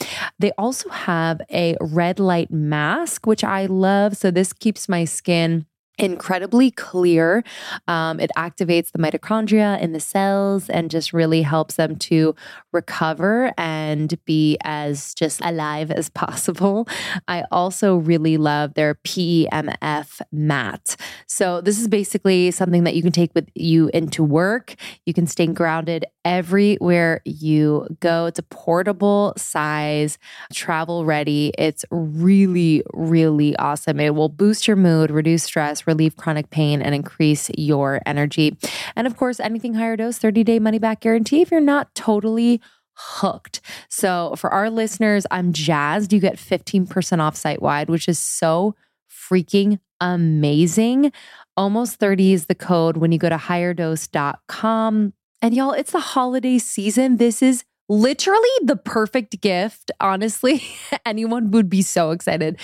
They 0.41 0.51
also 0.59 0.89
have 0.89 1.41
a 1.53 1.77
red 1.81 2.19
light 2.19 2.51
mask, 2.51 3.29
which 3.29 3.45
I 3.45 3.67
love. 3.67 4.17
So 4.17 4.33
this 4.33 4.53
keeps 4.53 4.89
my 4.89 5.05
skin 5.05 5.67
incredibly 5.99 6.71
clear. 6.71 7.45
Um, 7.87 8.19
it 8.21 8.31
activates 8.37 8.91
the 8.93 8.99
mitochondria 8.99 9.81
in 9.81 9.93
the 9.93 10.01
cells 10.01 10.69
and 10.69 10.91
just 10.91 11.13
really 11.13 11.43
helps 11.43 11.77
them 11.77 11.97
to 11.97 12.35
recover 12.73 13.53
and 13.57 14.23
be 14.25 14.59
as 14.65 15.15
just 15.15 15.41
alive 15.43 15.91
as 15.91 16.09
possible. 16.11 16.89
I 17.29 17.45
also 17.53 17.97
really 17.97 18.37
love 18.37 18.75
their 18.75 18.97
PEMF 18.97 20.21
mat. 20.33 20.97
So 21.27 21.61
this 21.61 21.81
is 21.81 21.89
basically 21.89 22.51
something 22.51 22.85
that 22.85 22.95
you 22.97 23.03
can 23.03 23.13
take 23.13 23.35
with 23.35 23.49
you 23.55 23.91
into 23.95 24.25
work. 24.25 24.75
You 25.07 25.15
can 25.15 25.27
stay 25.27 25.45
grounded 25.47 26.07
everywhere 26.25 27.21
you 27.25 27.87
go. 28.01 28.27
It's 28.27 28.39
a 28.39 28.45
portable 28.45 29.35
size, 29.37 30.19
travel 30.53 31.05
ready. 31.05 31.53
It's 31.59 31.85
really, 31.91 32.83
really 32.95 33.55
awesome. 33.57 34.01
It 34.01 34.15
will 34.15 34.31
boost 34.31 34.67
your 34.67 34.77
mood, 34.77 35.11
reduce 35.11 35.45
stress, 35.45 35.84
relieve 35.87 36.16
chronic 36.16 36.51
pain, 36.51 36.83
and 36.83 36.94
increase 36.94 37.51
your 37.57 38.01
energy. 38.07 38.57
And 38.97 39.07
of 39.07 39.16
course, 39.16 39.40
anything 39.40 39.75
HigherDOSE, 39.75 40.18
30 40.18 40.44
day 40.44 40.59
money 40.59 40.79
back 40.79 41.01
guarantee 41.01 41.42
if 41.42 41.51
you're 41.51 41.61
not 41.61 41.94
totally 41.94 42.61
hooked. 42.97 43.61
So 43.88 44.35
for 44.37 44.51
our 44.53 44.70
listeners, 44.70 45.27
I'm 45.31 45.52
jazzed. 45.52 46.13
You 46.13 46.21
get 46.21 46.37
15% 46.37 47.21
off 47.21 47.37
site 47.37 47.61
wide, 47.61 47.88
which 47.88 48.09
is 48.09 48.19
so 48.19 48.75
freaking 49.11 49.79
amazing. 50.00 51.13
Almost 51.56 51.96
30 51.96 52.33
is 52.33 52.46
the 52.46 52.54
code 52.54 52.96
when 52.96 53.13
you 53.13 53.19
go 53.19 53.29
to 53.29 53.37
higherdose.com. 53.37 55.13
And 55.42 55.54
y'all, 55.54 55.73
it's 55.73 55.92
the 55.92 56.00
holiday 56.00 56.59
season. 56.59 57.17
This 57.17 57.42
is 57.42 57.65
literally 57.88 58.48
the 58.63 58.77
perfect 58.77 59.40
gift. 59.40 59.90
Honestly, 60.00 60.63
anyone 61.06 61.50
would 61.50 61.69
be 61.69 61.83
so 61.83 62.11
excited 62.11 62.59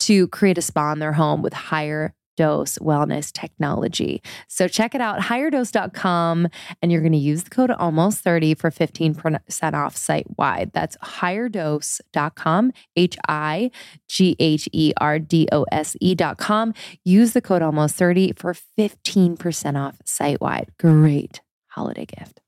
to 0.00 0.28
create 0.28 0.58
a 0.58 0.62
spa 0.62 0.92
in 0.92 0.98
their 1.00 1.12
home 1.12 1.42
with 1.42 1.52
higher 1.52 2.14
dose 2.36 2.78
wellness 2.78 3.32
technology. 3.32 4.22
So 4.48 4.68
check 4.68 4.94
it 4.94 5.00
out, 5.00 5.20
higherdose.com, 5.20 6.48
and 6.82 6.92
you're 6.92 7.00
going 7.00 7.12
to 7.12 7.18
use 7.18 7.44
the 7.44 7.50
code 7.50 7.70
almost 7.70 8.20
30 8.20 8.54
for 8.54 8.70
15% 8.70 9.74
off 9.74 9.96
site 9.96 10.26
wide. 10.38 10.70
That's 10.72 10.96
higherdose.com, 10.98 12.72
H 12.96 13.16
I 13.28 13.70
G 14.08 14.36
H 14.38 14.68
E 14.72 14.92
R 15.00 15.18
D 15.18 15.48
O 15.52 15.64
S 15.72 15.96
E.com. 16.00 16.74
Use 17.04 17.32
the 17.32 17.40
code 17.40 17.62
almost 17.62 17.96
30 17.96 18.32
for 18.36 18.54
15% 18.78 19.76
off 19.76 19.98
site 20.04 20.40
wide. 20.40 20.70
Great 20.78 21.40
holiday 21.68 22.06
gift. 22.06 22.40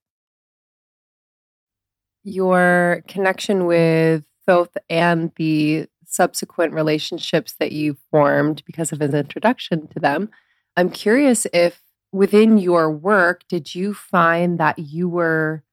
your 2.24 3.02
connection 3.08 3.66
with 3.66 4.24
Thoth 4.46 4.76
and 4.88 5.32
the 5.36 5.86
subsequent 6.12 6.72
relationships 6.72 7.54
that 7.58 7.72
you 7.72 7.96
formed 8.10 8.62
because 8.66 8.92
of 8.92 9.00
his 9.00 9.14
introduction 9.14 9.88
to 9.88 9.98
them, 9.98 10.30
I'm 10.76 10.90
curious 10.90 11.46
if 11.52 11.82
within 12.12 12.58
your 12.58 12.90
work, 12.90 13.42
did 13.48 13.74
you 13.74 13.94
find 13.94 14.58
that 14.58 14.78
you 14.78 15.08
were 15.08 15.64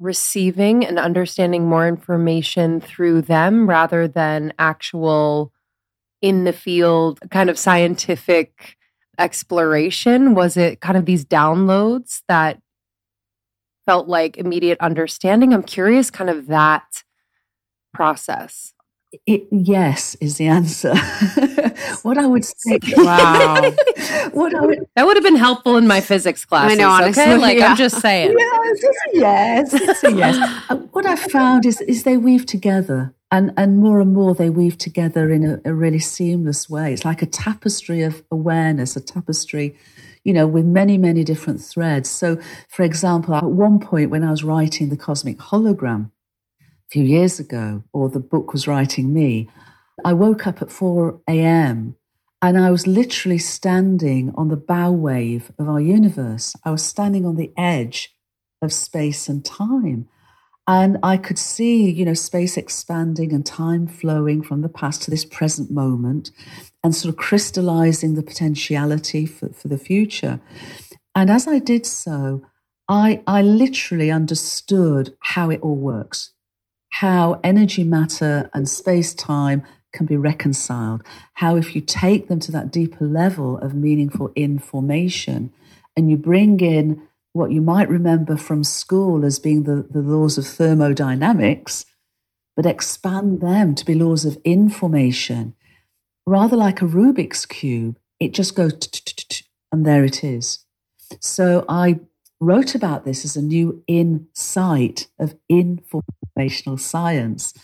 receiving 0.00 0.84
and 0.84 0.98
understanding 0.98 1.66
more 1.66 1.86
information 1.86 2.80
through 2.80 3.22
them 3.22 3.68
rather 3.68 4.08
than 4.08 4.52
actual 4.58 5.52
in 6.20 6.44
the 6.44 6.52
field 6.52 7.20
kind 7.30 7.48
of 7.48 7.58
scientific 7.58 8.76
exploration? 9.18 10.34
Was 10.34 10.56
it 10.56 10.80
kind 10.80 10.96
of 10.96 11.06
these 11.06 11.24
downloads 11.24 12.22
that 12.28 12.60
felt 13.86 14.08
like 14.08 14.36
immediate 14.36 14.78
understanding? 14.80 15.54
I'm 15.54 15.62
curious, 15.62 16.10
kind 16.10 16.30
of 16.30 16.48
that 16.48 17.04
process. 17.92 18.73
It, 19.26 19.46
yes, 19.50 20.16
is 20.20 20.36
the 20.38 20.46
answer. 20.46 20.94
what 22.02 22.18
I 22.18 22.26
would 22.26 22.44
say. 22.44 22.78
Wow. 22.96 23.60
what 24.32 24.54
I 24.54 24.60
would, 24.60 24.86
that 24.96 25.06
would 25.06 25.16
have 25.16 25.24
been 25.24 25.36
helpful 25.36 25.76
in 25.76 25.86
my 25.86 26.00
physics 26.00 26.44
class. 26.44 26.70
I 26.70 26.74
know, 26.74 26.90
honestly. 26.90 27.22
Okay? 27.22 27.36
Like, 27.36 27.58
yeah. 27.58 27.68
I'm 27.68 27.76
just 27.76 28.00
saying. 28.00 28.34
Yes, 29.12 29.72
yes, 29.72 29.74
it's 29.74 30.04
a 30.04 30.12
yes. 30.12 30.70
What 30.92 31.06
I 31.06 31.16
found 31.16 31.66
is, 31.66 31.80
is 31.82 32.04
they 32.04 32.16
weave 32.16 32.46
together. 32.46 33.14
And, 33.30 33.52
and 33.56 33.78
more 33.78 34.00
and 34.00 34.14
more 34.14 34.34
they 34.34 34.48
weave 34.48 34.78
together 34.78 35.30
in 35.32 35.44
a, 35.44 35.60
a 35.64 35.74
really 35.74 35.98
seamless 35.98 36.70
way. 36.70 36.92
It's 36.92 37.04
like 37.04 37.20
a 37.20 37.26
tapestry 37.26 38.02
of 38.02 38.22
awareness, 38.30 38.96
a 38.96 39.00
tapestry 39.00 39.76
you 40.24 40.32
know, 40.32 40.46
with 40.46 40.64
many, 40.64 40.96
many 40.96 41.22
different 41.22 41.60
threads. 41.60 42.08
So, 42.08 42.38
for 42.68 42.82
example, 42.82 43.34
at 43.34 43.44
one 43.44 43.78
point 43.78 44.10
when 44.10 44.24
I 44.24 44.30
was 44.30 44.42
writing 44.42 44.88
the 44.88 44.96
cosmic 44.96 45.36
hologram 45.36 46.10
a 46.88 46.90
few 46.90 47.04
years 47.04 47.40
ago, 47.40 47.84
or 47.92 48.08
the 48.08 48.20
book 48.20 48.52
was 48.52 48.68
writing 48.68 49.12
me, 49.12 49.48
I 50.04 50.12
woke 50.12 50.46
up 50.46 50.60
at 50.62 50.70
4 50.70 51.20
a.m. 51.28 51.96
and 52.42 52.58
I 52.58 52.70
was 52.70 52.86
literally 52.86 53.38
standing 53.38 54.32
on 54.36 54.48
the 54.48 54.56
bow 54.56 54.90
wave 54.90 55.52
of 55.58 55.68
our 55.68 55.80
universe. 55.80 56.54
I 56.64 56.70
was 56.70 56.84
standing 56.84 57.24
on 57.24 57.36
the 57.36 57.52
edge 57.56 58.14
of 58.60 58.72
space 58.72 59.28
and 59.28 59.44
time. 59.44 60.08
And 60.66 60.96
I 61.02 61.18
could 61.18 61.38
see, 61.38 61.90
you 61.90 62.06
know, 62.06 62.14
space 62.14 62.56
expanding 62.56 63.32
and 63.32 63.44
time 63.44 63.86
flowing 63.86 64.42
from 64.42 64.62
the 64.62 64.68
past 64.70 65.02
to 65.02 65.10
this 65.10 65.24
present 65.24 65.70
moment 65.70 66.30
and 66.82 66.94
sort 66.94 67.12
of 67.12 67.18
crystallizing 67.18 68.14
the 68.14 68.22
potentiality 68.22 69.26
for, 69.26 69.50
for 69.50 69.68
the 69.68 69.78
future. 69.78 70.40
And 71.14 71.30
as 71.30 71.46
I 71.46 71.58
did 71.58 71.84
so, 71.84 72.46
I, 72.88 73.22
I 73.26 73.42
literally 73.42 74.10
understood 74.10 75.16
how 75.20 75.50
it 75.50 75.60
all 75.60 75.76
works, 75.76 76.32
how 77.00 77.40
energy, 77.42 77.82
matter, 77.82 78.48
and 78.54 78.68
space 78.68 79.14
time 79.14 79.64
can 79.92 80.06
be 80.06 80.16
reconciled, 80.16 81.02
how 81.34 81.56
if 81.56 81.74
you 81.74 81.80
take 81.80 82.28
them 82.28 82.38
to 82.38 82.52
that 82.52 82.70
deeper 82.70 83.04
level 83.04 83.58
of 83.58 83.74
meaningful 83.74 84.30
information 84.36 85.52
and 85.96 86.08
you 86.08 86.16
bring 86.16 86.60
in 86.60 87.02
what 87.32 87.50
you 87.50 87.60
might 87.60 87.88
remember 87.88 88.36
from 88.36 88.62
school 88.62 89.24
as 89.24 89.40
being 89.40 89.64
the, 89.64 89.84
the 89.90 90.00
laws 90.00 90.38
of 90.38 90.46
thermodynamics, 90.46 91.84
but 92.54 92.64
expand 92.64 93.40
them 93.40 93.74
to 93.74 93.84
be 93.84 93.94
laws 93.94 94.24
of 94.24 94.38
information 94.44 95.52
rather 96.26 96.56
like 96.56 96.80
a 96.80 96.86
Rubik's 96.86 97.44
Cube, 97.44 97.98
it 98.20 98.32
just 98.32 98.54
goes 98.54 98.78
and 99.72 99.84
there 99.84 100.04
it 100.04 100.22
is. 100.22 100.60
So 101.20 101.64
I 101.68 101.98
wrote 102.40 102.76
about 102.76 103.04
this 103.04 103.24
as 103.24 103.36
a 103.36 103.42
new 103.42 103.82
insight 103.88 105.08
of 105.18 105.34
informational 106.36 106.78
science 106.78 107.54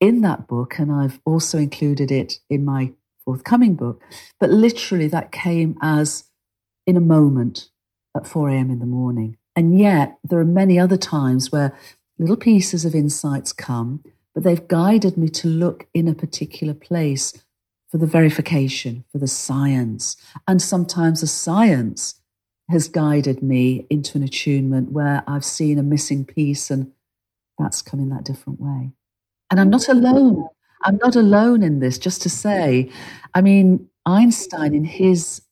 in 0.00 0.20
that 0.22 0.48
book, 0.48 0.78
and 0.78 0.90
I've 0.90 1.20
also 1.24 1.58
included 1.58 2.10
it 2.10 2.40
in 2.50 2.64
my 2.64 2.92
forthcoming 3.24 3.74
book. 3.74 4.02
But 4.40 4.50
literally, 4.50 5.08
that 5.08 5.32
came 5.32 5.76
as 5.80 6.24
in 6.86 6.96
a 6.96 7.00
moment 7.00 7.70
at 8.16 8.26
4 8.26 8.50
a.m. 8.50 8.70
in 8.70 8.80
the 8.80 8.86
morning. 8.86 9.36
And 9.54 9.78
yet, 9.78 10.18
there 10.24 10.38
are 10.38 10.44
many 10.44 10.78
other 10.78 10.96
times 10.96 11.52
where 11.52 11.76
little 12.18 12.36
pieces 12.36 12.84
of 12.84 12.94
insights 12.94 13.52
come, 13.52 14.02
but 14.34 14.42
they've 14.42 14.66
guided 14.66 15.16
me 15.16 15.28
to 15.28 15.48
look 15.48 15.86
in 15.94 16.08
a 16.08 16.14
particular 16.14 16.74
place 16.74 17.44
for 17.90 17.98
the 17.98 18.06
verification, 18.06 19.04
for 19.12 19.18
the 19.18 19.28
science. 19.28 20.16
And 20.48 20.60
sometimes 20.60 21.20
the 21.20 21.26
science 21.26 22.20
has 22.70 22.88
guided 22.88 23.42
me 23.42 23.86
into 23.90 24.16
an 24.16 24.24
attunement 24.24 24.92
where 24.92 25.22
I've 25.26 25.44
seen 25.44 25.78
a 25.78 25.82
missing 25.82 26.24
piece 26.24 26.70
and 26.70 26.90
that's 27.62 27.82
come 27.82 28.00
in 28.00 28.10
that 28.10 28.24
different 28.24 28.60
way. 28.60 28.92
And 29.50 29.60
I'm 29.60 29.70
not 29.70 29.88
alone. 29.88 30.48
I'm 30.84 30.96
not 30.96 31.14
alone 31.14 31.62
in 31.62 31.78
this, 31.78 31.98
just 31.98 32.22
to 32.22 32.30
say. 32.30 32.90
I 33.34 33.40
mean, 33.40 33.88
Einstein 34.04 34.74
in 34.74 34.84
his 34.84 35.42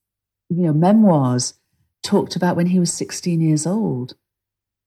you 0.48 0.66
know, 0.66 0.72
memoirs 0.72 1.54
talked 2.02 2.34
about 2.34 2.56
when 2.56 2.66
he 2.66 2.80
was 2.80 2.92
16 2.92 3.40
years 3.40 3.66
old 3.66 4.14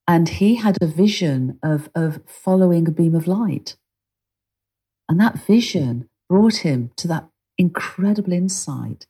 and 0.06 0.28
he 0.28 0.56
had 0.56 0.76
a 0.80 0.86
vision 0.86 1.58
of, 1.62 1.88
of 1.94 2.20
following 2.26 2.86
a 2.86 2.90
beam 2.90 3.14
of 3.14 3.26
light. 3.26 3.76
And 5.08 5.18
that 5.20 5.38
vision 5.38 6.08
brought 6.28 6.56
him 6.56 6.90
to 6.96 7.08
that 7.08 7.28
incredible 7.56 8.32
insight 8.32 9.06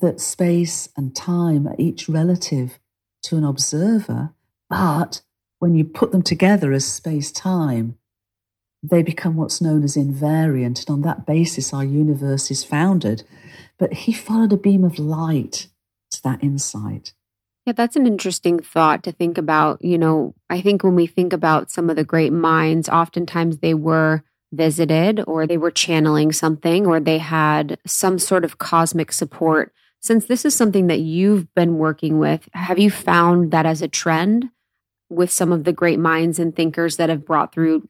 that 0.00 0.20
space 0.20 0.88
and 0.96 1.14
time 1.14 1.66
are 1.66 1.76
each 1.78 2.08
relative 2.08 2.78
to 3.22 3.36
an 3.36 3.44
observer, 3.44 4.34
but 4.68 5.22
when 5.58 5.74
you 5.74 5.84
put 5.84 6.12
them 6.12 6.22
together 6.22 6.72
as 6.72 6.84
space 6.84 7.30
time, 7.30 7.96
they 8.82 9.02
become 9.02 9.36
what's 9.36 9.62
known 9.62 9.82
as 9.82 9.96
invariant. 9.96 10.86
And 10.86 10.90
on 10.90 11.02
that 11.02 11.26
basis, 11.26 11.72
our 11.72 11.84
universe 11.84 12.50
is 12.50 12.64
founded. 12.64 13.24
But 13.78 13.92
he 13.92 14.12
followed 14.12 14.52
a 14.52 14.58
beam 14.58 14.84
of 14.84 14.98
light 14.98 15.68
to 16.10 16.22
that 16.22 16.42
insight. 16.42 17.14
Yeah, 17.66 17.72
that's 17.72 17.96
an 17.96 18.06
interesting 18.06 18.58
thought 18.58 19.02
to 19.04 19.12
think 19.12 19.38
about. 19.38 19.82
You 19.82 19.96
know, 19.96 20.34
I 20.50 20.60
think 20.60 20.84
when 20.84 20.94
we 20.94 21.06
think 21.06 21.32
about 21.32 21.70
some 21.70 21.88
of 21.88 21.96
the 21.96 22.04
great 22.04 22.32
minds, 22.32 22.88
oftentimes 22.88 23.58
they 23.58 23.74
were 23.74 24.22
visited 24.52 25.24
or 25.26 25.46
they 25.46 25.56
were 25.56 25.70
channeling 25.70 26.30
something 26.30 26.86
or 26.86 27.00
they 27.00 27.18
had 27.18 27.78
some 27.86 28.18
sort 28.18 28.44
of 28.44 28.58
cosmic 28.58 29.12
support. 29.12 29.72
Since 30.00 30.26
this 30.26 30.44
is 30.44 30.54
something 30.54 30.86
that 30.88 31.00
you've 31.00 31.52
been 31.54 31.78
working 31.78 32.18
with, 32.18 32.48
have 32.52 32.78
you 32.78 32.90
found 32.90 33.50
that 33.52 33.64
as 33.64 33.80
a 33.80 33.88
trend 33.88 34.50
with 35.14 35.30
some 35.30 35.52
of 35.52 35.64
the 35.64 35.72
great 35.72 35.98
minds 35.98 36.38
and 36.38 36.54
thinkers 36.54 36.96
that 36.96 37.08
have 37.08 37.24
brought 37.24 37.52
through 37.52 37.88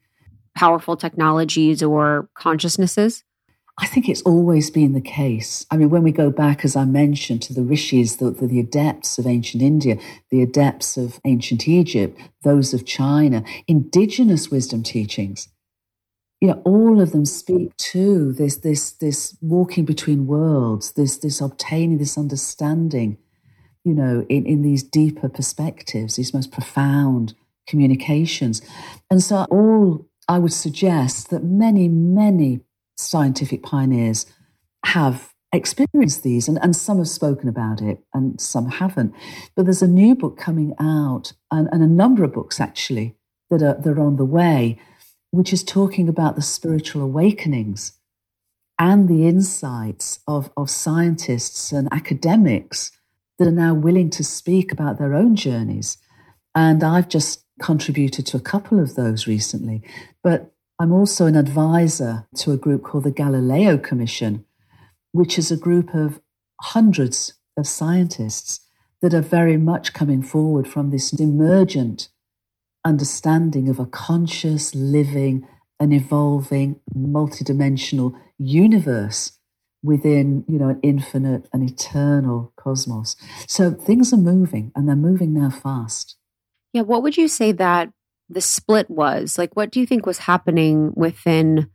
powerful 0.55 0.95
technologies 0.95 1.83
or 1.83 2.29
consciousnesses? 2.33 3.23
I 3.77 3.87
think 3.87 4.07
it's 4.07 4.21
always 4.21 4.69
been 4.69 4.93
the 4.93 5.01
case. 5.01 5.65
I 5.69 5.75
mean, 5.75 5.89
when 5.89 6.03
we 6.03 6.13
go 6.13 6.29
back, 6.29 6.63
as 6.63 6.77
I 6.77 6.85
mentioned, 6.85 7.41
to 7.43 7.53
the 7.53 7.61
rishis, 7.61 8.17
the, 8.17 8.31
the, 8.31 8.47
the, 8.47 8.59
adepts 8.59 9.17
of 9.17 9.27
ancient 9.27 9.61
India, 9.61 9.97
the 10.31 10.41
adepts 10.41 10.95
of 10.95 11.19
ancient 11.25 11.67
Egypt, 11.67 12.17
those 12.43 12.73
of 12.73 12.85
China, 12.85 13.43
indigenous 13.67 14.49
wisdom 14.49 14.81
teachings, 14.81 15.49
you 16.39 16.47
know, 16.47 16.61
all 16.63 17.01
of 17.01 17.11
them 17.11 17.25
speak 17.25 17.75
to 17.77 18.31
this, 18.31 18.57
this, 18.57 18.91
this 18.91 19.37
walking 19.41 19.83
between 19.83 20.25
worlds, 20.25 20.93
this, 20.93 21.17
this 21.17 21.41
obtaining 21.41 21.97
this 21.97 22.17
understanding, 22.17 23.17
you 23.85 23.93
know, 23.93 24.25
in, 24.27 24.45
in 24.45 24.61
these 24.63 24.83
deeper 24.83 25.29
perspectives, 25.29 26.15
these 26.15 26.33
most 26.33 26.51
profound 26.51 27.35
communications. 27.67 28.61
And 29.09 29.23
so 29.23 29.45
all 29.49 30.07
I 30.27 30.39
would 30.39 30.53
suggest 30.53 31.29
that 31.29 31.43
many, 31.43 31.87
many 31.87 32.61
scientific 32.97 33.63
pioneers 33.63 34.25
have 34.85 35.33
experienced 35.53 36.23
these, 36.23 36.47
and, 36.47 36.57
and 36.61 36.75
some 36.75 36.97
have 36.97 37.07
spoken 37.07 37.47
about 37.47 37.81
it 37.81 37.99
and 38.13 38.41
some 38.41 38.69
haven't. 38.69 39.13
But 39.55 39.65
there's 39.65 39.81
a 39.81 39.87
new 39.87 40.15
book 40.15 40.37
coming 40.37 40.73
out, 40.79 41.33
and, 41.51 41.69
and 41.71 41.81
a 41.81 41.87
number 41.87 42.23
of 42.23 42.33
books 42.33 42.59
actually 42.59 43.15
that 43.49 43.61
are, 43.61 43.79
that 43.81 43.89
are 43.89 44.01
on 44.01 44.17
the 44.17 44.25
way 44.25 44.77
which 45.31 45.51
is 45.51 45.63
talking 45.63 46.07
about 46.07 46.35
the 46.35 46.41
spiritual 46.41 47.01
awakenings 47.01 47.99
and 48.79 49.07
the 49.07 49.27
insights 49.27 50.19
of, 50.27 50.49
of 50.55 50.69
scientists 50.69 51.71
and 51.71 51.89
academics 51.91 52.91
that 53.37 53.47
are 53.47 53.51
now 53.51 53.73
willing 53.73 54.09
to 54.11 54.23
speak 54.23 54.71
about 54.71 54.97
their 54.97 55.13
own 55.13 55.35
journeys. 55.35 55.97
And 56.53 56.83
I've 56.83 57.09
just 57.09 57.43
contributed 57.61 58.25
to 58.27 58.37
a 58.37 58.41
couple 58.41 58.79
of 58.79 58.95
those 58.95 59.27
recently. 59.27 59.81
But 60.23 60.53
I'm 60.79 60.91
also 60.91 61.25
an 61.25 61.35
advisor 61.35 62.27
to 62.37 62.51
a 62.51 62.57
group 62.57 62.83
called 62.83 63.05
the 63.05 63.11
Galileo 63.11 63.77
Commission, 63.77 64.45
which 65.11 65.37
is 65.37 65.51
a 65.51 65.57
group 65.57 65.93
of 65.93 66.19
hundreds 66.61 67.33
of 67.57 67.67
scientists 67.67 68.61
that 69.01 69.13
are 69.13 69.21
very 69.21 69.57
much 69.57 69.93
coming 69.93 70.21
forward 70.21 70.67
from 70.67 70.89
this 70.89 71.13
emergent 71.13 72.09
understanding 72.83 73.69
of 73.69 73.79
a 73.79 73.85
conscious, 73.85 74.75
living, 74.75 75.47
and 75.79 75.93
evolving, 75.93 76.79
multidimensional 76.95 78.13
universe 78.37 79.33
within, 79.85 80.43
you 80.47 80.57
know, 80.57 80.69
an 80.69 80.79
infinite 80.81 81.47
and 81.53 81.69
eternal 81.69 82.51
cosmos. 82.55 83.15
So 83.47 83.71
things 83.71 84.11
are 84.11 84.17
moving 84.17 84.71
and 84.75 84.87
they're 84.87 84.95
moving 84.95 85.33
now 85.33 85.49
fast. 85.49 86.17
Yeah. 86.73 86.81
What 86.81 87.03
would 87.03 87.17
you 87.17 87.27
say 87.27 87.51
that 87.53 87.91
the 88.27 88.41
split 88.41 88.89
was? 88.89 89.37
Like, 89.37 89.55
what 89.55 89.71
do 89.71 89.79
you 89.79 89.85
think 89.85 90.05
was 90.05 90.17
happening 90.19 90.91
within 90.95 91.69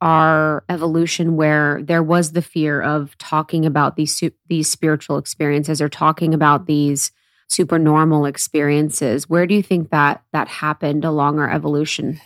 our 0.00 0.64
evolution 0.68 1.36
where 1.36 1.80
there 1.82 2.02
was 2.02 2.32
the 2.32 2.42
fear 2.42 2.80
of 2.80 3.16
talking 3.18 3.66
about 3.66 3.96
these 3.96 4.22
these 4.48 4.68
spiritual 4.68 5.18
experiences 5.18 5.80
or 5.82 5.88
talking 5.88 6.32
about 6.34 6.66
these 6.66 7.12
super 7.48 7.78
normal 7.78 8.24
experiences? 8.24 9.28
Where 9.28 9.46
do 9.46 9.54
you 9.54 9.62
think 9.62 9.90
that 9.90 10.22
that 10.32 10.48
happened 10.48 11.04
along 11.04 11.38
our 11.38 11.50
evolution? 11.50 12.20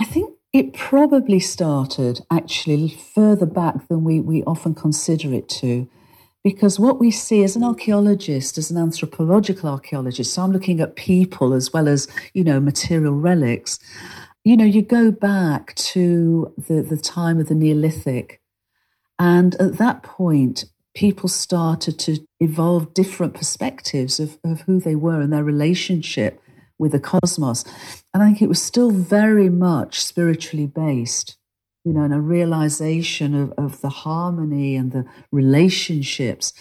I 0.00 0.04
think 0.04 0.34
it 0.52 0.74
probably 0.74 1.40
started 1.40 2.20
actually 2.30 2.88
further 2.88 3.46
back 3.46 3.88
than 3.88 4.04
we, 4.04 4.20
we 4.20 4.42
often 4.44 4.74
consider 4.74 5.32
it 5.32 5.48
to. 5.48 5.88
Because 6.44 6.78
what 6.78 6.98
we 6.98 7.10
see 7.10 7.44
as 7.44 7.56
an 7.56 7.62
archaeologist, 7.62 8.58
as 8.58 8.70
an 8.70 8.76
anthropological 8.76 9.70
archaeologist, 9.70 10.34
so 10.34 10.42
I'm 10.42 10.52
looking 10.52 10.80
at 10.80 10.96
people 10.96 11.54
as 11.54 11.72
well 11.72 11.88
as, 11.88 12.08
you 12.34 12.42
know, 12.42 12.60
material 12.60 13.14
relics. 13.14 13.78
You 14.44 14.56
know, 14.56 14.64
you 14.64 14.82
go 14.82 15.12
back 15.12 15.74
to 15.76 16.52
the, 16.58 16.82
the 16.82 16.96
time 16.96 17.38
of 17.38 17.48
the 17.48 17.54
Neolithic, 17.54 18.40
and 19.20 19.54
at 19.54 19.78
that 19.78 20.02
point, 20.02 20.64
people 20.94 21.28
started 21.28 21.96
to 22.00 22.18
evolve 22.40 22.92
different 22.92 23.34
perspectives 23.34 24.18
of, 24.18 24.38
of 24.44 24.62
who 24.62 24.80
they 24.80 24.96
were 24.96 25.20
and 25.20 25.32
their 25.32 25.44
relationship 25.44 26.41
with 26.82 26.92
the 26.92 27.00
cosmos. 27.00 27.64
And 28.12 28.22
I 28.22 28.26
think 28.26 28.42
it 28.42 28.48
was 28.48 28.60
still 28.60 28.90
very 28.90 29.48
much 29.48 30.02
spiritually 30.02 30.66
based 30.66 31.38
you 31.84 31.92
know, 31.92 32.02
and 32.02 32.14
a 32.14 32.20
realization 32.20 33.34
of, 33.34 33.52
of 33.58 33.80
the 33.80 33.88
harmony 33.88 34.76
and 34.76 34.92
the 34.92 35.04
relationships. 35.30 36.52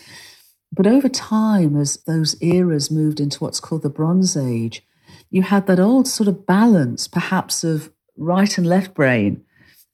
But 0.71 0.87
over 0.87 1.09
time, 1.09 1.75
as 1.75 1.97
those 2.07 2.41
eras 2.41 2.89
moved 2.89 3.19
into 3.19 3.43
what's 3.43 3.59
called 3.59 3.83
the 3.83 3.89
Bronze 3.89 4.35
Age, 4.35 4.85
you 5.29 5.43
had 5.43 5.67
that 5.67 5.79
old 5.79 6.07
sort 6.07 6.27
of 6.27 6.45
balance, 6.45 7.07
perhaps, 7.07 7.63
of 7.63 7.91
right 8.17 8.57
and 8.57 8.67
left 8.67 8.93
brain 8.93 9.43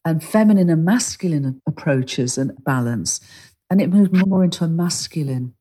and 0.05 0.23
feminine 0.23 0.69
and 0.69 0.85
masculine 0.85 1.61
approaches 1.67 2.37
and 2.37 2.51
balance. 2.63 3.19
And 3.69 3.81
it 3.81 3.91
moved 3.91 4.15
more 4.25 4.43
into 4.43 4.63
a 4.63 4.69
masculine 4.69 5.55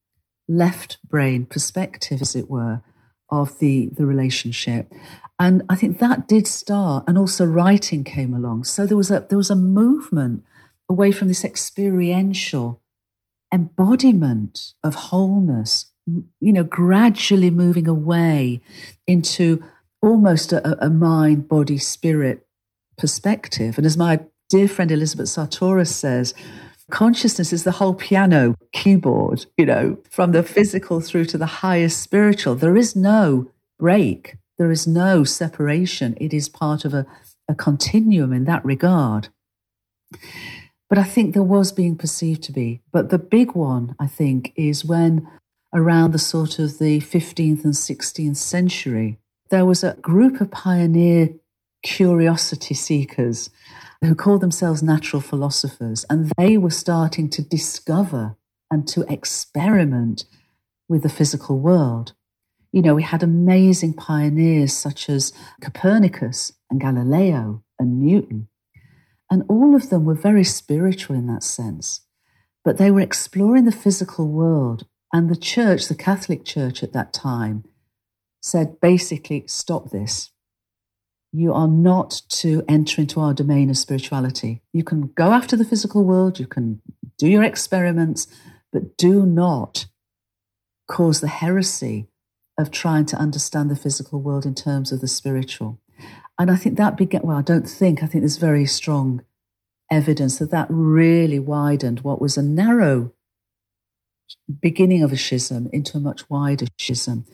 left 0.49 0.99
brain 1.09 1.45
perspective, 1.45 2.23
as 2.23 2.37
it 2.37 2.49
were, 2.49 2.83
of 3.31 3.59
the, 3.59 3.91
the 3.93 4.07
relationship. 4.07 4.93
And 5.39 5.63
I 5.69 5.77
think 5.77 5.99
that 5.99 6.29
did 6.29 6.47
start, 6.47 7.05
and 7.07 7.19
also 7.19 7.45
writing 7.45 8.05
came 8.05 8.33
along. 8.33 8.65
So 8.65 8.87
there 8.87 8.97
was 8.97 9.11
a 9.11 9.27
there 9.29 9.37
was 9.37 9.51
a 9.51 9.57
movement 9.57 10.45
away 10.89 11.13
from 11.13 11.29
this 11.29 11.45
experiential 11.45 12.81
embodiment 13.53 14.73
of 14.83 14.95
wholeness, 14.95 15.93
you 16.07 16.53
know, 16.53 16.65
gradually 16.65 17.51
moving 17.51 17.87
away 17.87 18.63
into 19.07 19.63
almost 20.01 20.53
a, 20.53 20.85
a 20.85 20.89
mind, 20.89 21.49
body, 21.49 21.79
spirit 21.79 22.47
perspective. 22.97 23.77
And 23.77 23.87
as 23.87 23.97
my 23.97 24.21
dear 24.49 24.69
friend 24.69 24.91
Elisabet 24.91 25.27
Sahtouris 25.27 25.89
says, 25.89 26.33
consciousness 26.91 27.53
is 27.53 27.65
the 27.65 27.73
whole 27.73 27.95
piano 27.95 28.55
keyboard, 28.73 29.47
you 29.57 29.67
know, 29.67 29.99
from 30.11 30.33
the 30.33 30.43
physical 30.43 31.01
through 31.01 31.27
to 31.27 31.39
the 31.39 31.47
highest 31.47 32.01
spiritual. 32.01 32.55
There 32.55 32.77
is 32.77 32.95
no 32.95 33.51
break 33.79 34.37
there 34.59 34.71
is 34.71 34.87
no 34.87 35.25
separation. 35.25 36.17
It 36.21 36.33
is 36.33 36.49
part 36.49 36.85
of 36.85 36.95
a, 36.95 37.07
a 37.49 37.55
continuum 37.55 38.33
in 38.33 38.45
that 38.45 38.65
regard. 38.65 39.29
But 40.89 40.99
I 40.99 41.05
think 41.05 41.35
there 41.35 41.43
was 41.43 41.73
being 41.73 41.97
perceived 41.97 42.43
to 42.45 42.53
be. 42.53 42.81
But 42.93 43.11
the 43.11 43.19
big 43.19 43.53
one, 43.53 43.95
I 43.99 44.07
think, 44.07 44.53
is 44.57 44.85
when 44.85 45.29
around 45.75 46.13
the 46.13 46.19
sort 46.19 46.59
of 46.59 46.79
the 46.79 47.01
15th 47.01 47.65
and 47.65 47.75
16th 47.75 48.37
century, 48.37 49.19
there 49.51 49.67
was 49.67 49.85
a 49.85 49.95
group 49.95 50.41
of 50.41 50.51
pioneer 50.51 51.31
curiosity 51.83 52.75
seekers 52.75 53.51
who 54.07 54.15
called 54.15 54.41
themselves 54.41 54.83
natural 54.83 55.21
philosophers, 55.21 56.05
and 56.09 56.33
they 56.39 56.57
were 56.57 56.71
starting 56.71 57.29
to 57.31 57.43
discover 57.43 58.37
and 58.71 58.87
to 58.89 59.11
experiment 59.13 60.25
with 60.89 61.03
the 61.03 61.09
physical 61.09 61.59
world. 61.59 62.15
You 62.73 62.83
know, 62.83 62.95
we 62.95 63.03
had 63.03 63.23
amazing 63.23 63.95
pioneers 63.95 64.73
such 64.73 65.09
as 65.09 65.33
Copernicus 65.61 66.53
and 66.71 66.81
Galileo 66.81 67.63
and 67.79 68.01
Newton. 68.01 68.49
And 69.31 69.45
all 69.49 69.75
of 69.75 69.91
them 69.91 70.05
were 70.05 70.15
very 70.15 70.45
spiritual 70.45 71.17
in 71.17 71.27
that 71.27 71.43
sense. 71.43 72.03
But 72.65 72.79
they 72.79 72.91
were 72.91 73.01
exploring 73.01 73.65
the 73.65 73.73
physical 73.73 74.29
world. 74.29 74.87
And 75.13 75.31
the 75.31 75.37
church, 75.37 75.89
the 75.89 75.95
Catholic 75.95 76.45
Church 76.45 76.83
at 76.83 76.93
that 76.93 77.13
time, 77.13 77.65
said 78.43 78.81
basically, 78.81 79.45
stop 79.47 79.91
this. 79.91 80.31
You 81.37 81.53
are 81.53 81.69
not 81.69 82.23
to 82.41 82.65
enter 82.67 83.03
into 83.03 83.21
our 83.21 83.35
domain 83.35 83.69
of 83.69 83.77
spirituality. 83.77 84.63
You 84.73 84.83
can 84.83 85.09
go 85.09 85.33
after 85.33 85.55
the 85.55 85.67
physical 85.67 86.03
world, 86.03 86.41
you 86.41 86.47
can 86.47 86.81
do 87.19 87.29
your 87.29 87.43
experiments, 87.43 88.27
but 88.73 88.97
do 88.97 89.27
not 89.27 89.85
cause 90.89 91.21
the 91.21 91.29
heresy 91.29 92.09
of 92.57 92.71
trying 92.71 93.05
to 93.07 93.19
understand 93.19 93.71
the 93.71 93.77
physical 93.77 94.23
world 94.23 94.47
in 94.47 94.55
terms 94.55 94.93
of 94.93 95.03
the 95.03 95.09
spiritual. 95.09 95.79
And 96.39 96.51
I 96.51 96.57
think 96.57 96.79
that 96.79 96.97
began, 96.97 97.21
well, 97.21 97.37
I 97.37 97.43
don't 97.43 97.69
think, 97.69 98.03
I 98.03 98.07
think 98.07 98.23
there's 98.23 98.39
very 98.39 98.65
strong 98.65 99.23
evidence 99.93 100.39
that 100.39 100.51
that 100.53 100.69
really 100.71 101.39
widened 101.39 102.01
what 102.01 102.19
was 102.19 102.39
a 102.39 102.43
narrow 102.43 103.13
beginning 104.61 105.03
of 105.03 105.13
a 105.13 105.19
schism 105.19 105.69
into 105.71 105.99
a 105.99 106.01
much 106.01 106.31
wider 106.31 106.65
schism. 106.79 107.27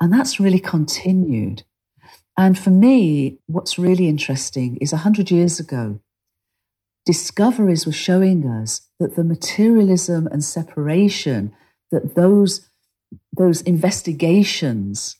And 0.00 0.12
that's 0.12 0.38
really 0.38 0.60
continued. 0.60 1.64
And 2.36 2.58
for 2.58 2.70
me, 2.70 3.38
what's 3.46 3.78
really 3.78 4.08
interesting 4.08 4.76
is 4.78 4.92
100 4.92 5.30
years 5.30 5.60
ago, 5.60 6.00
discoveries 7.04 7.86
were 7.86 7.92
showing 7.92 8.46
us 8.46 8.82
that 8.98 9.16
the 9.16 9.24
materialism 9.24 10.26
and 10.28 10.44
separation 10.44 11.52
that 11.90 12.14
those 12.14 12.68
those 13.32 13.60
investigations 13.62 15.16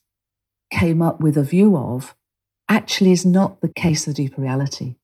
came 0.72 1.02
up 1.02 1.20
with 1.20 1.36
a 1.36 1.42
view 1.42 1.76
of 1.76 2.14
actually 2.68 3.10
is 3.10 3.26
not 3.26 3.60
the 3.60 3.68
case 3.68 4.06
of 4.06 4.14
deeper 4.14 4.40
reality. 4.40 4.94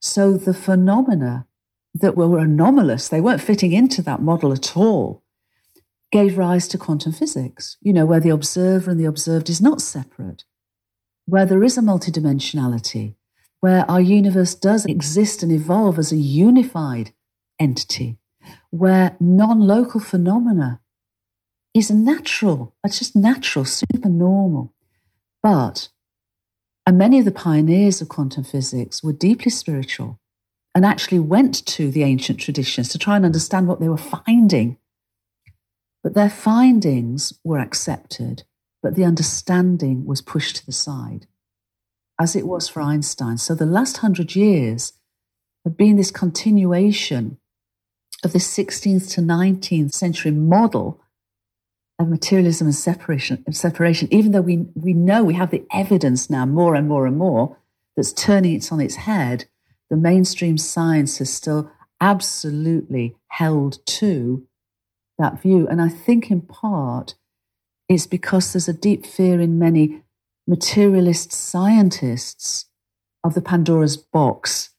So 0.00 0.34
the 0.34 0.54
phenomena 0.54 1.46
that 1.94 2.16
were 2.16 2.38
anomalous, 2.38 3.08
they 3.08 3.20
weren't 3.20 3.40
fitting 3.40 3.72
into 3.72 4.02
that 4.02 4.22
model 4.22 4.52
at 4.52 4.76
all, 4.76 5.24
gave 6.12 6.38
rise 6.38 6.68
to 6.68 6.78
quantum 6.78 7.12
physics, 7.12 7.76
you 7.80 7.92
know, 7.92 8.06
where 8.06 8.20
the 8.20 8.28
observer 8.30 8.90
and 8.90 9.00
the 9.00 9.04
observed 9.04 9.50
is 9.50 9.60
not 9.60 9.82
separate, 9.82 10.44
where 11.28 11.44
there 11.44 11.62
is 11.62 11.76
a 11.76 11.82
multidimensionality, 11.82 13.14
where 13.60 13.88
our 13.90 14.00
universe 14.00 14.54
does 14.54 14.86
exist 14.86 15.42
and 15.42 15.52
evolve 15.52 15.98
as 15.98 16.10
a 16.10 16.16
unified 16.16 17.12
entity, 17.60 18.16
where 18.70 19.14
non 19.20 19.60
local 19.60 20.00
phenomena 20.00 20.80
is 21.74 21.90
natural. 21.90 22.74
It's 22.82 22.98
just 22.98 23.14
natural, 23.14 23.66
super 23.66 24.08
normal. 24.08 24.72
But, 25.42 25.90
and 26.86 26.96
many 26.96 27.18
of 27.18 27.26
the 27.26 27.30
pioneers 27.30 28.00
of 28.00 28.08
quantum 28.08 28.44
physics 28.44 29.02
were 29.02 29.12
deeply 29.12 29.50
spiritual 29.50 30.18
and 30.74 30.86
actually 30.86 31.18
went 31.18 31.66
to 31.66 31.90
the 31.90 32.04
ancient 32.04 32.40
traditions 32.40 32.88
to 32.88 32.98
try 32.98 33.16
and 33.16 33.26
understand 33.26 33.68
what 33.68 33.80
they 33.80 33.88
were 33.90 33.98
finding. 33.98 34.78
But 36.02 36.14
their 36.14 36.30
findings 36.30 37.38
were 37.44 37.58
accepted, 37.58 38.44
but 38.82 38.94
the 38.94 39.04
understanding 39.04 40.04
was 40.06 40.20
pushed 40.20 40.56
to 40.56 40.66
the 40.66 40.72
side, 40.72 41.26
as 42.18 42.36
it 42.36 42.46
was 42.46 42.68
for 42.68 42.80
Einstein. 42.80 43.38
So 43.38 43.54
the 43.54 43.66
last 43.66 43.98
hundred 43.98 44.36
years 44.36 44.92
have 45.64 45.76
been 45.76 45.96
this 45.96 46.10
continuation 46.10 47.38
of 48.24 48.32
the 48.32 48.38
16th 48.38 49.12
to 49.14 49.20
19th 49.20 49.92
century 49.92 50.30
model 50.30 51.00
of 51.98 52.08
materialism 52.08 52.68
and 52.68 52.74
separation, 52.74 53.52
separation, 53.52 54.08
even 54.12 54.32
though 54.32 54.40
we, 54.40 54.66
we 54.74 54.94
know 54.94 55.24
we 55.24 55.34
have 55.34 55.50
the 55.50 55.64
evidence 55.72 56.30
now 56.30 56.46
more 56.46 56.74
and 56.74 56.88
more 56.88 57.06
and 57.06 57.16
more 57.16 57.56
that's 57.96 58.12
turning 58.12 58.54
it 58.54 58.72
on 58.72 58.80
its 58.80 58.96
head, 58.96 59.46
the 59.90 59.96
mainstream 59.96 60.56
science 60.56 61.18
has 61.18 61.32
still 61.32 61.70
absolutely 62.00 63.16
held 63.28 63.84
to 63.86 64.46
that 65.18 65.42
view. 65.42 65.66
And 65.66 65.82
I 65.82 65.88
think 65.88 66.30
in 66.30 66.42
part 66.42 67.14
it's 67.88 68.06
because 68.06 68.52
there's 68.52 68.68
a 68.68 68.72
deep 68.72 69.06
fear 69.06 69.40
in 69.40 69.58
many 69.58 70.02
materialist 70.46 71.32
scientists 71.32 72.66
of 73.24 73.34
the 73.34 73.42
Pandora's 73.42 73.96
box 73.96 74.70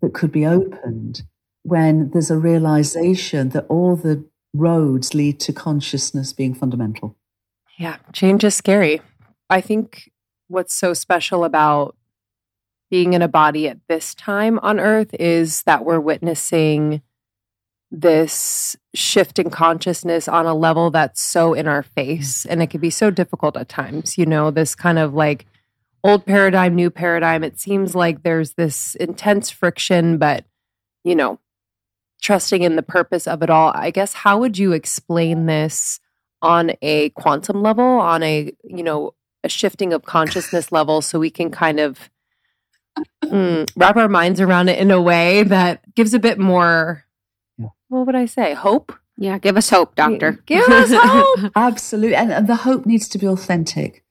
that 0.00 0.14
could 0.14 0.32
be 0.32 0.46
opened 0.46 1.22
when 1.62 2.10
there's 2.10 2.30
a 2.30 2.38
realization 2.38 3.50
that 3.50 3.66
all 3.68 3.96
the 3.96 4.24
roads 4.54 5.14
lead 5.14 5.38
to 5.40 5.52
consciousness 5.52 6.32
being 6.32 6.54
fundamental. 6.54 7.16
Yeah, 7.78 7.96
change 8.12 8.44
is 8.44 8.54
scary. 8.54 9.00
I 9.48 9.60
think 9.60 10.10
what's 10.48 10.74
so 10.74 10.94
special 10.94 11.44
about 11.44 11.96
being 12.90 13.12
in 13.12 13.22
a 13.22 13.28
body 13.28 13.68
at 13.68 13.78
this 13.88 14.14
time 14.14 14.58
on 14.60 14.80
earth 14.80 15.14
is 15.14 15.62
that 15.62 15.84
we're 15.84 16.00
witnessing 16.00 17.02
this 17.90 18.76
shift 18.94 19.38
in 19.38 19.50
consciousness 19.50 20.28
on 20.28 20.46
a 20.46 20.54
level 20.54 20.90
that's 20.90 21.20
so 21.20 21.54
in 21.54 21.66
our 21.66 21.82
face 21.82 22.46
and 22.46 22.62
it 22.62 22.70
can 22.70 22.80
be 22.80 22.90
so 22.90 23.10
difficult 23.10 23.56
at 23.56 23.68
times 23.68 24.16
you 24.16 24.24
know 24.24 24.50
this 24.50 24.76
kind 24.76 24.98
of 24.98 25.12
like 25.12 25.46
old 26.02 26.26
paradigm, 26.26 26.74
new 26.74 26.90
paradigm. 26.90 27.44
It 27.44 27.58
seems 27.58 27.94
like 27.94 28.22
there's 28.22 28.54
this 28.54 28.94
intense 28.96 29.50
friction, 29.50 30.18
but, 30.18 30.44
you 31.04 31.14
know, 31.14 31.38
trusting 32.22 32.62
in 32.62 32.76
the 32.76 32.82
purpose 32.82 33.26
of 33.26 33.42
it 33.42 33.50
all. 33.50 33.72
I 33.74 33.90
guess, 33.90 34.14
how 34.14 34.38
would 34.38 34.58
you 34.58 34.72
explain 34.72 35.46
this 35.46 36.00
on 36.42 36.72
a 36.82 37.10
quantum 37.10 37.62
level, 37.62 37.84
on 37.84 38.22
a, 38.22 38.52
you 38.64 38.82
know, 38.82 39.14
a 39.44 39.48
shifting 39.48 39.92
of 39.92 40.04
consciousness 40.04 40.72
level 40.72 41.02
so 41.02 41.18
we 41.18 41.30
can 41.30 41.50
kind 41.50 41.80
of 41.80 42.10
mm, 43.24 43.70
wrap 43.76 43.96
our 43.96 44.08
minds 44.08 44.40
around 44.40 44.68
it 44.68 44.78
in 44.78 44.90
a 44.90 45.00
way 45.00 45.42
that 45.42 45.94
gives 45.94 46.14
a 46.14 46.18
bit 46.18 46.38
more, 46.38 47.04
what 47.90 48.06
would 48.06 48.14
I 48.14 48.26
say, 48.26 48.54
hope? 48.54 48.92
Yeah, 49.18 49.38
give 49.38 49.56
us 49.56 49.68
hope, 49.68 49.96
doctor. 49.96 50.40
Give 50.46 50.66
us 50.68 50.90
hope. 50.94 51.52
Absolutely. 51.54 52.16
And, 52.16 52.32
and 52.32 52.46
the 52.46 52.56
hope 52.56 52.86
needs 52.86 53.08
to 53.08 53.18
be 53.18 53.26
authentic. 53.26 54.04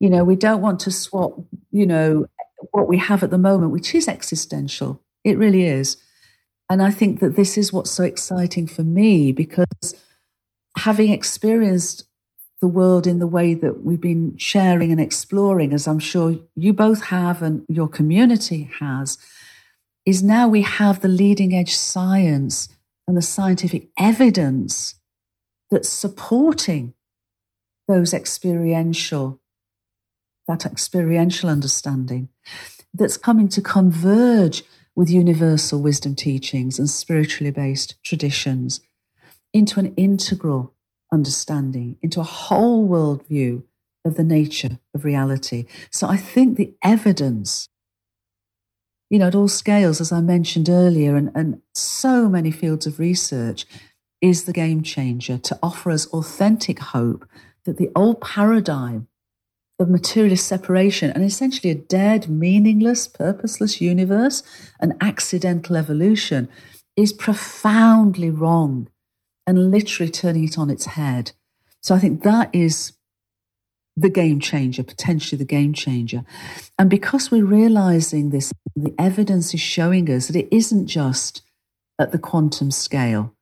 You 0.00 0.08
know, 0.08 0.24
we 0.24 0.36
don't 0.36 0.62
want 0.62 0.80
to 0.80 0.92
swap, 0.92 1.34
you 1.70 1.84
know, 1.84 2.26
what 2.70 2.88
we 2.88 2.96
have 2.96 3.22
at 3.22 3.30
the 3.30 3.38
moment, 3.38 3.72
which 3.72 3.94
is 3.94 4.08
existential. 4.08 5.02
It 5.24 5.36
really 5.36 5.64
is. 5.64 5.96
And 6.70 6.80
I 6.80 6.90
think 6.90 7.20
that 7.20 7.34
this 7.34 7.58
is 7.58 7.72
what's 7.72 7.90
so 7.90 8.04
exciting 8.04 8.66
for 8.68 8.84
me 8.84 9.32
because 9.32 9.94
having 10.76 11.10
experienced 11.10 12.04
the 12.60 12.68
world 12.68 13.06
in 13.06 13.18
the 13.18 13.26
way 13.26 13.54
that 13.54 13.84
we've 13.84 14.00
been 14.00 14.36
sharing 14.36 14.92
and 14.92 15.00
exploring, 15.00 15.72
as 15.72 15.88
I'm 15.88 15.98
sure 15.98 16.36
you 16.54 16.72
both 16.72 17.02
have 17.06 17.42
and 17.42 17.64
your 17.68 17.88
community 17.88 18.70
has, 18.78 19.18
is 20.06 20.22
now 20.22 20.46
we 20.46 20.62
have 20.62 21.00
the 21.00 21.08
leading 21.08 21.54
edge 21.54 21.74
science 21.74 22.68
and 23.08 23.16
the 23.16 23.22
scientific 23.22 23.88
evidence 23.98 24.94
that's 25.70 25.88
supporting 25.88 26.94
those 27.88 28.14
experiential 28.14 29.40
that 30.46 30.64
experiential 30.64 31.50
understanding 31.50 32.28
that's 32.94 33.18
coming 33.18 33.48
to 33.48 33.60
converge 33.60 34.62
with 34.96 35.10
universal 35.10 35.80
wisdom 35.80 36.14
teachings 36.14 36.78
and 36.78 36.88
spiritually 36.88 37.50
based 37.50 38.02
traditions 38.02 38.80
into 39.52 39.78
an 39.78 39.94
integral 39.96 40.74
understanding, 41.12 41.96
into 42.02 42.20
a 42.20 42.24
whole 42.24 42.84
world 42.84 43.26
view 43.26 43.64
of 44.04 44.16
the 44.16 44.24
nature 44.24 44.78
of 44.94 45.04
reality. 45.04 45.66
So 45.90 46.06
I 46.08 46.16
think 46.16 46.56
the 46.56 46.74
evidence, 46.82 47.68
you 49.10 49.18
know, 49.18 49.28
at 49.28 49.34
all 49.34 49.48
scales, 49.48 50.00
as 50.00 50.12
I 50.12 50.20
mentioned 50.20 50.68
earlier, 50.68 51.16
and, 51.16 51.30
and 51.34 51.62
so 51.74 52.28
many 52.28 52.50
fields 52.50 52.86
of 52.86 52.98
research, 52.98 53.66
is 54.20 54.44
the 54.44 54.52
game 54.52 54.82
changer 54.82 55.38
to 55.38 55.58
offer 55.62 55.90
us 55.90 56.06
authentic 56.08 56.78
hope 56.78 57.26
that 57.64 57.76
the 57.76 57.90
old 57.94 58.20
paradigm 58.20 59.08
of 59.78 59.88
materialist 59.88 60.46
separation 60.46 61.10
and 61.10 61.24
essentially 61.24 61.70
a 61.70 61.74
dead, 61.74 62.28
meaningless, 62.28 63.06
purposeless 63.06 63.80
universe, 63.80 64.42
an 64.80 64.96
accidental 65.00 65.76
evolution, 65.76 66.48
is 66.96 67.12
profoundly 67.12 68.28
wrong 68.28 68.88
and 69.46 69.70
literally 69.70 70.10
turning 70.10 70.44
it 70.44 70.58
on 70.58 70.68
its 70.68 70.86
head. 70.86 71.32
So 71.80 71.94
I 71.94 72.00
think 72.00 72.22
that 72.24 72.50
is 72.52 72.92
the 74.00 74.10
game 74.10 74.40
changer, 74.40 74.82
potentially 74.82 75.38
the 75.38 75.44
game 75.44 75.72
changer. 75.72 76.24
And 76.78 76.88
because 76.88 77.30
we're 77.30 77.44
realizing 77.44 78.30
this, 78.30 78.52
the 78.76 78.94
evidence 78.98 79.54
is 79.54 79.60
showing 79.60 80.10
us 80.10 80.28
that 80.28 80.36
it 80.36 80.48
isn't 80.54 80.86
just 80.86 81.42
at 81.98 82.12
the 82.12 82.18
quantum 82.18 82.70
scale 82.70 83.34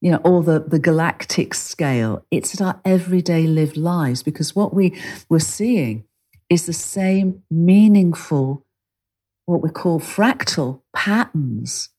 you 0.00 0.10
know, 0.10 0.20
or 0.24 0.42
the, 0.42 0.60
the 0.60 0.78
galactic 0.78 1.54
scale. 1.54 2.24
It's 2.30 2.54
at 2.54 2.64
our 2.64 2.80
everyday 2.84 3.46
lived 3.46 3.76
lives 3.76 4.22
because 4.22 4.54
what 4.54 4.72
we 4.72 4.98
we're 5.28 5.40
seeing 5.40 6.04
is 6.48 6.66
the 6.66 6.72
same 6.72 7.42
meaningful, 7.50 8.64
what 9.46 9.62
we 9.62 9.70
call 9.70 10.00
fractal 10.00 10.82
patterns 10.94 11.90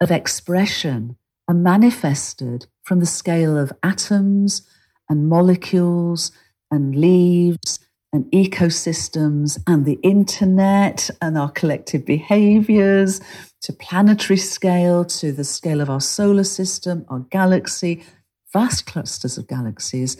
of 0.00 0.10
expression 0.10 1.16
are 1.48 1.54
manifested 1.54 2.66
from 2.82 2.98
the 3.00 3.06
scale 3.06 3.58
of 3.58 3.72
atoms 3.82 4.66
and 5.08 5.28
molecules 5.28 6.32
and 6.72 6.96
leaves 6.96 7.78
and 8.12 8.24
ecosystems 8.32 9.58
and 9.66 9.86
the 9.86 9.98
internet 10.02 11.08
and 11.20 11.38
our 11.38 11.50
collective 11.50 12.04
behaviors 12.04 13.20
to 13.60 13.72
planetary 13.72 14.36
scale, 14.36 15.04
to 15.04 15.30
the 15.30 15.44
scale 15.44 15.80
of 15.80 15.88
our 15.88 16.00
solar 16.00 16.44
system, 16.44 17.06
our 17.08 17.20
galaxy, 17.30 18.02
vast 18.52 18.86
clusters 18.86 19.38
of 19.38 19.46
galaxies, 19.46 20.16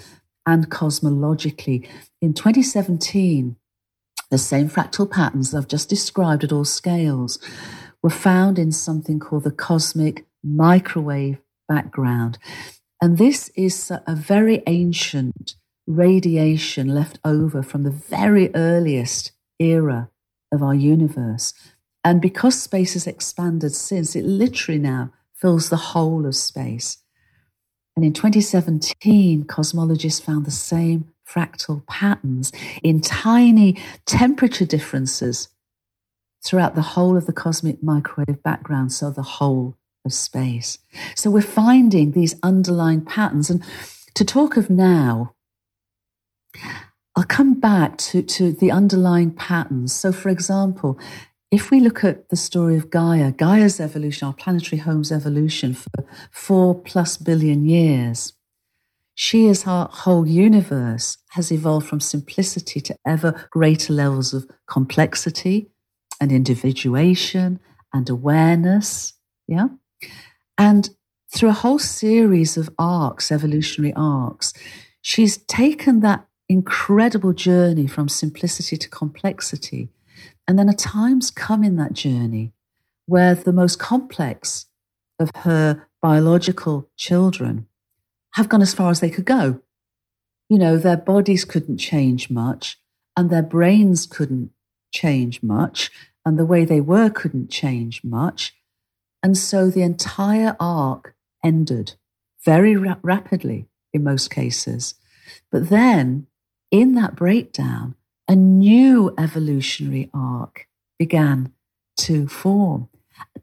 and 0.46 0.70
cosmologically. 0.70 1.86
In 2.20 2.32
2017, 2.32 3.57
the 4.30 4.38
same 4.38 4.68
fractal 4.68 5.11
patterns 5.11 5.55
I've 5.55 5.68
just 5.68 5.88
described 5.88 6.44
at 6.44 6.53
all 6.53 6.64
scales 6.64 7.38
were 8.03 8.11
found 8.11 8.59
in 8.59 8.72
something 8.72 9.20
called 9.20 9.44
the 9.44 9.50
cosmic 9.50 10.24
microwave 10.42 11.38
background. 11.68 12.38
And 13.00 13.18
this 13.18 13.50
is 13.57 13.90
a 13.90 14.14
very 14.14 14.62
ancient 14.66 15.57
radiation 15.87 16.89
left 16.89 17.18
over 17.24 17.62
from 17.62 17.83
the 17.83 17.91
very 17.91 18.55
earliest 18.55 19.33
era 19.59 20.11
of 20.53 20.62
our 20.62 20.74
universe. 20.74 21.55
And 22.05 22.20
because 22.20 22.61
space 22.61 22.95
has 22.95 23.07
expanded 23.07 23.74
since, 23.74 24.16
it 24.16 24.24
literally 24.24 24.80
now 24.80 25.12
fills 25.35 25.70
the 25.70 25.76
whole 25.76 26.26
of 26.26 26.37
space. 26.37 26.99
And 27.97 28.05
in 28.05 28.12
2017, 28.12 29.45
cosmologists 29.45 30.22
found 30.22 30.47
the 30.47 30.51
same 30.51 31.12
fractal 31.28 31.87
patterns 31.87 32.53
in 32.83 33.01
tiny 33.01 33.78
temperature 34.07 34.66
differences 34.66 35.49
throughout 36.45 36.74
the 36.74 36.83
whole 36.83 37.16
of 37.16 37.26
the 37.26 37.33
cosmic 37.33 37.83
microwave 37.83 38.43
background, 38.43 38.93
so 38.93 39.11
the 39.11 39.22
whole 39.22 39.76
of 40.05 40.12
space. 40.12 40.78
So 41.14 41.30
we're 41.30 41.43
finding 41.43 42.12
these 42.12 42.35
underlying 42.43 43.03
patterns. 43.03 43.49
And 43.49 43.62
to 44.14 44.24
talk 44.24 44.57
of 44.57 44.68
now, 44.68 45.35
I'll 47.14 47.24
come 47.24 47.61
back 47.61 47.98
to, 47.98 48.22
to 48.22 48.53
the 48.53 48.70
underlying 48.70 49.32
patterns. 49.32 49.94
So, 49.94 50.12
for 50.12 50.28
example, 50.28 50.98
if 51.50 51.70
we 51.70 51.80
look 51.80 52.03
at 52.03 52.30
the 52.30 52.36
story 52.36 52.76
of 52.76 52.88
Gaia, 52.88 53.30
Gaia's 53.30 53.78
evolution, 53.78 54.26
our 54.26 54.34
planetary 54.34 54.80
home's 54.80 55.12
evolution 55.12 55.74
for 55.74 56.07
four 56.30 56.74
plus 56.74 57.18
billion 57.18 57.66
years, 57.66 58.32
she 59.14 59.48
as 59.48 59.66
our 59.66 59.88
whole 59.92 60.26
universe 60.26 61.18
has 61.30 61.53
evolved 61.53 61.86
from 61.86 62.00
simplicity 62.00 62.80
to 62.80 62.96
ever 63.07 63.46
greater 63.50 63.92
levels 63.92 64.32
of 64.32 64.46
complexity 64.66 65.70
and 66.18 66.32
individuation 66.32 67.61
and 67.92 68.09
awareness. 68.09 69.12
Yeah. 69.46 69.68
And 70.57 70.88
through 71.34 71.50
a 71.50 71.53
whole 71.53 71.78
series 71.78 72.57
of 72.57 72.70
arcs, 72.78 73.30
evolutionary 73.30 73.92
arcs, 73.94 74.55
she's 75.03 75.36
taken 75.36 76.00
that 76.00 76.26
incredible 76.53 77.32
journey 77.32 77.86
from 77.86 78.09
simplicity 78.09 78.76
to 78.76 78.88
complexity 78.88 79.88
and 80.46 80.59
then 80.59 80.68
a 80.68 80.74
time's 80.74 81.30
come 81.30 81.62
in 81.64 81.76
that 81.76 81.92
journey 81.92 82.53
where 83.07 83.34
the 83.34 83.53
most 83.53 83.78
complex 83.78 84.66
of 85.18 85.30
her 85.36 85.88
biological 86.00 86.90
children 86.96 87.66
have 88.34 88.48
gone 88.48 88.62
as 88.62 88.74
far 88.74 88.90
as 88.90 89.00
they 89.00 89.11
could 89.11 89.24
go. 89.24 89.61
You 90.48 90.59
know, 90.59 90.76
their 90.76 90.96
bodies 90.96 91.44
couldn't 91.44 91.78
change 91.78 92.30
much, 92.30 92.78
and 93.16 93.30
their 93.30 93.42
brains 93.42 94.07
couldn't 94.07 94.50
change 94.92 95.42
much, 95.42 95.90
and 96.24 96.38
the 96.38 96.46
way 96.46 96.64
they 96.64 96.80
were 96.80 97.11
couldn't 97.11 97.50
change 97.50 98.03
much. 98.03 98.55
And 99.22 99.36
so 99.36 99.70
the 99.70 99.82
entire 99.82 100.57
arc 100.59 101.14
ended 101.44 101.94
very 102.44 102.76
ra- 102.76 102.98
rapidly 103.03 103.68
in 103.92 104.03
most 104.03 104.30
cases. 104.30 104.94
But 105.50 105.68
then 105.68 106.26
in 106.73 106.95
that 106.95 107.14
breakdown, 107.14 107.95
a 108.27 108.35
new 108.35 109.14
evolutionary 109.18 110.11
arc 110.12 110.66
began 110.99 111.53
to 111.99 112.27
form, 112.27 112.89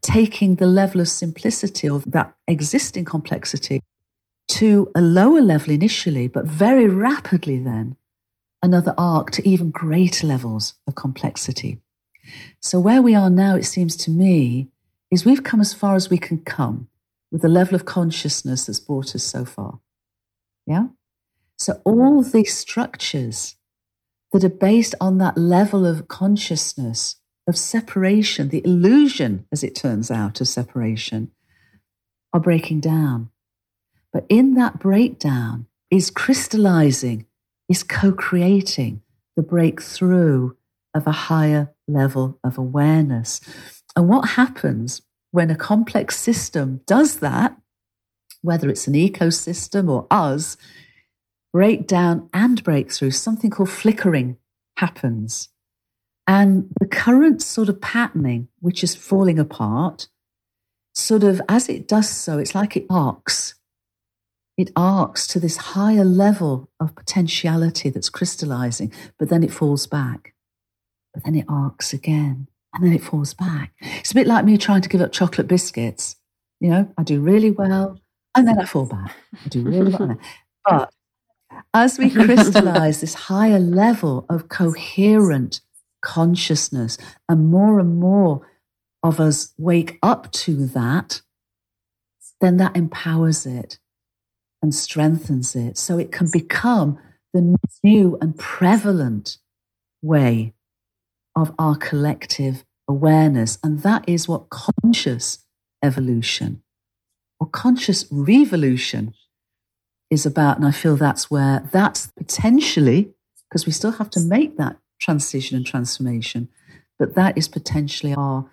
taking 0.02 0.56
the 0.56 0.66
level 0.66 1.00
of 1.00 1.08
simplicity 1.08 1.88
of 1.88 2.10
that 2.10 2.34
existing 2.48 3.04
complexity 3.04 3.80
to 4.48 4.90
a 4.96 5.00
lower 5.00 5.40
level 5.40 5.72
initially, 5.72 6.26
but 6.26 6.44
very 6.44 6.88
rapidly 6.88 7.58
then 7.58 7.96
another 8.62 8.94
arc 8.98 9.30
to 9.30 9.48
even 9.48 9.70
greater 9.70 10.26
levels 10.26 10.74
of 10.88 10.96
complexity. 10.96 11.78
So, 12.60 12.80
where 12.80 13.00
we 13.00 13.14
are 13.14 13.30
now, 13.30 13.54
it 13.54 13.64
seems 13.64 13.96
to 13.98 14.10
me, 14.10 14.68
is 15.10 15.24
we've 15.24 15.44
come 15.44 15.60
as 15.60 15.72
far 15.72 15.94
as 15.94 16.10
we 16.10 16.18
can 16.18 16.38
come 16.38 16.88
with 17.30 17.42
the 17.42 17.48
level 17.48 17.76
of 17.76 17.84
consciousness 17.84 18.66
that's 18.66 18.80
brought 18.80 19.14
us 19.14 19.22
so 19.22 19.44
far. 19.44 19.78
Yeah? 20.66 20.88
So, 21.60 21.82
all 21.84 22.22
these 22.22 22.56
structures 22.56 23.56
that 24.32 24.44
are 24.44 24.48
based 24.48 24.94
on 24.98 25.18
that 25.18 25.36
level 25.36 25.84
of 25.84 26.08
consciousness, 26.08 27.16
of 27.46 27.58
separation, 27.58 28.48
the 28.48 28.64
illusion, 28.64 29.46
as 29.52 29.62
it 29.62 29.74
turns 29.74 30.10
out, 30.10 30.40
of 30.40 30.48
separation, 30.48 31.32
are 32.32 32.40
breaking 32.40 32.80
down. 32.80 33.28
But 34.10 34.24
in 34.30 34.54
that 34.54 34.78
breakdown 34.78 35.66
is 35.90 36.10
crystallizing, 36.10 37.26
is 37.68 37.82
co 37.82 38.10
creating 38.10 39.02
the 39.36 39.42
breakthrough 39.42 40.52
of 40.94 41.06
a 41.06 41.12
higher 41.12 41.74
level 41.86 42.38
of 42.42 42.56
awareness. 42.56 43.38
And 43.94 44.08
what 44.08 44.30
happens 44.30 45.02
when 45.30 45.50
a 45.50 45.56
complex 45.56 46.18
system 46.18 46.80
does 46.86 47.16
that, 47.16 47.54
whether 48.40 48.70
it's 48.70 48.86
an 48.86 48.94
ecosystem 48.94 49.90
or 49.90 50.06
us, 50.10 50.56
breakdown 51.52 52.28
and 52.32 52.62
breakthrough, 52.62 53.10
something 53.10 53.50
called 53.50 53.70
flickering 53.70 54.36
happens. 54.76 55.48
And 56.26 56.70
the 56.78 56.86
current 56.86 57.42
sort 57.42 57.68
of 57.68 57.80
patterning, 57.80 58.48
which 58.60 58.84
is 58.84 58.94
falling 58.94 59.38
apart, 59.38 60.08
sort 60.94 61.24
of 61.24 61.40
as 61.48 61.68
it 61.68 61.88
does 61.88 62.08
so, 62.08 62.38
it's 62.38 62.54
like 62.54 62.76
it 62.76 62.86
arcs. 62.88 63.54
It 64.56 64.70
arcs 64.76 65.26
to 65.28 65.40
this 65.40 65.56
higher 65.56 66.04
level 66.04 66.68
of 66.78 66.94
potentiality 66.94 67.90
that's 67.90 68.10
crystallizing, 68.10 68.92
but 69.18 69.28
then 69.28 69.42
it 69.42 69.52
falls 69.52 69.86
back. 69.86 70.34
But 71.14 71.24
then 71.24 71.34
it 71.34 71.46
arcs 71.48 71.92
again, 71.92 72.46
and 72.74 72.84
then 72.84 72.92
it 72.92 73.02
falls 73.02 73.34
back. 73.34 73.72
It's 73.80 74.12
a 74.12 74.14
bit 74.14 74.26
like 74.26 74.44
me 74.44 74.58
trying 74.58 74.82
to 74.82 74.88
give 74.88 75.00
up 75.00 75.12
chocolate 75.12 75.48
biscuits. 75.48 76.16
You 76.60 76.70
know, 76.70 76.92
I 76.98 77.02
do 77.02 77.20
really 77.20 77.50
well, 77.50 77.98
and 78.36 78.46
then 78.46 78.58
I 78.58 78.66
fall 78.66 78.86
back. 78.86 79.16
I 79.44 79.48
do 79.48 79.62
really 79.62 79.94
well. 79.94 80.18
But 80.62 80.92
as 81.74 81.98
we 81.98 82.10
crystallize 82.10 83.00
this 83.00 83.14
higher 83.14 83.58
level 83.58 84.26
of 84.28 84.48
coherent 84.48 85.60
consciousness, 86.02 86.96
and 87.28 87.48
more 87.48 87.78
and 87.78 87.98
more 87.98 88.46
of 89.02 89.20
us 89.20 89.52
wake 89.58 89.98
up 90.02 90.30
to 90.32 90.66
that, 90.66 91.22
then 92.40 92.56
that 92.56 92.76
empowers 92.76 93.46
it 93.46 93.78
and 94.62 94.74
strengthens 94.74 95.54
it 95.56 95.76
so 95.78 95.98
it 95.98 96.12
can 96.12 96.28
become 96.30 96.98
the 97.32 97.56
new 97.82 98.18
and 98.20 98.36
prevalent 98.36 99.38
way 100.02 100.54
of 101.36 101.54
our 101.58 101.76
collective 101.76 102.64
awareness. 102.88 103.58
And 103.62 103.80
that 103.80 104.08
is 104.08 104.28
what 104.28 104.50
conscious 104.50 105.44
evolution 105.82 106.62
or 107.38 107.46
conscious 107.46 108.06
revolution 108.10 109.14
is 110.10 110.26
about. 110.26 110.56
And 110.56 110.66
I 110.66 110.72
feel 110.72 110.96
that's 110.96 111.30
where 111.30 111.68
that's 111.72 112.08
potentially, 112.08 113.12
because 113.48 113.66
we 113.66 113.72
still 113.72 113.92
have 113.92 114.10
to 114.10 114.20
make 114.20 114.56
that 114.56 114.76
transition 115.00 115.56
and 115.56 115.66
transformation, 115.66 116.48
but 116.98 117.14
that 117.14 117.38
is 117.38 117.48
potentially 117.48 118.14
our, 118.14 118.50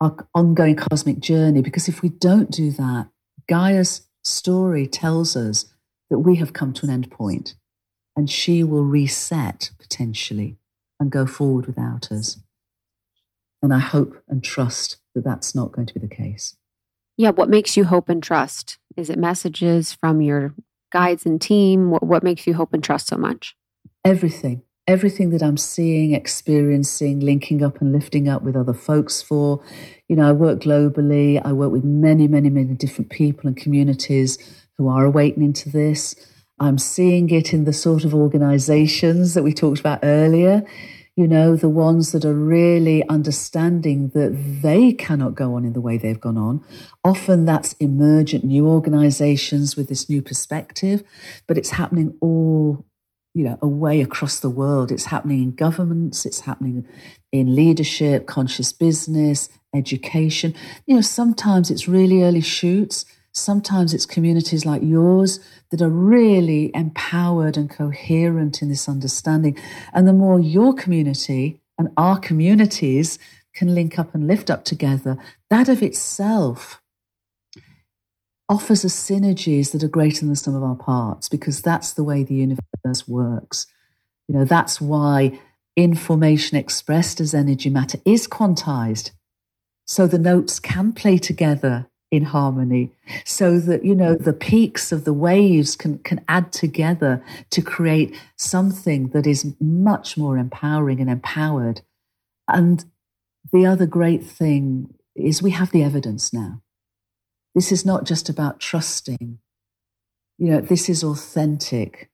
our 0.00 0.16
ongoing 0.34 0.76
cosmic 0.76 1.20
journey. 1.20 1.60
Because 1.60 1.88
if 1.88 2.02
we 2.02 2.08
don't 2.08 2.50
do 2.50 2.70
that, 2.72 3.08
Gaia's 3.48 4.02
story 4.24 4.86
tells 4.86 5.36
us 5.36 5.66
that 6.10 6.20
we 6.20 6.36
have 6.36 6.52
come 6.52 6.72
to 6.74 6.86
an 6.86 6.92
end 6.92 7.10
point 7.10 7.54
and 8.16 8.30
she 8.30 8.64
will 8.64 8.84
reset 8.84 9.70
potentially 9.78 10.56
and 10.98 11.10
go 11.10 11.26
forward 11.26 11.66
without 11.66 12.10
us. 12.10 12.40
And 13.62 13.72
I 13.74 13.78
hope 13.78 14.22
and 14.28 14.42
trust 14.42 14.98
that 15.14 15.24
that's 15.24 15.54
not 15.54 15.72
going 15.72 15.86
to 15.86 15.94
be 15.94 16.00
the 16.00 16.14
case. 16.14 16.56
Yeah. 17.16 17.30
What 17.30 17.48
makes 17.48 17.76
you 17.76 17.84
hope 17.84 18.08
and 18.08 18.22
trust? 18.22 18.78
Is 18.98 19.10
it 19.10 19.18
messages 19.18 19.92
from 19.92 20.20
your 20.20 20.52
guides 20.90 21.24
and 21.24 21.40
team? 21.40 21.90
What, 21.90 22.02
what 22.02 22.24
makes 22.24 22.48
you 22.48 22.54
hope 22.54 22.74
and 22.74 22.82
trust 22.82 23.06
so 23.06 23.16
much? 23.16 23.54
Everything. 24.04 24.62
Everything 24.88 25.30
that 25.30 25.42
I'm 25.42 25.56
seeing, 25.56 26.14
experiencing, 26.14 27.20
linking 27.20 27.62
up 27.62 27.80
and 27.80 27.92
lifting 27.92 28.28
up 28.28 28.42
with 28.42 28.56
other 28.56 28.74
folks 28.74 29.22
for. 29.22 29.62
You 30.08 30.16
know, 30.16 30.28
I 30.28 30.32
work 30.32 30.58
globally. 30.58 31.40
I 31.44 31.52
work 31.52 31.70
with 31.70 31.84
many, 31.84 32.26
many, 32.26 32.50
many 32.50 32.74
different 32.74 33.10
people 33.10 33.46
and 33.46 33.56
communities 33.56 34.36
who 34.78 34.88
are 34.88 35.04
awakening 35.04 35.52
to 35.52 35.70
this. 35.70 36.16
I'm 36.58 36.78
seeing 36.78 37.30
it 37.30 37.52
in 37.52 37.66
the 37.66 37.72
sort 37.72 38.04
of 38.04 38.12
organizations 38.12 39.34
that 39.34 39.44
we 39.44 39.52
talked 39.52 39.78
about 39.78 40.00
earlier 40.02 40.66
you 41.18 41.26
know, 41.26 41.56
the 41.56 41.68
ones 41.68 42.12
that 42.12 42.24
are 42.24 42.32
really 42.32 43.02
understanding 43.08 44.10
that 44.10 44.38
they 44.62 44.92
cannot 44.92 45.34
go 45.34 45.56
on 45.56 45.64
in 45.64 45.72
the 45.72 45.80
way 45.80 45.98
they've 45.98 46.20
gone 46.20 46.38
on. 46.38 46.64
Often 47.02 47.44
that's 47.44 47.72
emergent 47.80 48.44
new 48.44 48.68
organizations 48.68 49.74
with 49.74 49.88
this 49.88 50.08
new 50.08 50.22
perspective, 50.22 51.02
but 51.48 51.58
it's 51.58 51.70
happening 51.70 52.16
all, 52.20 52.86
you 53.34 53.42
know, 53.42 53.58
away 53.60 54.00
across 54.00 54.38
the 54.38 54.48
world. 54.48 54.92
It's 54.92 55.06
happening 55.06 55.42
in 55.42 55.56
governments, 55.56 56.24
it's 56.24 56.42
happening 56.42 56.86
in 57.32 57.56
leadership, 57.56 58.28
conscious 58.28 58.72
business, 58.72 59.48
education. 59.74 60.54
You 60.86 60.94
know, 60.94 61.00
sometimes 61.00 61.68
it's 61.68 61.88
really 61.88 62.22
early 62.22 62.42
shoots. 62.42 63.04
Sometimes 63.38 63.94
it's 63.94 64.06
communities 64.06 64.66
like 64.66 64.82
yours 64.82 65.40
that 65.70 65.82
are 65.82 65.88
really 65.88 66.70
empowered 66.74 67.56
and 67.56 67.70
coherent 67.70 68.62
in 68.62 68.68
this 68.68 68.88
understanding. 68.88 69.56
And 69.92 70.06
the 70.06 70.12
more 70.12 70.40
your 70.40 70.74
community 70.74 71.60
and 71.78 71.90
our 71.96 72.18
communities 72.18 73.18
can 73.54 73.74
link 73.74 73.98
up 73.98 74.14
and 74.14 74.26
lift 74.26 74.50
up 74.50 74.64
together, 74.64 75.16
that 75.50 75.68
of 75.68 75.82
itself 75.82 76.80
offers 78.48 78.84
us 78.84 78.94
synergies 78.94 79.72
that 79.72 79.82
are 79.82 79.88
greater 79.88 80.20
than 80.20 80.30
the 80.30 80.36
sum 80.36 80.54
of 80.54 80.62
our 80.62 80.76
parts 80.76 81.28
because 81.28 81.60
that's 81.60 81.92
the 81.92 82.04
way 82.04 82.22
the 82.22 82.34
universe 82.34 83.06
works. 83.06 83.66
You 84.26 84.36
know, 84.36 84.44
that's 84.44 84.80
why 84.80 85.38
information 85.76 86.56
expressed 86.56 87.20
as 87.20 87.34
energy 87.34 87.70
matter 87.70 87.98
is 88.04 88.26
quantized. 88.26 89.10
So 89.86 90.06
the 90.06 90.18
notes 90.18 90.60
can 90.60 90.92
play 90.92 91.18
together 91.18 91.88
in 92.10 92.24
harmony 92.24 92.90
so 93.24 93.58
that 93.58 93.84
you 93.84 93.94
know 93.94 94.14
the 94.14 94.32
peaks 94.32 94.92
of 94.92 95.04
the 95.04 95.12
waves 95.12 95.76
can 95.76 95.98
can 95.98 96.24
add 96.28 96.52
together 96.52 97.22
to 97.50 97.60
create 97.60 98.18
something 98.36 99.08
that 99.08 99.26
is 99.26 99.54
much 99.60 100.16
more 100.16 100.38
empowering 100.38 101.00
and 101.00 101.10
empowered. 101.10 101.82
And 102.46 102.84
the 103.52 103.66
other 103.66 103.86
great 103.86 104.24
thing 104.24 104.94
is 105.14 105.42
we 105.42 105.50
have 105.50 105.70
the 105.70 105.82
evidence 105.82 106.32
now. 106.32 106.62
This 107.54 107.72
is 107.72 107.84
not 107.84 108.04
just 108.04 108.28
about 108.28 108.60
trusting. 108.60 109.38
You 110.38 110.50
know 110.50 110.60
this 110.60 110.88
is 110.88 111.04
authentic 111.04 112.10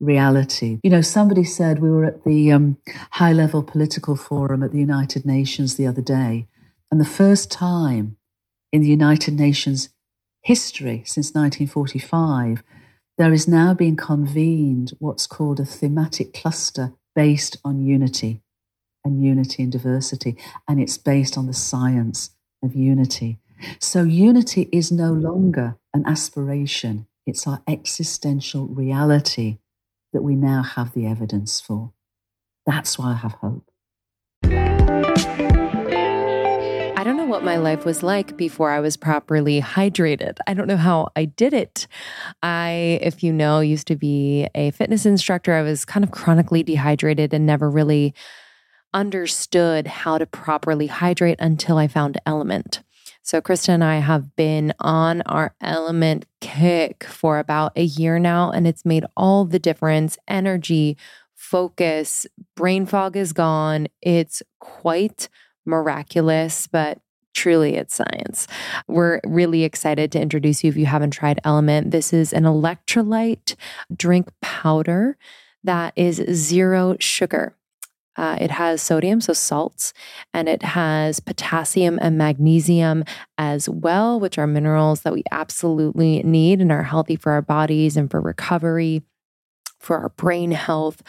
reality. 0.00 0.80
You 0.82 0.90
know 0.90 1.00
somebody 1.00 1.44
said 1.44 1.78
we 1.78 1.90
were 1.90 2.04
at 2.04 2.24
the 2.24 2.52
um, 2.52 2.76
high 3.12 3.32
level 3.32 3.62
political 3.62 4.16
forum 4.16 4.62
at 4.62 4.72
the 4.72 4.80
united 4.80 5.24
nations 5.24 5.76
the 5.76 5.86
other 5.86 6.02
day 6.02 6.46
and 6.90 7.00
the 7.00 7.04
first 7.04 7.50
time 7.50 8.16
in 8.72 8.82
the 8.82 8.88
United 8.88 9.34
Nations 9.34 9.90
history 10.42 11.02
since 11.06 11.34
1945, 11.34 12.62
there 13.18 13.32
is 13.32 13.46
now 13.46 13.74
being 13.74 13.96
convened 13.96 14.94
what's 14.98 15.26
called 15.26 15.60
a 15.60 15.64
thematic 15.64 16.32
cluster 16.32 16.94
based 17.14 17.56
on 17.64 17.84
unity 17.84 18.42
and 19.04 19.22
unity 19.22 19.62
and 19.62 19.72
diversity, 19.72 20.36
and 20.68 20.80
it's 20.80 20.98
based 20.98 21.36
on 21.36 21.46
the 21.46 21.54
science 21.54 22.30
of 22.62 22.74
unity. 22.74 23.38
So, 23.78 24.02
unity 24.04 24.68
is 24.72 24.90
no 24.90 25.12
longer 25.12 25.76
an 25.92 26.04
aspiration, 26.06 27.06
it's 27.26 27.46
our 27.46 27.62
existential 27.68 28.66
reality 28.66 29.58
that 30.12 30.22
we 30.22 30.34
now 30.34 30.62
have 30.62 30.92
the 30.92 31.06
evidence 31.06 31.60
for. 31.60 31.92
That's 32.66 32.98
why 32.98 33.12
I 33.12 33.16
have 33.16 33.32
hope. 33.32 33.69
What 37.30 37.44
my 37.44 37.58
life 37.58 37.84
was 37.84 38.02
like 38.02 38.36
before 38.36 38.72
I 38.72 38.80
was 38.80 38.96
properly 38.96 39.62
hydrated. 39.62 40.38
I 40.48 40.52
don't 40.52 40.66
know 40.66 40.76
how 40.76 41.10
I 41.14 41.26
did 41.26 41.52
it. 41.52 41.86
I, 42.42 42.98
if 43.02 43.22
you 43.22 43.32
know, 43.32 43.60
used 43.60 43.86
to 43.86 43.94
be 43.94 44.48
a 44.52 44.72
fitness 44.72 45.06
instructor. 45.06 45.54
I 45.54 45.62
was 45.62 45.84
kind 45.84 46.02
of 46.02 46.10
chronically 46.10 46.64
dehydrated 46.64 47.32
and 47.32 47.46
never 47.46 47.70
really 47.70 48.14
understood 48.92 49.86
how 49.86 50.18
to 50.18 50.26
properly 50.26 50.88
hydrate 50.88 51.38
until 51.38 51.78
I 51.78 51.86
found 51.86 52.18
LMNT. 52.26 52.82
So, 53.22 53.40
Krista 53.40 53.68
and 53.68 53.84
I 53.84 53.98
have 53.98 54.34
been 54.34 54.74
on 54.80 55.22
our 55.22 55.54
LMNT 55.62 56.24
kick 56.40 57.04
for 57.04 57.38
about 57.38 57.70
a 57.76 57.84
year 57.84 58.18
now, 58.18 58.50
and 58.50 58.66
it's 58.66 58.84
made 58.84 59.04
all 59.16 59.44
the 59.44 59.60
difference. 59.60 60.18
Energy, 60.26 60.96
focus, 61.36 62.26
brain 62.56 62.86
fog 62.86 63.16
is 63.16 63.32
gone. 63.32 63.86
It's 64.02 64.42
quite 64.58 65.28
miraculous, 65.64 66.66
but 66.66 66.98
truly 67.34 67.76
it's 67.76 67.94
science. 67.94 68.46
We're 68.86 69.20
really 69.24 69.64
excited 69.64 70.12
to 70.12 70.20
introduce 70.20 70.64
you 70.64 70.70
if 70.70 70.76
you 70.76 70.86
haven't 70.86 71.12
tried 71.12 71.40
LMNT. 71.44 71.90
This 71.90 72.12
is 72.12 72.32
an 72.32 72.44
electrolyte 72.44 73.56
drink 73.94 74.28
powder 74.40 75.16
that 75.64 75.92
is 75.96 76.16
zero 76.30 76.96
sugar. 77.00 77.54
Uh, 78.16 78.36
it 78.40 78.50
has 78.50 78.82
sodium, 78.82 79.20
so 79.20 79.32
salts, 79.32 79.94
and 80.34 80.48
it 80.48 80.62
has 80.62 81.20
potassium 81.20 81.98
and 82.02 82.18
magnesium 82.18 83.04
as 83.38 83.68
well, 83.68 84.18
which 84.18 84.36
are 84.36 84.46
minerals 84.46 85.02
that 85.02 85.12
we 85.12 85.22
absolutely 85.30 86.22
need 86.22 86.60
and 86.60 86.72
are 86.72 86.82
healthy 86.82 87.16
for 87.16 87.32
our 87.32 87.40
bodies 87.40 87.96
and 87.96 88.10
for 88.10 88.20
recovery 88.20 89.02
for 89.80 89.98
our 89.98 90.10
brain 90.10 90.52
health. 90.52 91.02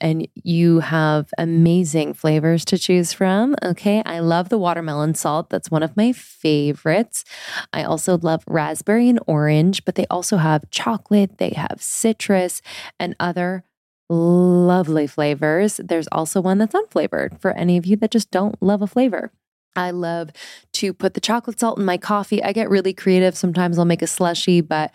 And 0.00 0.28
you 0.34 0.80
have 0.80 1.30
amazing 1.38 2.14
flavors 2.14 2.64
to 2.66 2.78
choose 2.78 3.12
from. 3.12 3.56
Okay. 3.64 4.02
I 4.04 4.20
love 4.20 4.50
the 4.50 4.58
watermelon 4.58 5.14
salt. 5.14 5.50
That's 5.50 5.70
one 5.70 5.82
of 5.82 5.96
my 5.96 6.12
favorites. 6.12 7.24
I 7.72 7.82
also 7.82 8.18
love 8.18 8.44
raspberry 8.46 9.08
and 9.08 9.20
orange, 9.26 9.84
but 9.84 9.96
they 9.96 10.06
also 10.10 10.36
have 10.36 10.70
chocolate, 10.70 11.38
they 11.38 11.50
have 11.50 11.78
citrus, 11.80 12.62
and 13.00 13.16
other 13.18 13.64
lovely 14.08 15.06
flavors. 15.06 15.80
There's 15.82 16.08
also 16.12 16.40
one 16.40 16.58
that's 16.58 16.74
unflavored 16.74 17.40
for 17.40 17.50
any 17.52 17.76
of 17.76 17.86
you 17.86 17.96
that 17.96 18.10
just 18.10 18.30
don't 18.30 18.60
love 18.62 18.82
a 18.82 18.86
flavor. 18.86 19.32
I 19.76 19.90
love 19.90 20.30
to 20.74 20.92
put 20.92 21.14
the 21.14 21.20
chocolate 21.20 21.60
salt 21.60 21.78
in 21.78 21.84
my 21.84 21.98
coffee. 21.98 22.42
I 22.42 22.52
get 22.52 22.70
really 22.70 22.92
creative. 22.92 23.36
Sometimes 23.36 23.78
I'll 23.78 23.84
make 23.84 24.02
a 24.02 24.06
slushy, 24.06 24.60
but 24.60 24.92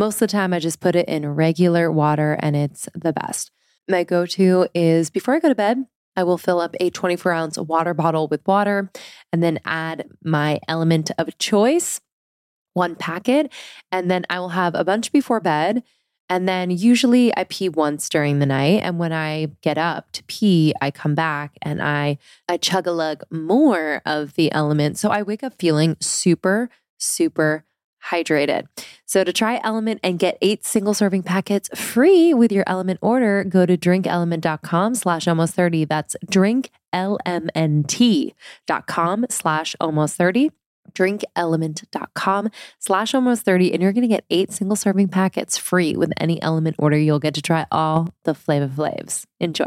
most 0.00 0.14
of 0.14 0.20
the 0.20 0.32
time 0.32 0.54
I 0.54 0.58
just 0.58 0.80
put 0.80 0.96
it 0.96 1.06
in 1.08 1.28
regular 1.28 1.92
water 1.92 2.38
and 2.40 2.56
it's 2.56 2.88
the 2.94 3.12
best. 3.12 3.50
My 3.86 4.02
go 4.02 4.24
to 4.24 4.66
is 4.74 5.10
before 5.10 5.34
I 5.34 5.40
go 5.40 5.50
to 5.50 5.54
bed, 5.54 5.84
I 6.16 6.24
will 6.24 6.38
fill 6.38 6.58
up 6.58 6.74
a 6.80 6.88
24 6.88 7.32
ounce 7.32 7.58
water 7.58 7.92
bottle 7.92 8.26
with 8.26 8.40
water 8.46 8.90
and 9.30 9.42
then 9.42 9.60
add 9.66 10.08
my 10.24 10.58
LMNT 10.68 11.10
of 11.18 11.36
choice, 11.36 12.00
one 12.72 12.96
packet. 12.96 13.52
And 13.92 14.10
then 14.10 14.24
I 14.30 14.40
will 14.40 14.48
have 14.48 14.74
a 14.74 14.84
bunch 14.84 15.12
before 15.12 15.38
bed. 15.38 15.82
And 16.30 16.48
then 16.48 16.70
usually 16.70 17.36
I 17.36 17.44
pee 17.44 17.68
once 17.68 18.08
during 18.08 18.38
the 18.38 18.46
night. 18.46 18.80
And 18.82 18.98
when 18.98 19.12
I 19.12 19.48
get 19.60 19.76
up 19.76 20.12
to 20.12 20.24
pee, 20.24 20.72
I 20.80 20.90
come 20.90 21.14
back 21.14 21.58
and 21.60 21.82
I, 21.82 22.16
I 22.48 22.56
chug 22.56 22.86
a 22.86 22.92
lug 22.92 23.22
more 23.30 24.00
of 24.06 24.32
the 24.34 24.50
LMNT. 24.54 24.96
So 24.96 25.10
I 25.10 25.22
wake 25.22 25.42
up 25.42 25.58
feeling 25.58 25.98
super, 26.00 26.70
super 26.96 27.64
hydrated. 28.04 28.66
So 29.06 29.24
to 29.24 29.32
try 29.32 29.58
LMNT 29.60 30.00
and 30.02 30.18
get 30.18 30.36
eight 30.40 30.64
single 30.64 30.94
serving 30.94 31.22
packets 31.22 31.68
free 31.74 32.34
with 32.34 32.50
your 32.52 32.64
LMNT 32.64 32.98
order, 33.00 33.44
go 33.44 33.64
to 33.66 33.76
drinklmnt.com 33.76 34.94
slash 34.94 35.28
almost 35.28 35.54
30. 35.54 35.84
That's 35.84 36.16
drinklmnt.com 36.26 39.26
slash 39.28 39.76
almost 39.80 40.16
30 40.16 40.50
drinklmnt.com 40.92 42.50
slash 42.80 43.14
almost 43.14 43.44
30 43.44 43.72
and 43.72 43.82
you're 43.82 43.92
going 43.92 44.02
to 44.02 44.08
get 44.08 44.24
eight 44.30 44.50
single 44.50 44.74
serving 44.74 45.08
packets 45.08 45.56
free 45.56 45.94
with 45.94 46.12
any 46.16 46.40
LMNT 46.40 46.74
order 46.78 46.98
you'll 46.98 47.20
get 47.20 47.34
to 47.34 47.42
try 47.42 47.64
all 47.70 48.12
the 48.24 48.34
flavor 48.34 48.68
flavs 48.68 49.24
enjoy 49.38 49.66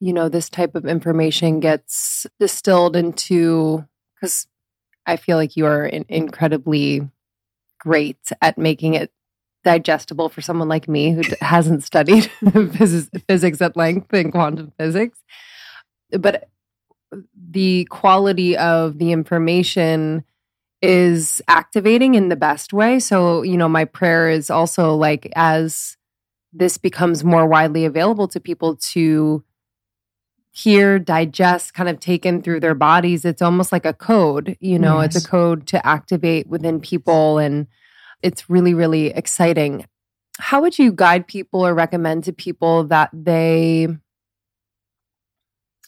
you 0.00 0.12
know 0.12 0.28
this 0.28 0.50
type 0.50 0.74
of 0.74 0.86
information 0.86 1.60
gets 1.60 2.26
distilled 2.38 2.96
into 2.96 3.84
because 4.14 4.46
i 5.06 5.16
feel 5.16 5.36
like 5.36 5.56
you 5.56 5.66
are 5.66 5.86
incredibly 5.86 7.08
great 7.78 8.18
at 8.42 8.58
making 8.58 8.94
it 8.94 9.10
digestible 9.66 10.28
for 10.28 10.40
someone 10.40 10.68
like 10.68 10.88
me 10.88 11.12
who 11.12 11.22
hasn't 11.40 11.82
studied 11.82 12.24
physics 13.28 13.60
at 13.60 13.76
length 13.76 14.14
in 14.14 14.30
quantum 14.30 14.72
physics. 14.78 15.18
But 16.10 16.48
the 17.50 17.86
quality 17.90 18.56
of 18.56 18.98
the 18.98 19.10
information 19.10 20.24
is 20.82 21.42
activating 21.48 22.14
in 22.14 22.28
the 22.28 22.36
best 22.36 22.72
way. 22.72 23.00
So 23.00 23.42
you 23.42 23.56
know 23.56 23.68
my 23.68 23.84
prayer 23.84 24.28
is 24.28 24.50
also 24.50 24.94
like 24.94 25.30
as 25.34 25.96
this 26.52 26.78
becomes 26.78 27.24
more 27.24 27.46
widely 27.46 27.84
available 27.84 28.28
to 28.28 28.40
people 28.40 28.76
to 28.76 29.42
hear, 30.56 30.98
digest, 30.98 31.74
kind 31.74 31.86
of 31.86 32.00
taken 32.00 32.40
through 32.40 32.60
their 32.60 32.74
bodies. 32.74 33.26
It's 33.26 33.42
almost 33.42 33.72
like 33.72 33.84
a 33.84 33.92
code, 33.92 34.56
you 34.58 34.78
know, 34.78 35.02
yes. 35.02 35.14
it's 35.14 35.24
a 35.26 35.28
code 35.28 35.66
to 35.66 35.86
activate 35.86 36.46
within 36.46 36.80
people. 36.80 37.36
And 37.36 37.66
it's 38.22 38.48
really, 38.48 38.72
really 38.72 39.08
exciting. 39.08 39.84
How 40.38 40.62
would 40.62 40.78
you 40.78 40.92
guide 40.92 41.26
people 41.26 41.66
or 41.66 41.74
recommend 41.74 42.24
to 42.24 42.32
people 42.32 42.84
that 42.84 43.10
they 43.12 43.88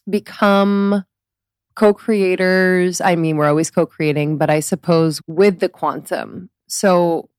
become 0.09 1.03
co 1.75 1.95
creators? 1.95 3.01
I 3.01 3.17
mean, 3.17 3.39
we're 3.39 3.49
always 3.49 3.71
co 3.71 3.87
creating, 3.87 4.37
but 4.37 4.51
I 4.51 4.61
suppose 4.61 5.23
with 5.27 5.61
the 5.61 5.71
quantum. 5.71 6.51
So, 6.67 7.31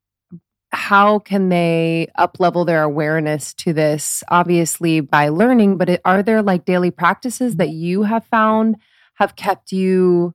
how 0.71 1.19
can 1.19 1.49
they 1.49 2.07
up 2.15 2.39
level 2.39 2.65
their 2.65 2.83
awareness 2.83 3.53
to 3.53 3.73
this 3.73 4.23
obviously 4.29 4.99
by 4.99 5.29
learning 5.29 5.77
but 5.77 5.89
it, 5.89 6.01
are 6.05 6.21
there 6.21 6.41
like 6.41 6.65
daily 6.65 6.91
practices 6.91 7.55
that 7.55 7.69
you 7.69 8.03
have 8.03 8.23
found 8.25 8.75
have 9.15 9.35
kept 9.35 9.71
you 9.71 10.33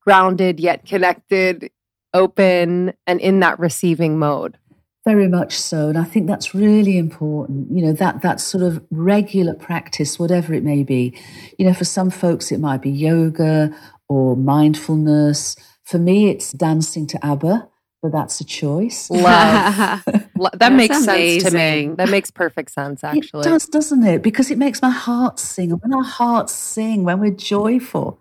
grounded 0.00 0.58
yet 0.58 0.84
connected 0.84 1.70
open 2.12 2.92
and 3.06 3.20
in 3.20 3.40
that 3.40 3.58
receiving 3.58 4.18
mode 4.18 4.58
Very 5.04 5.28
much 5.28 5.52
so. 5.56 5.88
And 5.88 5.96
I 5.96 6.02
think 6.02 6.26
that's 6.26 6.52
really 6.52 6.98
important. 6.98 7.70
You 7.70 7.86
know, 7.86 7.92
that, 7.92 8.22
that 8.22 8.40
sort 8.40 8.64
of 8.64 8.84
regular 8.90 9.54
practice, 9.54 10.18
whatever 10.18 10.52
it 10.52 10.64
may 10.64 10.82
be. 10.82 11.16
You 11.58 11.66
know, 11.66 11.74
for 11.74 11.84
some 11.84 12.10
folks, 12.10 12.50
it 12.50 12.58
might 12.58 12.82
be 12.82 12.90
yoga 12.90 13.70
or 14.08 14.36
mindfulness. 14.36 15.54
For 15.84 15.98
me, 15.98 16.28
it's 16.30 16.50
dancing 16.50 17.06
to 17.06 17.24
ABBA, 17.24 17.68
but 18.06 18.16
that's 18.16 18.40
a 18.40 18.44
choice. 18.44 19.10
Love. 19.10 20.04
that 20.54 20.72
makes 20.72 20.96
amazing. 20.96 21.40
sense 21.40 21.42
to 21.42 21.50
me. 21.50 21.88
That 21.96 22.08
makes 22.08 22.30
perfect 22.30 22.70
sense, 22.70 23.02
actually. 23.02 23.40
It 23.40 23.50
does, 23.50 23.66
doesn't 23.66 24.04
it? 24.04 24.22
Because 24.22 24.52
it 24.52 24.58
makes 24.58 24.80
my 24.80 24.90
heart 24.90 25.40
sing. 25.40 25.72
And 25.72 25.82
when 25.82 25.92
our 25.92 26.04
hearts 26.04 26.52
sing, 26.52 27.02
when 27.02 27.18
we're 27.18 27.32
joyful, 27.32 28.20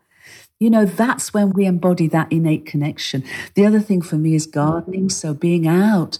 you 0.60 0.72
know, 0.72 0.86
that's 0.86 1.36
when 1.36 1.52
we 1.52 1.68
embody 1.68 2.08
that 2.08 2.32
innate 2.32 2.66
connection. 2.66 3.24
The 3.54 3.64
other 3.64 3.80
thing 3.80 4.02
for 4.02 4.16
me 4.16 4.34
is 4.34 4.48
gardening. 4.48 5.10
So 5.10 5.36
being 5.36 5.68
out 5.68 6.18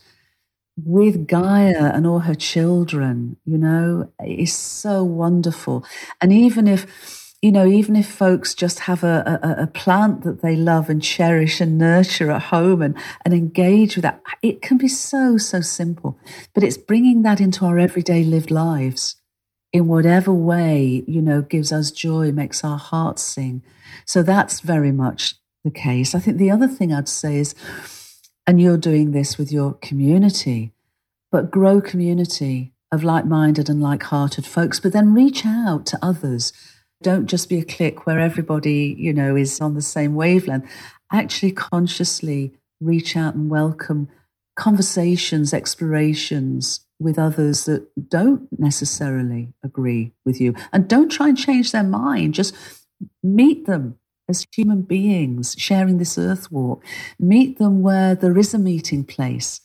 with 0.78 1.26
Gaia 1.26 1.92
and 1.92 2.06
all 2.06 2.20
her 2.20 2.36
children, 2.36 3.38
you 3.46 3.58
know, 3.58 4.12
is 4.24 4.54
so 4.54 5.04
wonderful. 5.04 5.84
And 6.22 6.32
even 6.32 6.68
if, 6.68 7.25
you 7.46 7.52
know, 7.52 7.68
even 7.68 7.96
if 7.96 8.10
folks 8.10 8.56
just 8.56 8.80
have 8.80 9.04
a, 9.04 9.40
a, 9.44 9.64
a, 9.64 9.68
plant 9.68 10.24
that 10.24 10.42
they 10.42 10.56
love 10.56 10.90
and 10.90 11.00
cherish 11.00 11.62
and 11.62 11.78
nurture 11.78 12.32
at 12.32 12.42
home 12.42 12.82
and, 12.82 12.98
and 13.24 13.36
engage 13.36 13.96
with 13.96 14.02
that, 14.02 14.20
it 14.42 14.64
can 14.64 14.80
be 14.80 14.88
so, 14.88 15.38
so 15.38 15.62
simple. 15.62 16.18
But 16.56 16.64
it's 16.64 16.76
bringing 16.76 17.22
that 17.22 17.40
into 17.40 17.64
our 17.64 17.78
everyday 17.78 18.24
lived 18.24 18.50
lives 18.50 19.18
in 19.72 19.88
whatever 19.88 20.34
way, 20.34 21.04
you 21.06 21.22
know, 21.22 21.44
gives 21.44 21.72
us 21.72 21.92
joy, 21.92 22.32
makes 22.32 22.64
our 22.64 22.80
hearts 22.80 23.22
sing. 23.22 23.62
So 24.06 24.24
that's 24.24 24.62
very 24.62 24.92
much 24.92 25.36
the 25.64 25.70
case. 25.70 26.16
I 26.16 26.20
think 26.20 26.38
the 26.38 26.50
other 26.50 26.68
thing 26.68 26.92
I'd 26.92 27.08
say 27.08 27.38
is, 27.38 27.54
and 28.48 28.60
you're 28.60 28.76
doing 28.76 29.12
this 29.12 29.38
with 29.38 29.52
your 29.52 29.74
community, 29.74 30.74
but 31.32 31.52
grow 31.52 31.80
community 31.80 32.74
of 32.92 33.04
like 33.04 33.28
minded 33.28 33.70
and 33.70 33.84
like 33.84 34.02
hearted 34.02 34.48
folks, 34.48 34.80
but 34.80 34.94
then 34.94 35.14
reach 35.14 35.46
out 35.46 35.86
to 35.86 36.00
others. 36.02 36.52
Don't 37.04 37.28
just 37.28 37.50
be 37.50 37.60
a 37.60 37.66
clique 37.66 38.06
where 38.08 38.20
everybody, 38.20 38.96
you 38.98 39.14
know, 39.14 39.36
is 39.36 39.62
on 39.62 39.76
the 39.76 39.82
same 39.82 40.16
wavelength. 40.16 40.70
Actually, 41.12 41.54
consciously 41.54 42.54
reach 42.82 43.16
out 43.18 43.36
and 43.36 43.50
welcome 43.50 44.10
conversations, 44.58 45.54
explorations 45.54 46.82
with 47.00 47.20
others 47.20 47.66
that 47.66 47.88
don't 48.10 48.48
necessarily 48.60 49.54
agree 49.64 50.14
with 50.26 50.42
you. 50.42 50.56
And 50.74 50.90
don't 50.90 51.10
try 51.12 51.30
and 51.30 51.38
change 51.38 51.72
their 51.72 51.84
mind. 51.84 52.34
Just 52.34 52.56
meet 53.24 53.66
them 53.68 53.98
as 54.30 54.46
human 54.56 54.84
beings 54.84 55.56
sharing 55.58 56.00
this 56.00 56.18
earth 56.18 56.52
walk. 56.52 56.84
Meet 57.20 57.60
them 57.60 57.82
where 57.82 58.16
there 58.16 58.38
is 58.38 58.54
a 58.54 58.60
meeting 58.60 59.06
place. 59.06 59.62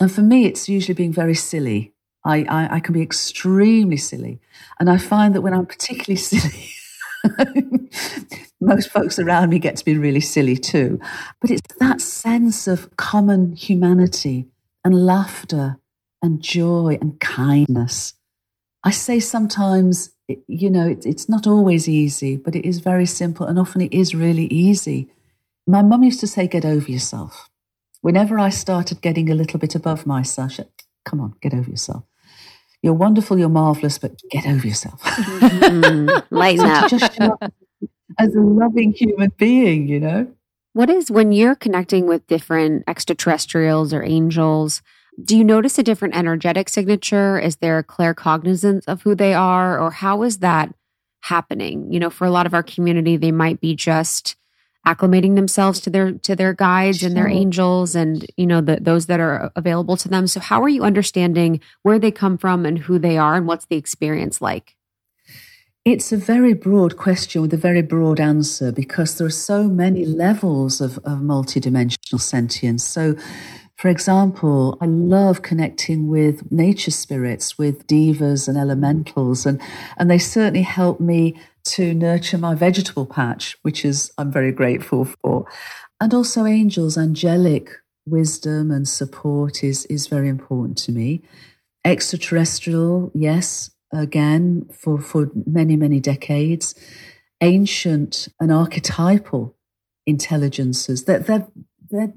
And 0.00 0.12
for 0.12 0.22
me, 0.22 0.46
it's 0.46 0.68
usually 0.68 0.94
being 0.94 1.12
very 1.12 1.34
silly. 1.34 1.91
I, 2.24 2.44
I, 2.44 2.76
I 2.76 2.80
can 2.80 2.94
be 2.94 3.02
extremely 3.02 3.96
silly. 3.96 4.40
And 4.78 4.88
I 4.90 4.98
find 4.98 5.34
that 5.34 5.42
when 5.42 5.54
I'm 5.54 5.66
particularly 5.66 6.16
silly, 6.16 6.70
most 8.60 8.90
folks 8.90 9.18
around 9.18 9.50
me 9.50 9.58
get 9.58 9.76
to 9.76 9.84
be 9.84 9.96
really 9.96 10.20
silly 10.20 10.56
too. 10.56 11.00
But 11.40 11.50
it's 11.50 11.74
that 11.78 12.00
sense 12.00 12.66
of 12.66 12.96
common 12.96 13.52
humanity 13.52 14.48
and 14.84 15.06
laughter 15.06 15.78
and 16.22 16.40
joy 16.40 16.98
and 17.00 17.18
kindness. 17.20 18.14
I 18.84 18.90
say 18.90 19.20
sometimes 19.20 20.12
you 20.46 20.70
know, 20.70 20.88
it, 20.88 21.04
it's 21.06 21.28
not 21.28 21.46
always 21.46 21.88
easy, 21.88 22.36
but 22.36 22.54
it 22.54 22.66
is 22.66 22.80
very 22.80 23.06
simple 23.06 23.46
and 23.46 23.58
often 23.58 23.80
it 23.80 23.92
is 23.92 24.14
really 24.14 24.46
easy. 24.46 25.10
My 25.66 25.82
mum 25.82 26.02
used 26.02 26.20
to 26.20 26.26
say, 26.26 26.46
get 26.46 26.64
over 26.64 26.90
yourself. 26.90 27.48
Whenever 28.00 28.38
I 28.38 28.50
started 28.50 29.00
getting 29.00 29.30
a 29.30 29.34
little 29.34 29.58
bit 29.58 29.74
above 29.74 30.06
myself, 30.06 30.52
said, 30.52 30.68
come 31.04 31.20
on, 31.20 31.34
get 31.40 31.54
over 31.54 31.70
yourself. 31.70 32.04
You're 32.82 32.94
wonderful, 32.94 33.38
you're 33.38 33.48
marvelous, 33.48 33.98
but 33.98 34.20
get 34.30 34.46
over 34.46 34.66
yourself. 34.66 35.00
Mm-hmm. 35.02 36.34
Lighten 36.34 36.66
up. 36.66 36.90
Just 36.90 37.18
as 38.18 38.34
a 38.34 38.40
loving 38.40 38.92
human 38.92 39.32
being, 39.38 39.86
you 39.86 40.00
know? 40.00 40.26
What 40.72 40.90
is 40.90 41.10
when 41.10 41.32
you're 41.32 41.54
connecting 41.54 42.06
with 42.06 42.26
different 42.26 42.84
extraterrestrials 42.88 43.92
or 43.92 44.02
angels? 44.02 44.82
Do 45.22 45.36
you 45.36 45.44
notice 45.44 45.78
a 45.78 45.82
different 45.82 46.16
energetic 46.16 46.68
signature? 46.68 47.38
Is 47.38 47.56
there 47.56 47.78
a 47.78 47.84
claircognizance 47.84 48.82
of 48.88 49.02
who 49.02 49.14
they 49.14 49.34
are, 49.34 49.78
or 49.78 49.90
how 49.90 50.22
is 50.22 50.38
that 50.38 50.74
happening? 51.20 51.92
You 51.92 52.00
know, 52.00 52.10
for 52.10 52.26
a 52.26 52.30
lot 52.30 52.46
of 52.46 52.54
our 52.54 52.62
community, 52.62 53.16
they 53.16 53.32
might 53.32 53.60
be 53.60 53.76
just 53.76 54.36
acclimating 54.86 55.36
themselves 55.36 55.80
to 55.80 55.90
their 55.90 56.12
to 56.12 56.34
their 56.34 56.52
guides 56.52 56.98
sure. 56.98 57.08
and 57.08 57.16
their 57.16 57.28
angels 57.28 57.94
and 57.94 58.26
you 58.36 58.46
know 58.46 58.60
the, 58.60 58.78
those 58.80 59.06
that 59.06 59.20
are 59.20 59.52
available 59.56 59.96
to 59.96 60.08
them. 60.08 60.26
So 60.26 60.40
how 60.40 60.62
are 60.62 60.68
you 60.68 60.82
understanding 60.82 61.60
where 61.82 61.98
they 61.98 62.10
come 62.10 62.38
from 62.38 62.66
and 62.66 62.78
who 62.78 62.98
they 62.98 63.16
are 63.16 63.36
and 63.36 63.46
what's 63.46 63.66
the 63.66 63.76
experience 63.76 64.40
like? 64.40 64.76
It's 65.84 66.12
a 66.12 66.16
very 66.16 66.54
broad 66.54 66.96
question 66.96 67.42
with 67.42 67.52
a 67.52 67.56
very 67.56 67.82
broad 67.82 68.20
answer 68.20 68.70
because 68.70 69.18
there 69.18 69.26
are 69.26 69.30
so 69.30 69.64
many 69.64 70.04
levels 70.04 70.80
of, 70.80 70.98
of 70.98 71.18
multidimensional 71.18 72.20
sentience. 72.20 72.86
So 72.86 73.16
for 73.82 73.88
example, 73.88 74.78
I 74.80 74.86
love 74.86 75.42
connecting 75.42 76.06
with 76.06 76.52
nature 76.52 76.92
spirits, 76.92 77.58
with 77.58 77.84
devas 77.88 78.46
and 78.46 78.56
elementals, 78.56 79.44
and, 79.44 79.60
and 79.96 80.08
they 80.08 80.18
certainly 80.18 80.62
help 80.62 81.00
me 81.00 81.34
to 81.64 81.94
nurture 81.94 82.38
my 82.38 82.54
vegetable 82.54 83.06
patch, 83.06 83.56
which 83.62 83.84
is 83.84 84.12
I'm 84.18 84.32
very 84.32 84.52
grateful 84.52 85.04
for. 85.04 85.46
And 86.00 86.12
also 86.12 86.46
angels, 86.46 86.98
angelic 86.98 87.70
wisdom 88.06 88.70
and 88.70 88.88
support 88.88 89.62
is, 89.62 89.84
is 89.86 90.06
very 90.08 90.28
important 90.28 90.78
to 90.78 90.92
me. 90.92 91.22
Extraterrestrial, 91.84 93.10
yes, 93.14 93.70
again, 93.92 94.68
for, 94.72 95.00
for 95.00 95.30
many, 95.46 95.76
many 95.76 96.00
decades. 96.00 96.74
Ancient 97.40 98.28
and 98.40 98.52
archetypal 98.52 99.56
intelligences. 100.06 101.04
They're, 101.04 101.20
they're, 101.20 101.46
they're 101.90 102.12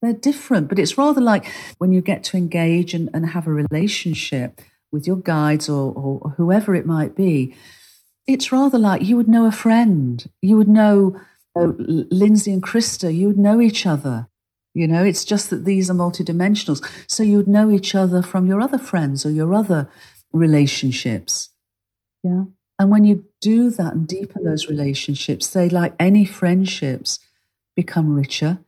they're 0.00 0.12
different, 0.12 0.68
but 0.68 0.78
it's 0.78 0.96
rather 0.96 1.20
like 1.20 1.46
when 1.78 1.92
you 1.92 2.00
get 2.00 2.22
to 2.24 2.36
engage 2.36 2.94
and, 2.94 3.10
and 3.12 3.30
have 3.30 3.46
a 3.46 3.52
relationship 3.52 4.60
with 4.92 5.06
your 5.06 5.16
guides 5.16 5.68
or, 5.68 5.92
or, 5.92 6.30
whoever 6.36 6.74
it 6.74 6.86
might 6.86 7.14
be. 7.14 7.54
It's 8.28 8.52
rather 8.52 8.78
like 8.78 9.02
you 9.02 9.16
would 9.16 9.26
know 9.26 9.46
a 9.46 9.52
friend. 9.52 10.24
You 10.40 10.56
would 10.56 10.68
know 10.68 11.20
uh, 11.58 11.72
Lindsay 11.78 12.52
and 12.52 12.62
Krista. 12.62 13.12
You 13.12 13.26
would 13.26 13.38
know 13.38 13.60
each 13.60 13.86
other. 13.86 14.28
You 14.74 14.86
know, 14.86 15.02
it's 15.02 15.24
just 15.24 15.50
that 15.50 15.64
these 15.64 15.90
are 15.90 15.94
multidimensionals. 15.94 16.86
So 17.08 17.24
you 17.24 17.38
would 17.38 17.48
know 17.48 17.70
each 17.70 17.96
other 17.96 18.22
from 18.22 18.46
your 18.46 18.60
other 18.60 18.78
friends 18.78 19.26
or 19.26 19.30
your 19.30 19.52
other 19.52 19.90
relationships. 20.32 21.50
Yeah. 22.22 22.44
And 22.78 22.90
when 22.90 23.04
you 23.04 23.24
do 23.40 23.70
that 23.70 23.94
and 23.94 24.06
deepen 24.06 24.44
those 24.44 24.68
relationships, 24.68 25.48
they, 25.48 25.68
like 25.68 25.94
any 25.98 26.24
friendships, 26.24 27.18
become 27.74 28.14
richer 28.14 28.60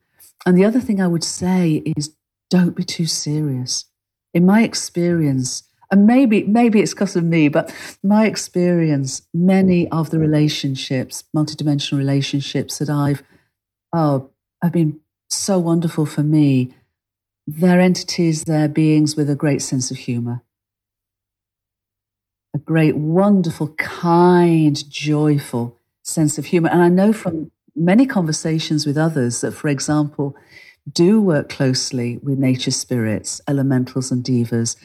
and 0.47 0.57
the 0.57 0.65
other 0.65 0.81
thing 0.81 1.01
I 1.01 1.07
would 1.07 1.25
say 1.25 1.83
is 1.97 2.15
don't 2.49 2.75
be 2.75 2.85
too 2.85 3.07
serious. 3.07 3.85
In 4.33 4.47
my 4.47 4.63
experience, 4.63 5.65
and 5.91 6.07
maybe 6.07 6.45
maybe 6.45 6.81
it's 6.81 6.95
because 6.95 7.17
of 7.17 7.25
me, 7.25 7.49
but 7.49 7.75
my 8.03 8.27
experience, 8.27 9.23
many 9.35 9.89
of 9.91 10.11
the 10.11 10.19
relationships, 10.19 11.25
multidimensional 11.37 11.99
relationships 11.99 12.79
that 12.79 12.89
I've 12.89 13.23
oh 13.93 14.31
have 14.63 14.73
been 14.73 15.01
so 15.29 15.59
wonderful 15.59 16.07
for 16.07 16.23
me. 16.23 16.75
They're 17.47 17.81
entities, 17.81 18.45
they're 18.45 18.69
beings 18.69 19.17
with 19.17 19.29
a 19.29 19.35
great 19.35 19.63
sense 19.63 19.91
of 19.91 19.97
humor. 19.97 20.43
A 22.55 22.59
great, 22.59 22.97
wonderful, 22.97 23.69
kind, 23.75 24.89
joyful 24.91 25.77
sense 26.03 26.39
of 26.39 26.47
humor. 26.47 26.69
And 26.69 26.83
I 26.83 26.89
know 26.89 27.13
from 27.13 27.51
many 27.75 28.07
conversations 28.07 28.87
with 28.87 28.99
others 28.99 29.41
that, 29.41 29.53
for 29.53 29.69
example, 29.69 30.37
do 30.93 31.21
work 31.21 31.49
closely 31.49 32.19
with 32.23 32.39
nature 32.39 32.71
spirits, 32.71 33.41
elementals, 33.49 34.11
and 34.11 34.25
devas, 34.25 34.77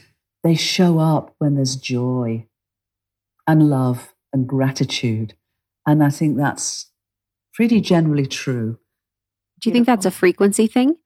they 0.46 0.54
show 0.54 1.00
up 1.00 1.34
when 1.40 1.56
there's 1.56 1.76
joy 1.76 2.46
and 3.48 3.68
love 3.68 4.14
and 4.32 4.48
gratitude. 4.48 5.34
And 5.88 6.04
I 6.04 6.10
think 6.12 6.38
that's 6.38 6.92
pretty 7.52 7.82
generally 7.82 8.28
true. 8.28 8.78
Do 9.60 9.70
you 9.70 9.74
think 9.74 9.88
that's 9.88 10.06
a 10.06 10.12
frequency 10.12 10.68
thing? 10.68 10.98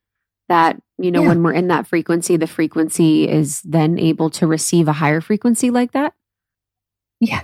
That, 0.49 0.81
you 0.97 1.09
know, 1.09 1.21
yeah. 1.21 1.29
when 1.29 1.41
we're 1.41 1.53
in 1.53 1.69
that 1.69 1.87
frequency, 1.87 2.35
the 2.35 2.47
frequency 2.47 3.29
is 3.29 3.61
then 3.61 3.97
able 3.97 4.29
to 4.31 4.45
receive 4.45 4.89
a 4.89 4.93
higher 4.93 5.21
frequency 5.21 5.69
like 5.69 5.93
that? 5.93 6.13
Yeah, 7.21 7.43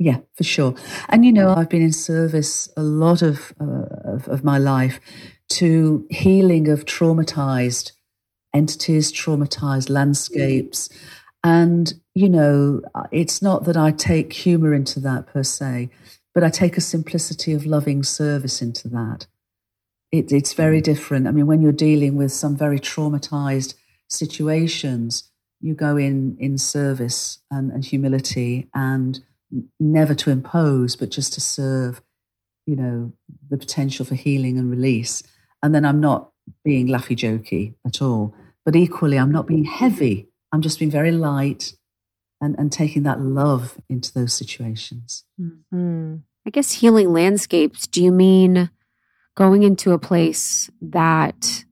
yeah, 0.00 0.18
for 0.34 0.42
sure. 0.42 0.74
And 1.08 1.24
you 1.24 1.32
know, 1.32 1.54
I've 1.54 1.68
been 1.68 1.82
in 1.82 1.92
service 1.92 2.68
a 2.76 2.82
lot 2.82 3.22
of, 3.22 3.52
uh, 3.60 3.84
of, 4.04 4.26
of 4.26 4.42
my 4.42 4.58
life 4.58 4.98
to 5.50 6.08
healing 6.10 6.66
of 6.68 6.86
traumatized 6.86 7.92
entities, 8.52 9.12
traumatized 9.12 9.90
landscapes. 9.90 10.88
And, 11.46 11.94
you 12.12 12.28
know, 12.28 12.82
it's 13.12 13.40
not 13.40 13.66
that 13.66 13.76
I 13.76 13.92
take 13.92 14.32
humor 14.32 14.74
into 14.74 14.98
that 14.98 15.28
per 15.28 15.44
se, 15.44 15.90
but 16.34 16.42
I 16.42 16.50
take 16.50 16.76
a 16.76 16.80
simplicity 16.80 17.52
of 17.52 17.64
loving 17.64 18.02
service 18.02 18.60
into 18.60 18.88
that. 18.88 19.28
It, 20.10 20.32
it's 20.32 20.54
very 20.54 20.80
different. 20.80 21.28
I 21.28 21.30
mean, 21.30 21.46
when 21.46 21.62
you're 21.62 21.70
dealing 21.70 22.16
with 22.16 22.32
some 22.32 22.56
very 22.56 22.80
traumatized 22.80 23.74
situations, 24.08 25.30
you 25.60 25.74
go 25.74 25.96
in 25.96 26.36
in 26.40 26.58
service 26.58 27.38
and, 27.48 27.70
and 27.70 27.84
humility 27.84 28.68
and 28.74 29.20
never 29.78 30.16
to 30.16 30.30
impose, 30.32 30.96
but 30.96 31.12
just 31.12 31.32
to 31.34 31.40
serve, 31.40 32.02
you 32.66 32.74
know, 32.74 33.12
the 33.48 33.56
potential 33.56 34.04
for 34.04 34.16
healing 34.16 34.58
and 34.58 34.68
release. 34.68 35.22
And 35.62 35.72
then 35.72 35.84
I'm 35.84 36.00
not 36.00 36.32
being 36.64 36.88
laughy 36.88 37.16
jokey 37.16 37.74
at 37.86 38.02
all. 38.02 38.34
But 38.64 38.74
equally, 38.74 39.16
I'm 39.16 39.30
not 39.30 39.46
being 39.46 39.62
heavy. 39.64 40.26
I'm 40.52 40.62
just 40.62 40.78
being 40.78 40.90
very 40.90 41.12
light 41.12 41.74
and, 42.40 42.54
and 42.58 42.72
taking 42.72 43.02
that 43.04 43.20
love 43.20 43.78
into 43.88 44.12
those 44.12 44.32
situations. 44.32 45.24
Mm-hmm. 45.40 46.16
I 46.46 46.50
guess 46.50 46.72
healing 46.72 47.12
landscapes, 47.12 47.86
do 47.86 48.02
you 48.02 48.12
mean 48.12 48.70
going 49.34 49.62
into 49.62 49.92
a 49.92 49.98
place 49.98 50.70
that 50.80 51.64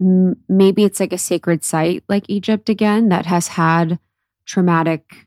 m- 0.00 0.36
maybe 0.48 0.84
it's 0.84 1.00
like 1.00 1.12
a 1.12 1.18
sacred 1.18 1.64
site 1.64 2.04
like 2.08 2.24
Egypt 2.28 2.68
again 2.68 3.08
that 3.08 3.26
has 3.26 3.48
had 3.48 3.98
traumatic 4.46 5.26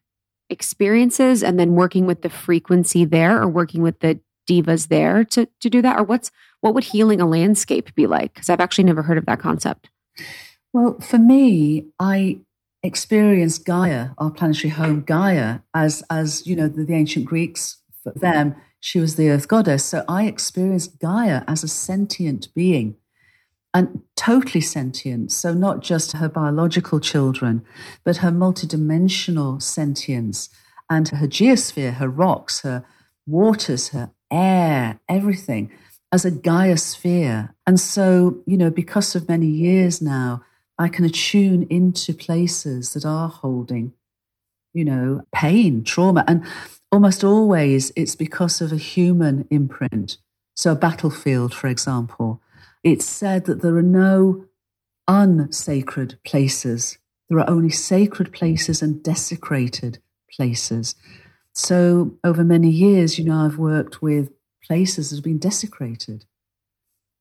experiences 0.49 1.43
and 1.43 1.59
then 1.59 1.73
working 1.73 2.05
with 2.05 2.21
the 2.21 2.29
frequency 2.29 3.03
there 3.03 3.41
or 3.41 3.47
working 3.47 3.81
with 3.81 3.99
the 3.99 4.19
devas 4.45 4.87
there 4.87 5.23
to, 5.25 5.47
to 5.59 5.69
do 5.69 5.81
that? 5.81 5.99
Or 5.99 6.03
what's 6.03 6.31
what 6.61 6.73
would 6.73 6.85
healing 6.85 7.21
a 7.21 7.27
landscape 7.27 7.93
be 7.93 8.07
like? 8.07 8.33
Because 8.33 8.49
I've 8.49 8.61
actually 8.61 8.85
never 8.85 9.03
heard 9.03 9.17
of 9.17 9.25
that 9.25 9.39
concept. 9.39 9.89
Well, 10.73 10.99
for 10.99 11.17
me, 11.17 11.87
I 11.99 12.39
experienced 12.83 13.65
Gaia, 13.65 14.09
our 14.17 14.31
planetary 14.31 14.69
home 14.69 15.01
Gaia, 15.01 15.59
as 15.73 16.03
as 16.09 16.45
you 16.45 16.55
know, 16.55 16.67
the, 16.67 16.83
the 16.83 16.93
ancient 16.93 17.25
Greeks 17.25 17.77
for 18.03 18.11
them, 18.13 18.55
she 18.79 18.99
was 18.99 19.15
the 19.15 19.29
earth 19.29 19.47
goddess. 19.47 19.83
So 19.85 20.03
I 20.07 20.25
experienced 20.25 20.99
Gaia 20.99 21.43
as 21.47 21.63
a 21.63 21.67
sentient 21.67 22.53
being 22.53 22.95
and 23.73 24.01
totally 24.15 24.61
sentient. 24.61 25.31
So 25.31 25.53
not 25.53 25.81
just 25.81 26.13
her 26.13 26.29
biological 26.29 26.99
children, 26.99 27.63
but 28.03 28.17
her 28.17 28.31
multidimensional 28.31 29.61
sentience 29.61 30.49
and 30.89 31.09
her 31.09 31.27
geosphere, 31.27 31.95
her 31.95 32.07
rocks, 32.07 32.61
her 32.61 32.85
waters, 33.25 33.89
her 33.89 34.11
air, 34.31 34.99
everything 35.09 35.71
as 36.11 36.23
a 36.23 36.31
Gaia 36.31 36.77
sphere. 36.77 37.53
And 37.65 37.79
so, 37.79 38.41
you 38.45 38.57
know, 38.57 38.69
because 38.69 39.15
of 39.15 39.27
many 39.27 39.47
years 39.47 40.01
now, 40.01 40.43
I 40.79 40.89
can 40.89 41.05
attune 41.05 41.63
into 41.69 42.13
places 42.13 42.93
that 42.93 43.05
are 43.05 43.29
holding, 43.29 43.93
you 44.73 44.85
know, 44.85 45.23
pain, 45.33 45.83
trauma. 45.83 46.23
And 46.27 46.45
almost 46.91 47.23
always 47.23 47.91
it's 47.95 48.15
because 48.15 48.61
of 48.61 48.71
a 48.71 48.77
human 48.77 49.47
imprint. 49.49 50.17
So, 50.55 50.71
a 50.71 50.75
battlefield, 50.75 51.53
for 51.53 51.67
example, 51.67 52.41
it's 52.83 53.05
said 53.05 53.45
that 53.45 53.61
there 53.61 53.75
are 53.77 53.83
no 53.83 54.45
unsacred 55.07 56.17
places. 56.25 56.97
There 57.29 57.39
are 57.39 57.49
only 57.49 57.69
sacred 57.69 58.31
places 58.31 58.81
and 58.81 59.03
desecrated 59.03 59.99
places. 60.35 60.95
So, 61.53 62.17
over 62.23 62.43
many 62.43 62.69
years, 62.69 63.17
you 63.17 63.25
know, 63.25 63.45
I've 63.45 63.57
worked 63.57 64.01
with 64.01 64.31
places 64.63 65.09
that 65.09 65.17
have 65.17 65.23
been 65.23 65.39
desecrated. 65.39 66.25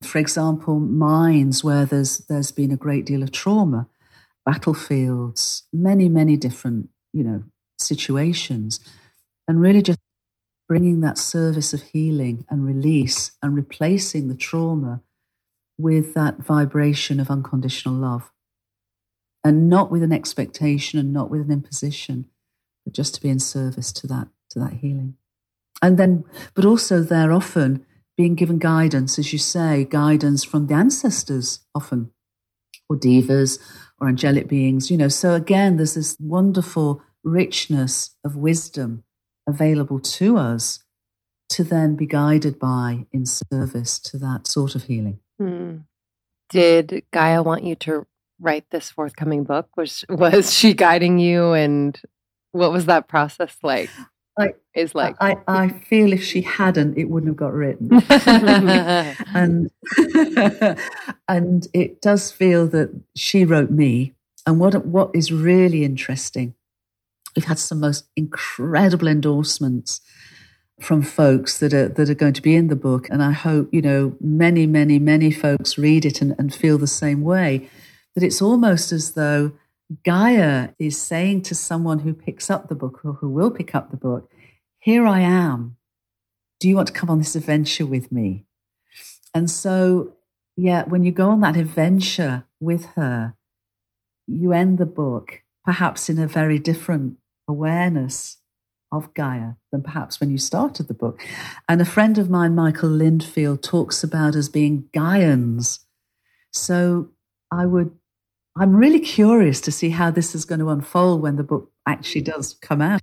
For 0.03 0.18
example, 0.18 0.78
mines 0.78 1.64
where 1.64 1.86
there's 1.86 2.18
there's 2.18 2.53
been 2.53 2.70
a 2.70 2.76
great 2.76 3.07
deal 3.07 3.22
of 3.22 3.32
trauma, 3.32 3.88
battlefields, 4.44 5.64
many 5.72 6.09
many 6.09 6.36
different 6.36 6.90
you 7.12 7.24
know 7.24 7.44
situations, 7.78 8.80
and 9.49 9.61
really 9.61 9.82
just 9.82 9.99
bringing 10.68 11.01
that 11.01 11.16
service 11.16 11.72
of 11.72 11.82
healing 11.82 12.44
and 12.51 12.66
release 12.66 13.32
and 13.40 13.55
replacing 13.55 14.28
the 14.28 14.34
trauma 14.34 15.01
with 15.78 16.14
that 16.14 16.38
vibration 16.38 17.20
of 17.20 17.30
unconditional 17.30 17.94
love, 17.94 18.30
and 19.44 19.68
not 19.68 19.90
with 19.90 20.03
an 20.03 20.12
expectation 20.12 20.99
and 20.99 21.12
not 21.12 21.30
with 21.30 21.40
an 21.40 21.53
imposition, 21.53 22.26
but 22.84 22.92
just 22.92 23.14
to 23.14 23.22
be 23.22 23.30
in 23.30 23.38
service 23.38 23.92
to 23.92 24.07
that 24.07 24.28
to 24.51 24.59
that 24.59 24.74
healing, 24.74 25.16
and 25.80 25.97
then 25.97 26.22
but 26.55 26.66
also 26.66 27.01
they're 27.01 27.32
often 27.32 27.84
being 28.17 28.35
given 28.35 28.59
guidance, 28.59 29.19
as 29.19 29.33
you 29.33 29.39
say, 29.39 29.85
guidance 29.85 30.43
from 30.43 30.67
the 30.67 30.75
ancestors 30.75 31.61
often, 31.75 32.11
or 32.89 32.97
devas, 32.97 33.59
or 34.01 34.09
angelic 34.09 34.49
beings, 34.49 34.91
you 34.91 34.97
know. 34.97 35.09
So 35.09 35.35
again, 35.35 35.77
there's 35.77 35.95
this 35.95 36.17
wonderful 36.19 37.03
richness 37.23 38.17
of 38.25 38.37
wisdom 38.37 39.05
available 39.47 40.01
to 40.01 40.37
us 40.37 40.81
to 41.49 41.64
then 41.64 41.95
be 41.97 42.07
guided 42.07 42.59
by 42.59 43.07
in 43.12 43.27
service 43.27 43.99
to 44.01 44.19
that 44.19 44.47
sort 44.47 44.75
of 44.75 44.85
healing. 44.85 45.21
Hmm. 45.39 45.79
Did 46.49 47.05
Gaia 47.12 47.43
want 47.43 47.64
you 47.64 47.75
to 47.77 48.07
write 48.41 48.64
this 48.71 48.91
forthcoming 48.91 49.45
book? 49.45 49.69
Was 49.77 50.05
was 50.09 50.53
she 50.53 50.75
guiding 50.75 51.19
you 51.19 51.53
and 51.53 52.01
what 52.53 52.73
was 52.73 52.87
that 52.87 53.09
process 53.09 53.57
like? 53.62 53.91
I, 54.39 54.55
is 54.74 54.95
like 54.95 55.16
I, 55.20 55.37
I 55.49 55.68
feel 55.68 56.12
if 56.12 56.22
she 56.22 56.43
hadn't, 56.43 56.99
it 56.99 57.05
wouldn't 57.05 57.30
have 57.30 57.37
got 57.37 57.55
written. 57.55 57.91
and 59.34 59.70
and 61.28 61.68
it 61.72 62.03
does 62.03 62.30
feel 62.30 62.66
that 62.68 62.91
she 63.14 63.45
wrote 63.45 63.70
me. 63.70 64.14
And 64.47 64.61
what 64.61 64.87
what 64.87 65.11
is 65.14 65.32
really 65.32 65.84
interesting, 65.84 66.55
we've 67.34 67.47
had 67.47 67.59
some 67.59 67.80
most 67.80 68.07
incredible 68.14 69.09
endorsements 69.09 70.01
from 70.80 71.01
folks 71.01 71.59
that 71.59 71.72
are 71.72 71.89
that 71.89 72.11
are 72.11 72.14
going 72.14 72.34
to 72.34 72.43
be 72.43 72.55
in 72.55 72.68
the 72.68 72.76
book. 72.76 73.09
And 73.11 73.22
I 73.22 73.32
hope, 73.32 73.72
you 73.72 73.80
know, 73.80 74.16
many, 74.20 74.66
many, 74.66 74.99
many 74.99 75.30
folks 75.30 75.78
read 75.78 76.05
it 76.05 76.20
and, 76.20 76.34
and 76.39 76.55
feel 76.55 76.76
the 76.76 76.87
same 76.87 77.22
way. 77.22 77.70
That 78.14 78.22
it's 78.22 78.43
almost 78.43 78.93
as 78.93 79.12
though 79.12 79.53
Gaia 80.05 80.70
is 80.78 81.01
saying 81.01 81.43
to 81.43 81.55
someone 81.55 82.01
who 82.01 82.12
picks 82.12 82.51
up 82.51 82.68
the 82.68 82.74
book 82.74 83.01
or 83.05 83.14
who 83.14 83.28
will 83.28 83.51
pick 83.51 83.74
up 83.74 83.91
the 83.91 83.97
book, 83.97 84.30
Here 84.78 85.07
I 85.07 85.20
am. 85.20 85.76
Do 86.59 86.68
you 86.68 86.76
want 86.76 86.89
to 86.89 86.95
come 86.95 87.11
on 87.11 87.18
this 87.18 87.37
adventure 87.37 87.87
with 87.87 88.11
me? 88.11 88.47
And 89.34 89.51
so, 89.51 90.14
yeah, 90.57 90.84
when 90.84 91.05
you 91.05 91.12
go 91.12 91.30
on 91.30 91.41
that 91.43 91.57
adventure 91.57 92.45
with 92.61 92.87
her, 92.97 93.34
you 94.26 94.53
end 94.53 94.78
the 94.78 94.87
book 94.87 95.43
perhaps 95.64 96.09
in 96.09 96.18
a 96.18 96.26
very 96.26 96.59
different 96.59 97.18
awareness 97.49 98.39
of 98.93 99.12
Gaia 99.14 99.53
than 99.72 99.82
perhaps 99.82 100.20
when 100.20 100.30
you 100.30 100.39
started 100.39 100.89
the 100.89 100.95
book. 100.95 101.20
And 101.68 101.80
a 101.80 101.84
friend 101.84 102.18
of 102.18 102.30
mine, 102.30 102.55
Michael 102.55 102.89
Lindfield, 102.89 103.62
talks 103.62 104.03
about 104.05 104.37
us 104.37 104.49
being 104.49 104.89
Gaians. 104.95 105.80
So 106.53 107.11
I 107.51 107.66
would 107.66 107.91
I'm 108.59 108.74
really 108.74 109.00
curious 109.00 109.61
to 109.62 109.72
see 109.72 109.90
how 109.90 110.11
this 110.11 110.34
is 110.34 110.46
going 110.46 110.61
to 110.61 110.70
unfold 110.70 111.20
when 111.20 111.36
the 111.36 111.44
book 111.44 111.70
actually 111.86 112.22
does 112.22 112.54
come 112.62 112.80
out. 112.80 113.02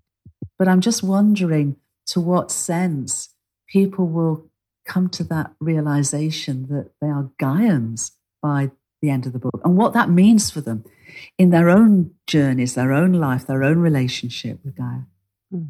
But 0.57 0.67
I'm 0.67 0.81
just 0.81 1.03
wondering 1.03 1.75
to 2.07 2.19
what 2.19 2.51
sense 2.51 3.29
people 3.67 4.07
will 4.07 4.49
come 4.85 5.09
to 5.09 5.23
that 5.25 5.53
realization 5.59 6.67
that 6.67 6.91
they 7.01 7.07
are 7.07 7.29
Gaians 7.39 8.11
by 8.41 8.71
the 9.01 9.09
end 9.09 9.25
of 9.25 9.33
the 9.33 9.39
book 9.39 9.61
and 9.63 9.77
what 9.77 9.93
that 9.93 10.09
means 10.09 10.49
for 10.49 10.61
them 10.61 10.83
in 11.37 11.49
their 11.49 11.69
own 11.69 12.11
journeys, 12.25 12.73
their 12.73 12.91
own 12.91 13.13
life, 13.13 13.45
their 13.45 13.63
own 13.63 13.79
relationship 13.79 14.59
with 14.63 14.75
Gaia. 14.75 15.01
Hmm. 15.51 15.63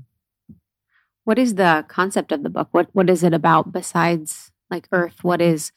What 1.24 1.40
is 1.40 1.56
the 1.56 1.86
concept 1.88 2.32
of 2.32 2.44
the 2.44 2.50
book? 2.50 2.70
What 2.72 2.90
what 2.94 3.10
is 3.10 3.24
it 3.24 3.34
about 3.34 3.72
besides 3.72 4.52
like 4.70 4.88
Earth? 4.92 5.24
What 5.24 5.42
is 5.42 5.72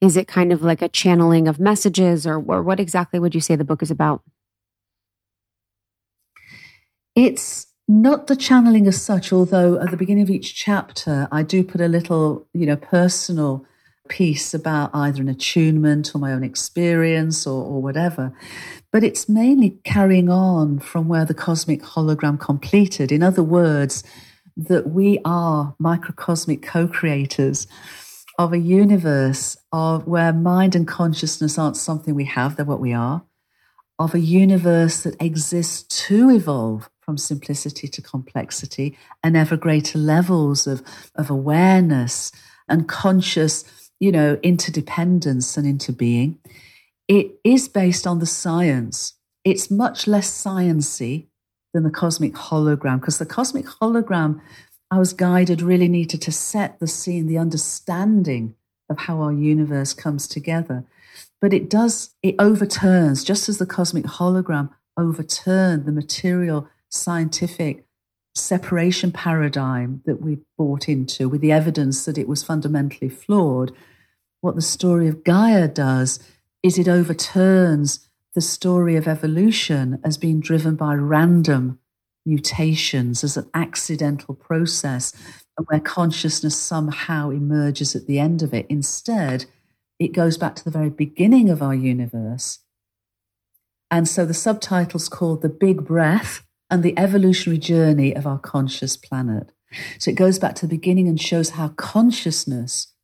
is 0.00 0.16
it 0.16 0.26
kind 0.26 0.52
of 0.52 0.62
like 0.62 0.82
a 0.82 0.88
channeling 0.88 1.46
of 1.46 1.60
messages, 1.60 2.26
or, 2.26 2.36
or 2.36 2.62
what 2.62 2.80
exactly 2.80 3.18
would 3.18 3.34
you 3.34 3.40
say 3.40 3.56
the 3.56 3.64
book 3.64 3.82
is 3.82 3.90
about? 3.90 4.22
It's 7.14 7.66
not 7.86 8.28
the 8.28 8.36
channeling 8.36 8.86
as 8.86 9.02
such, 9.02 9.32
although 9.32 9.78
at 9.80 9.90
the 9.90 9.96
beginning 9.96 10.22
of 10.22 10.30
each 10.30 10.54
chapter, 10.54 11.28
I 11.30 11.42
do 11.42 11.64
put 11.64 11.80
a 11.80 11.88
little, 11.88 12.46
you 12.54 12.64
know, 12.64 12.76
personal 12.76 13.66
piece 14.08 14.54
about 14.54 14.90
either 14.92 15.20
an 15.20 15.28
attunement 15.28 16.14
or 16.14 16.18
my 16.18 16.32
own 16.32 16.44
experience 16.44 17.46
or, 17.46 17.64
or 17.64 17.82
whatever. 17.82 18.32
But 18.92 19.04
it's 19.04 19.28
mainly 19.28 19.78
carrying 19.84 20.28
on 20.28 20.80
from 20.80 21.08
where 21.08 21.24
the 21.24 21.34
cosmic 21.34 21.82
hologram 21.82 22.38
completed. 22.38 23.12
In 23.12 23.22
other 23.22 23.42
words, 23.42 24.02
that 24.56 24.90
we 24.90 25.20
are 25.24 25.74
microcosmic 25.78 26.62
co 26.62 26.86
creators 26.86 27.66
of 28.40 28.54
a 28.54 28.58
universe 28.58 29.54
of 29.70 30.06
where 30.06 30.32
mind 30.32 30.74
and 30.74 30.88
consciousness 30.88 31.58
aren't 31.58 31.76
something 31.76 32.14
we 32.14 32.24
have, 32.24 32.56
they're 32.56 32.64
what 32.64 32.80
we 32.80 32.94
are, 32.94 33.22
of 33.98 34.14
a 34.14 34.18
universe 34.18 35.02
that 35.02 35.20
exists 35.20 35.82
to 36.06 36.30
evolve 36.30 36.88
from 37.02 37.18
simplicity 37.18 37.86
to 37.86 38.00
complexity 38.00 38.96
and 39.22 39.36
ever 39.36 39.58
greater 39.58 39.98
levels 39.98 40.66
of, 40.66 40.82
of 41.16 41.28
awareness 41.28 42.32
and 42.66 42.88
conscious, 42.88 43.90
you 44.00 44.10
know, 44.10 44.38
interdependence 44.42 45.58
and 45.58 45.66
interbeing. 45.66 46.38
It 47.08 47.32
is 47.44 47.68
based 47.68 48.06
on 48.06 48.20
the 48.20 48.26
science. 48.26 49.18
It's 49.44 49.70
much 49.70 50.06
less 50.06 50.30
sciency 50.30 51.26
than 51.74 51.82
the 51.82 51.90
cosmic 51.90 52.32
hologram 52.32 53.00
because 53.00 53.18
the 53.18 53.26
cosmic 53.26 53.66
hologram 53.66 54.40
I 54.90 54.98
was 54.98 55.12
guided 55.12 55.62
really 55.62 55.88
needed 55.88 56.20
to 56.22 56.32
set 56.32 56.80
the 56.80 56.86
scene, 56.88 57.26
the 57.26 57.38
understanding 57.38 58.54
of 58.88 58.98
how 58.98 59.20
our 59.20 59.32
universe 59.32 59.92
comes 59.94 60.26
together. 60.26 60.84
but 61.40 61.54
it 61.54 61.70
does, 61.70 62.10
it 62.22 62.34
overturns, 62.38 63.24
just 63.24 63.48
as 63.48 63.58
the 63.58 63.66
cosmic 63.66 64.04
hologram 64.04 64.68
overturned 64.96 65.86
the 65.86 65.92
material 65.92 66.68
scientific 66.90 67.84
separation 68.34 69.10
paradigm 69.10 70.02
that 70.04 70.20
we 70.20 70.38
bought 70.58 70.88
into 70.88 71.28
with 71.28 71.40
the 71.40 71.52
evidence 71.52 72.04
that 72.04 72.18
it 72.18 72.28
was 72.28 72.42
fundamentally 72.42 73.08
flawed. 73.08 73.72
What 74.40 74.54
the 74.54 74.62
story 74.62 75.08
of 75.08 75.24
Gaia 75.24 75.66
does 75.68 76.20
is 76.62 76.78
it 76.78 76.88
overturns 76.88 78.08
the 78.34 78.40
story 78.40 78.96
of 78.96 79.08
evolution 79.08 79.98
as 80.04 80.16
being 80.16 80.40
driven 80.40 80.76
by 80.76 80.94
random 80.94 81.78
mutations, 82.30 83.22
as 83.22 83.36
an 83.36 83.50
accidental 83.52 84.34
process, 84.34 85.12
where 85.66 85.80
consciousness 85.80 86.56
somehow 86.56 87.30
emerges 87.30 87.94
at 87.94 88.06
the 88.06 88.18
end 88.18 88.42
of 88.42 88.54
it. 88.54 88.64
Instead, 88.68 89.44
it 89.98 90.12
goes 90.12 90.38
back 90.38 90.54
to 90.56 90.64
the 90.64 90.70
very 90.70 90.88
beginning 90.88 91.50
of 91.50 91.60
our 91.60 91.74
universe. 91.74 92.60
And 93.90 94.08
so 94.08 94.24
the 94.24 94.32
subtitle's 94.32 95.08
called 95.08 95.42
The 95.42 95.48
Big 95.48 95.84
Breath 95.84 96.46
and 96.70 96.82
the 96.82 96.96
Evolutionary 96.96 97.58
Journey 97.58 98.14
of 98.14 98.26
Our 98.26 98.38
Conscious 98.38 98.96
Planet. 98.96 99.52
So 99.98 100.10
it 100.10 100.16
goes 100.16 100.38
back 100.38 100.54
to 100.56 100.66
the 100.66 100.76
beginning 100.76 101.08
and 101.08 101.20
shows 101.20 101.50
how 101.50 101.68
consciousness 101.68 102.94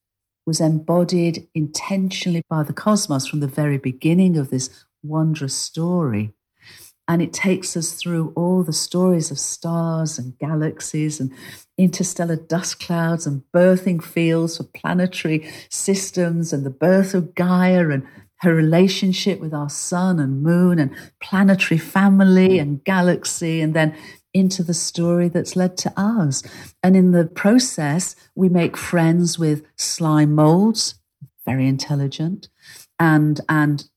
was 0.47 0.61
embodied 0.61 1.49
intentionally 1.55 2.43
by 2.49 2.63
the 2.63 2.73
cosmos 2.73 3.27
from 3.27 3.41
the 3.41 3.49
very 3.49 3.79
beginning 3.79 4.39
of 4.39 4.51
this 4.51 4.85
wondrous 5.03 5.55
story. 5.55 6.33
And 7.09 7.23
it 7.23 7.33
takes 7.33 7.77
us 7.77 7.93
through 7.93 8.33
all 8.35 8.63
the 8.63 8.73
stories 8.73 9.31
of 9.31 9.39
stars 9.39 10.19
and 10.19 10.37
galaxies 10.39 11.21
and 11.21 11.33
interstellar 11.79 12.37
dust 12.37 12.81
clouds 12.81 13.27
and 13.27 13.43
birthing 13.55 14.03
fields 14.03 14.57
for 14.57 14.65
planetary 14.65 15.49
systems 15.71 16.53
and 16.53 16.67
the 16.67 16.71
birth 16.71 17.15
of 17.15 17.35
Gaia 17.35 17.89
and 17.91 18.03
her 18.41 18.55
relationship 18.55 19.41
with 19.41 19.55
our 19.55 19.71
sun 19.71 20.19
and 20.19 20.43
moon 20.43 20.79
and 20.79 20.95
planetary 21.23 21.79
family 21.79 22.59
and 22.59 22.85
galaxy, 22.85 23.61
and 23.61 23.73
then 23.73 23.97
into 24.35 24.63
the 24.63 24.75
story 24.75 25.29
that's 25.29 25.57
led 25.57 25.79
to 25.79 25.93
ours. 25.97 26.43
And 26.83 26.95
in 26.95 27.13
the 27.13 27.25
process, 27.25 28.15
we 28.35 28.51
make 28.51 28.77
friends 28.77 29.39
with 29.39 29.65
slime 29.77 30.35
molds, 30.35 30.97
very 31.47 31.67
intelligent, 31.67 32.49
and 32.99 33.41
and 33.49 33.89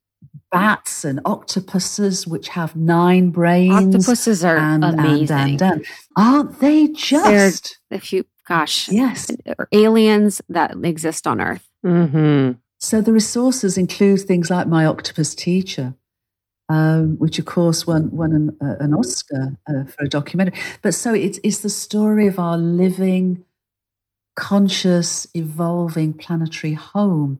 bats 0.52 1.06
and 1.06 1.20
octopuses, 1.26 2.28
which 2.28 2.50
have 2.50 2.76
nine 2.76 3.30
brains. 3.30 3.96
Octopuses 3.96 4.44
are 4.44 4.58
and, 4.58 4.84
amazing. 4.84 5.38
And, 5.38 5.62
and, 5.62 5.86
Aren't 6.16 6.60
they 6.60 6.88
just? 6.88 7.78
They're, 7.90 7.98
if 7.98 8.12
you, 8.14 8.26
gosh, 8.48 8.90
yes, 8.90 9.32
aliens 9.72 10.42
that 10.50 10.76
exist 10.84 11.28
on 11.28 11.42
Earth. 11.42 11.68
Mm-hmm. 11.86 12.54
So 12.80 13.02
the 13.02 13.14
resources 13.14 13.78
include 13.78 14.22
things 14.22 14.50
like 14.50 14.68
My 14.68 14.86
Octopus 14.86 15.36
Teacher, 15.36 15.96
um, 16.70 17.18
which 17.18 17.38
of 17.38 17.46
course 17.46 17.86
won, 17.86 18.10
won 18.12 18.32
an, 18.32 18.58
uh, 18.62 18.76
an 18.80 18.94
Oscar 18.94 19.58
uh, 19.68 19.84
for 19.86 20.06
a 20.06 20.10
documentary. 20.10 20.60
But 20.82 20.94
so 20.94 21.14
it's, 21.14 21.40
it's 21.44 21.60
the 21.60 21.70
story 21.70 22.28
of 22.28 22.40
our 22.40 22.58
living, 22.58 23.44
conscious, 24.36 25.28
evolving 25.34 26.14
planetary 26.14 26.74
home 26.74 27.40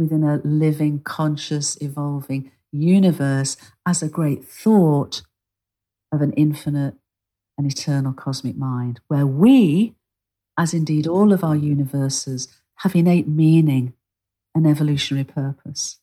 within 0.00 0.24
a 0.24 0.40
living, 0.42 0.98
conscious, 1.00 1.76
evolving 1.80 2.50
universe 2.72 3.56
as 3.86 4.02
a 4.02 4.08
great 4.08 4.44
thought 4.44 5.22
of 6.12 6.22
an 6.22 6.32
infinite 6.32 6.94
and 7.58 7.70
eternal 7.70 8.12
cosmic 8.12 8.56
mind, 8.56 9.00
where 9.08 9.26
we, 9.26 9.94
as 10.58 10.72
indeed 10.72 11.06
all 11.06 11.32
of 11.32 11.44
our 11.44 11.54
universes, 11.54 12.48
have 12.76 12.96
innate 12.96 13.28
meaning 13.28 13.92
and 14.54 14.66
evolutionary 14.66 15.24
purpose. 15.24 15.98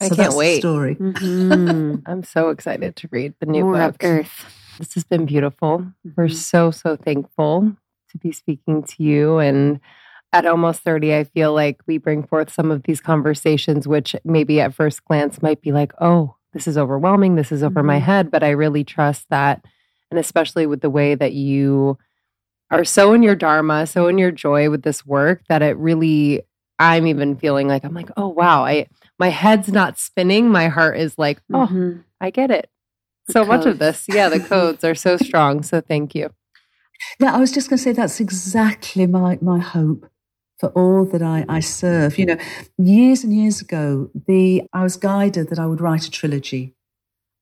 I 0.00 0.08
so 0.08 0.16
can't 0.16 0.34
wait. 0.34 0.60
story. 0.60 0.94
Mm-hmm. 0.94 1.96
I'm 2.06 2.22
so 2.22 2.50
excited 2.50 2.96
to 2.96 3.08
read 3.10 3.34
the 3.40 3.46
new 3.46 3.64
More 3.64 3.90
book. 3.90 3.96
Earth. 4.02 4.46
This 4.78 4.94
has 4.94 5.04
been 5.04 5.26
beautiful. 5.26 5.78
Mm-hmm. 5.78 6.10
We're 6.16 6.28
so 6.28 6.70
so 6.70 6.96
thankful 6.96 7.76
to 8.10 8.18
be 8.18 8.32
speaking 8.32 8.82
to 8.84 9.02
you 9.02 9.38
and 9.38 9.80
at 10.32 10.46
almost 10.46 10.80
30 10.80 11.14
i 11.14 11.24
feel 11.24 11.52
like 11.52 11.80
we 11.86 11.98
bring 11.98 12.22
forth 12.22 12.52
some 12.52 12.70
of 12.70 12.82
these 12.84 13.00
conversations 13.00 13.86
which 13.86 14.16
maybe 14.24 14.60
at 14.60 14.74
first 14.74 15.04
glance 15.04 15.42
might 15.42 15.60
be 15.60 15.72
like 15.72 15.92
oh 16.00 16.34
this 16.52 16.66
is 16.66 16.78
overwhelming 16.78 17.34
this 17.34 17.52
is 17.52 17.62
over 17.62 17.80
mm-hmm. 17.80 17.88
my 17.88 17.98
head. 17.98 18.30
But 18.30 18.42
i 18.42 18.50
really 18.50 18.84
trust 18.84 19.26
that 19.30 19.64
and 20.10 20.18
especially 20.18 20.66
with 20.66 20.80
the 20.80 20.90
way 20.90 21.14
that 21.14 21.32
you 21.32 21.98
are 22.70 22.84
so 22.84 23.12
in 23.12 23.22
your 23.22 23.36
dharma 23.36 23.86
so 23.86 24.08
in 24.08 24.18
your 24.18 24.30
joy 24.30 24.70
with 24.70 24.82
this 24.82 25.04
work 25.04 25.42
that 25.48 25.62
it 25.62 25.76
really 25.76 26.42
i'm 26.78 27.06
even 27.06 27.36
feeling 27.36 27.68
like 27.68 27.84
i'm 27.84 27.94
like 27.94 28.10
oh 28.16 28.28
wow 28.28 28.64
i 28.64 28.86
my 29.18 29.28
head's 29.28 29.68
not 29.68 30.00
spinning. 30.00 30.48
My 30.48 30.66
heart 30.66 30.98
is 30.98 31.16
like 31.16 31.40
oh 31.52 31.66
mm-hmm. 31.66 32.00
i 32.20 32.30
get 32.30 32.50
it. 32.50 32.68
So 33.30 33.44
much 33.44 33.66
of 33.66 33.78
this. 33.78 34.06
yeah 34.08 34.28
the 34.28 34.40
codes 34.52 34.82
are 34.82 34.96
so 34.96 35.16
strong. 35.16 35.62
So 35.62 35.80
thank 35.80 36.14
you. 36.14 36.30
Yeah 37.20 37.34
i 37.34 37.38
was 37.38 37.52
just 37.52 37.68
going 37.68 37.78
to 37.78 37.82
say 37.82 37.92
that's 37.92 38.20
exactly 38.20 39.06
my 39.06 39.38
my 39.40 39.58
hope 39.58 40.08
for 40.62 40.68
all 40.76 41.04
that 41.04 41.22
I, 41.22 41.44
I 41.48 41.58
serve. 41.58 42.16
You 42.16 42.26
know, 42.26 42.36
years 42.78 43.24
and 43.24 43.34
years 43.34 43.60
ago, 43.60 44.08
the 44.28 44.62
I 44.72 44.84
was 44.84 44.96
guided 44.96 45.48
that 45.48 45.58
I 45.58 45.66
would 45.66 45.80
write 45.80 46.06
a 46.06 46.10
trilogy. 46.10 46.76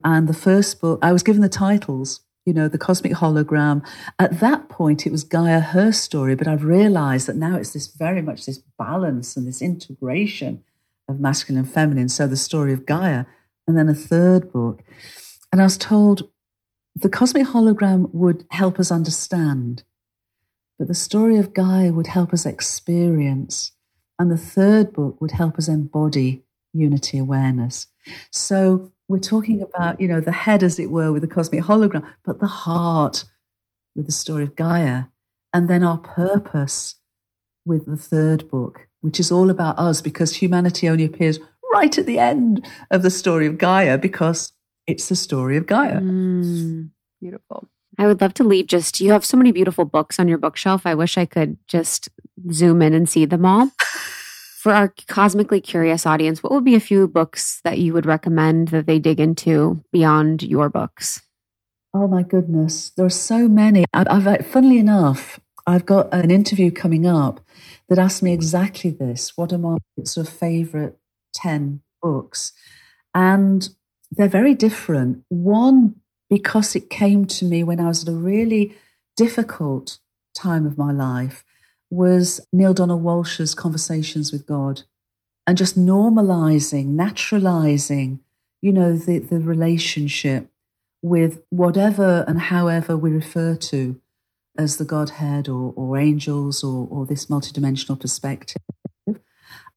And 0.02 0.26
the 0.26 0.32
first 0.32 0.80
book, 0.80 0.98
I 1.02 1.12
was 1.12 1.22
given 1.22 1.42
the 1.42 1.50
titles, 1.50 2.20
you 2.46 2.54
know, 2.54 2.66
The 2.66 2.78
Cosmic 2.78 3.12
Hologram. 3.12 3.86
At 4.18 4.40
that 4.40 4.70
point, 4.70 5.06
it 5.06 5.12
was 5.12 5.22
Gaia, 5.22 5.60
her 5.60 5.92
story, 5.92 6.34
but 6.34 6.48
I've 6.48 6.64
realized 6.64 7.28
that 7.28 7.36
now 7.36 7.56
it's 7.56 7.74
this 7.74 7.88
very 7.88 8.22
much 8.22 8.46
this 8.46 8.62
balance 8.78 9.36
and 9.36 9.46
this 9.46 9.60
integration 9.60 10.64
of 11.06 11.20
masculine 11.20 11.64
and 11.64 11.70
feminine. 11.70 12.08
So 12.08 12.26
the 12.26 12.38
story 12.38 12.72
of 12.72 12.86
Gaia, 12.86 13.26
and 13.68 13.76
then 13.76 13.90
a 13.90 13.94
third 13.94 14.50
book. 14.50 14.82
And 15.52 15.60
I 15.60 15.64
was 15.64 15.76
told 15.76 16.30
the 16.96 17.10
cosmic 17.10 17.48
hologram 17.48 18.08
would 18.14 18.46
help 18.50 18.80
us 18.80 18.90
understand 18.90 19.82
but 20.80 20.88
the 20.88 20.94
story 20.94 21.36
of 21.36 21.52
Gaia 21.52 21.92
would 21.92 22.06
help 22.06 22.32
us 22.32 22.46
experience. 22.46 23.72
And 24.18 24.30
the 24.30 24.38
third 24.38 24.94
book 24.94 25.20
would 25.20 25.32
help 25.32 25.58
us 25.58 25.68
embody 25.68 26.42
unity 26.72 27.18
awareness. 27.18 27.86
So 28.30 28.90
we're 29.06 29.18
talking 29.18 29.60
about, 29.60 30.00
you 30.00 30.08
know, 30.08 30.22
the 30.22 30.32
head, 30.32 30.62
as 30.62 30.78
it 30.78 30.90
were, 30.90 31.12
with 31.12 31.20
the 31.20 31.28
cosmic 31.28 31.64
hologram, 31.64 32.10
but 32.24 32.40
the 32.40 32.46
heart 32.46 33.24
with 33.94 34.06
the 34.06 34.12
story 34.12 34.42
of 34.42 34.56
Gaia. 34.56 35.04
And 35.52 35.68
then 35.68 35.84
our 35.84 35.98
purpose 35.98 36.94
with 37.66 37.84
the 37.84 37.98
third 37.98 38.48
book, 38.48 38.88
which 39.02 39.20
is 39.20 39.30
all 39.30 39.50
about 39.50 39.78
us 39.78 40.00
because 40.00 40.34
humanity 40.34 40.88
only 40.88 41.04
appears 41.04 41.38
right 41.74 41.98
at 41.98 42.06
the 42.06 42.18
end 42.18 42.66
of 42.90 43.02
the 43.02 43.10
story 43.10 43.46
of 43.46 43.58
Gaia 43.58 43.98
because 43.98 44.54
it's 44.86 45.10
the 45.10 45.16
story 45.16 45.58
of 45.58 45.66
Gaia. 45.66 46.00
Mm, 46.00 46.88
beautiful. 47.20 47.68
I 48.00 48.06
would 48.06 48.22
love 48.22 48.32
to 48.34 48.44
leave 48.44 48.66
just, 48.66 48.98
you 49.02 49.12
have 49.12 49.26
so 49.26 49.36
many 49.36 49.52
beautiful 49.52 49.84
books 49.84 50.18
on 50.18 50.26
your 50.26 50.38
bookshelf. 50.38 50.86
I 50.86 50.94
wish 50.94 51.18
I 51.18 51.26
could 51.26 51.58
just 51.68 52.08
zoom 52.50 52.80
in 52.80 52.94
and 52.94 53.06
see 53.06 53.26
them 53.26 53.44
all. 53.44 53.70
For 54.56 54.72
our 54.72 54.94
cosmically 55.06 55.60
curious 55.60 56.06
audience, 56.06 56.42
what 56.42 56.50
would 56.52 56.64
be 56.64 56.74
a 56.74 56.80
few 56.80 57.06
books 57.06 57.60
that 57.62 57.78
you 57.78 57.92
would 57.92 58.06
recommend 58.06 58.68
that 58.68 58.86
they 58.86 58.98
dig 58.98 59.20
into 59.20 59.84
beyond 59.92 60.42
your 60.42 60.70
books? 60.70 61.20
Oh 61.92 62.08
my 62.08 62.22
goodness, 62.22 62.88
there 62.96 63.04
are 63.04 63.10
so 63.10 63.48
many. 63.48 63.84
I've, 63.92 64.08
I've, 64.08 64.46
funnily 64.46 64.78
enough, 64.78 65.38
I've 65.66 65.84
got 65.84 66.12
an 66.12 66.30
interview 66.30 66.70
coming 66.70 67.06
up 67.06 67.40
that 67.90 67.98
asked 67.98 68.22
me 68.22 68.32
exactly 68.32 68.90
this: 68.90 69.36
What 69.36 69.52
are 69.52 69.58
my 69.58 69.76
sort 70.04 70.26
of 70.26 70.32
favorite 70.32 70.98
ten 71.34 71.80
books? 72.02 72.52
And 73.14 73.68
they're 74.10 74.28
very 74.28 74.54
different. 74.54 75.24
One 75.28 75.99
because 76.30 76.76
it 76.76 76.88
came 76.88 77.26
to 77.26 77.44
me 77.44 77.62
when 77.62 77.80
I 77.80 77.88
was 77.88 78.04
at 78.04 78.12
a 78.12 78.16
really 78.16 78.74
difficult 79.16 79.98
time 80.34 80.64
of 80.64 80.78
my 80.78 80.92
life 80.92 81.44
was 81.90 82.40
Neale 82.52 82.72
Donald 82.72 83.02
Walsch's 83.02 83.54
Conversations 83.54 84.30
with 84.32 84.46
God 84.46 84.82
and 85.46 85.58
just 85.58 85.76
normalizing, 85.76 86.94
naturalizing, 86.94 88.20
you 88.62 88.72
know, 88.72 88.96
the, 88.96 89.18
the 89.18 89.40
relationship 89.40 90.48
with 91.02 91.42
whatever 91.50 92.24
and 92.28 92.40
however 92.40 92.96
we 92.96 93.10
refer 93.10 93.56
to 93.56 94.00
as 94.56 94.76
the 94.76 94.84
Godhead 94.84 95.48
or, 95.48 95.72
or 95.74 95.98
angels 95.98 96.62
or, 96.62 96.86
or 96.88 97.06
this 97.06 97.26
multidimensional 97.26 97.98
perspective. 97.98 98.62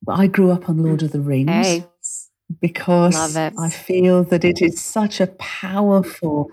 I 0.08 0.28
grew 0.28 0.52
up 0.52 0.70
on 0.70 0.84
Lord 0.84 1.02
of 1.02 1.14
the 1.14 1.22
Rings. 1.22 1.50
Hey 1.50 1.86
because 2.62 3.36
I 3.36 3.70
feel 3.70 4.24
that 4.26 4.44
it 4.44 4.62
is 4.62 4.82
such 4.82 5.20
a 5.22 5.28
powerful, 5.28 6.52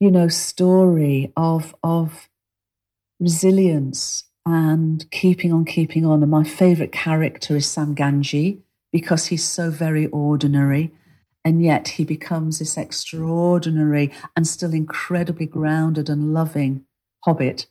you 0.00 0.10
know, 0.10 0.28
story 0.28 1.32
of 1.36 1.74
of 1.82 2.28
resilience 3.20 4.24
and 4.44 5.08
keeping 5.10 5.52
on, 5.52 5.64
keeping 5.64 6.04
on. 6.04 6.22
And 6.22 6.30
my 6.30 6.44
favorite 6.44 6.92
character 6.92 7.56
is 7.56 7.68
Sam 7.68 7.94
Gamgee 7.94 8.60
because 8.92 9.26
he's 9.26 9.44
so 9.44 9.70
very 9.70 10.06
ordinary. 10.08 10.92
And 11.44 11.62
yet 11.62 11.88
he 11.88 12.04
becomes 12.04 12.58
this 12.58 12.76
extraordinary 12.76 14.12
and 14.36 14.46
still 14.46 14.72
incredibly 14.72 15.46
grounded 15.46 16.08
and 16.08 16.32
loving 16.32 16.84
hobbit. 17.24 17.66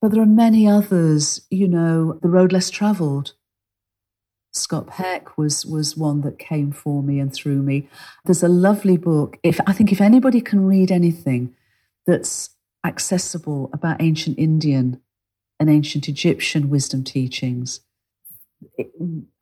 But 0.00 0.12
there 0.12 0.22
are 0.22 0.26
many 0.26 0.68
others, 0.68 1.46
you 1.50 1.68
know, 1.68 2.18
The 2.22 2.28
Road 2.28 2.52
Less 2.52 2.70
Traveled 2.70 3.34
Scott 4.52 4.86
Peck 4.86 5.38
was 5.38 5.64
was 5.64 5.96
one 5.96 6.20
that 6.20 6.38
came 6.38 6.72
for 6.72 7.02
me 7.02 7.18
and 7.18 7.32
through 7.32 7.62
me. 7.62 7.88
There's 8.26 8.42
a 8.42 8.48
lovely 8.48 8.96
book. 8.98 9.38
If 9.42 9.58
I 9.66 9.72
think 9.72 9.92
if 9.92 10.00
anybody 10.00 10.40
can 10.40 10.66
read 10.66 10.90
anything 10.92 11.54
that's 12.06 12.50
accessible 12.84 13.70
about 13.72 14.02
ancient 14.02 14.38
Indian 14.38 15.00
and 15.58 15.70
ancient 15.70 16.08
Egyptian 16.08 16.68
wisdom 16.68 17.02
teachings, 17.02 17.80
it, 18.76 18.92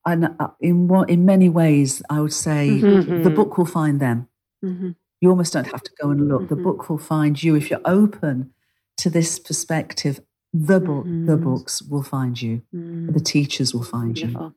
and 0.06 0.26
uh, 0.38 0.48
in 0.60 0.88
in 1.08 1.24
many 1.24 1.48
ways, 1.48 2.02
I 2.08 2.20
would 2.20 2.32
say 2.32 2.80
Mm-hmm. 2.80 3.22
the 3.24 3.30
book 3.30 3.58
will 3.58 3.66
find 3.66 3.98
them. 4.00 4.28
Mhm. 4.64 4.94
You 5.20 5.28
almost 5.30 5.52
don't 5.52 5.66
have 5.66 5.82
to 5.82 5.90
go 6.00 6.10
and 6.10 6.28
look. 6.28 6.48
The 6.48 6.54
Mhm. 6.56 6.62
book 6.62 6.88
will 6.88 6.98
find 6.98 7.42
you 7.42 7.56
if 7.56 7.68
you're 7.68 7.80
open 7.84 8.52
to 8.98 9.10
this 9.10 9.38
perspective. 9.40 10.20
The 10.52 10.80
book, 10.80 11.04
the 11.04 11.36
Mhm. 11.36 11.42
books 11.42 11.82
will 11.82 12.02
find 12.02 12.40
you. 12.40 12.62
Mm, 12.74 13.12
The 13.12 13.20
teachers 13.20 13.74
will 13.74 13.82
find 13.84 14.16
you. 14.18 14.52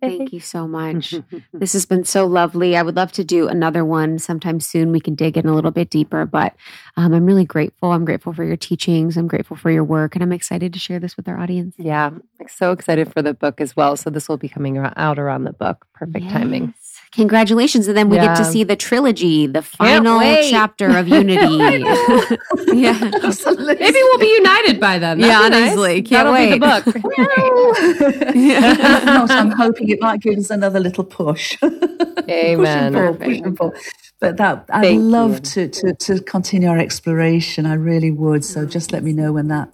Thank 0.00 0.32
you 0.32 0.40
so 0.40 0.66
much. 0.66 1.14
This 1.52 1.72
has 1.72 1.86
been 1.86 2.04
so 2.04 2.24
lovely. 2.24 2.76
I 2.76 2.82
would 2.82 2.94
love 2.94 3.10
to 3.12 3.24
do 3.24 3.48
another 3.48 3.84
one 3.84 4.18
sometime 4.18 4.60
soon. 4.60 4.92
We 4.92 5.00
can 5.00 5.14
dig 5.16 5.36
in 5.36 5.46
a 5.46 5.54
little 5.54 5.72
bit 5.72 5.90
deeper, 5.90 6.24
but 6.24 6.54
um, 6.96 7.12
I'm 7.12 7.26
really 7.26 7.44
grateful. 7.44 7.90
I'm 7.90 8.04
grateful 8.04 8.32
for 8.32 8.44
your 8.44 8.56
teachings. 8.56 9.16
I'm 9.16 9.26
grateful 9.26 9.56
for 9.56 9.70
your 9.70 9.82
work, 9.82 10.14
and 10.14 10.22
I'm 10.22 10.32
excited 10.32 10.72
to 10.72 10.78
share 10.78 11.00
this 11.00 11.16
with 11.16 11.26
our 11.28 11.38
audience. 11.38 11.74
Yeah, 11.76 12.06
I'm 12.06 12.22
so 12.48 12.70
excited 12.70 13.12
for 13.12 13.22
the 13.22 13.34
book 13.34 13.60
as 13.60 13.74
well. 13.74 13.96
So 13.96 14.08
this 14.08 14.28
will 14.28 14.36
be 14.36 14.48
coming 14.48 14.78
out 14.78 15.18
around 15.18 15.44
the 15.44 15.52
book. 15.52 15.86
Perfect 15.94 16.30
timing. 16.30 16.74
Yes. 17.08 17.16
Congratulations. 17.16 17.88
And 17.88 17.96
then 17.96 18.08
we 18.08 18.16
get 18.16 18.36
to 18.36 18.44
see 18.44 18.64
the 18.64 18.76
trilogy, 18.76 19.46
the 19.46 19.62
final 19.62 20.20
chapter 20.50 20.96
of 20.96 21.08
Unity. 21.08 21.56
yeah. 22.74 23.10
Absolutely. 23.22 23.76
Maybe 23.76 23.98
we'll 24.02 24.18
be 24.18 24.34
united 24.34 24.80
by 24.80 24.98
then. 24.98 25.18
Yeah, 25.20 25.48
That'd 25.48 25.52
be 25.52 25.58
nice. 25.60 25.72
honestly, 25.72 26.02
can't 26.02 26.10
That'll 26.10 26.32
wait. 26.32 26.52
Be 26.52 26.58
the 26.58 26.66
book. 26.66 28.34
If 28.40 29.04
not, 29.04 29.30
I'm 29.30 29.50
hoping 29.50 29.88
it 29.88 30.00
might 30.00 30.20
give 30.20 30.38
us 30.38 30.50
another 30.50 30.80
little 30.80 31.04
push. 31.04 31.56
Amen. 31.62 32.56
Push 32.58 32.68
and 32.68 32.94
pull, 32.94 33.14
push 33.14 33.38
and 33.40 33.56
pull. 33.56 33.74
But 34.20 34.36
that 34.38 34.64
I'd 34.70 34.82
Thank 34.82 35.02
love 35.02 35.34
you. 35.34 35.40
to, 35.40 35.68
to 35.68 35.94
to 35.94 36.20
continue 36.22 36.68
our 36.68 36.78
exploration. 36.78 37.66
I 37.66 37.74
really 37.74 38.10
would. 38.10 38.44
So 38.44 38.66
just 38.66 38.92
let 38.92 39.02
me 39.02 39.12
know 39.12 39.32
when 39.32 39.48
that 39.48 39.72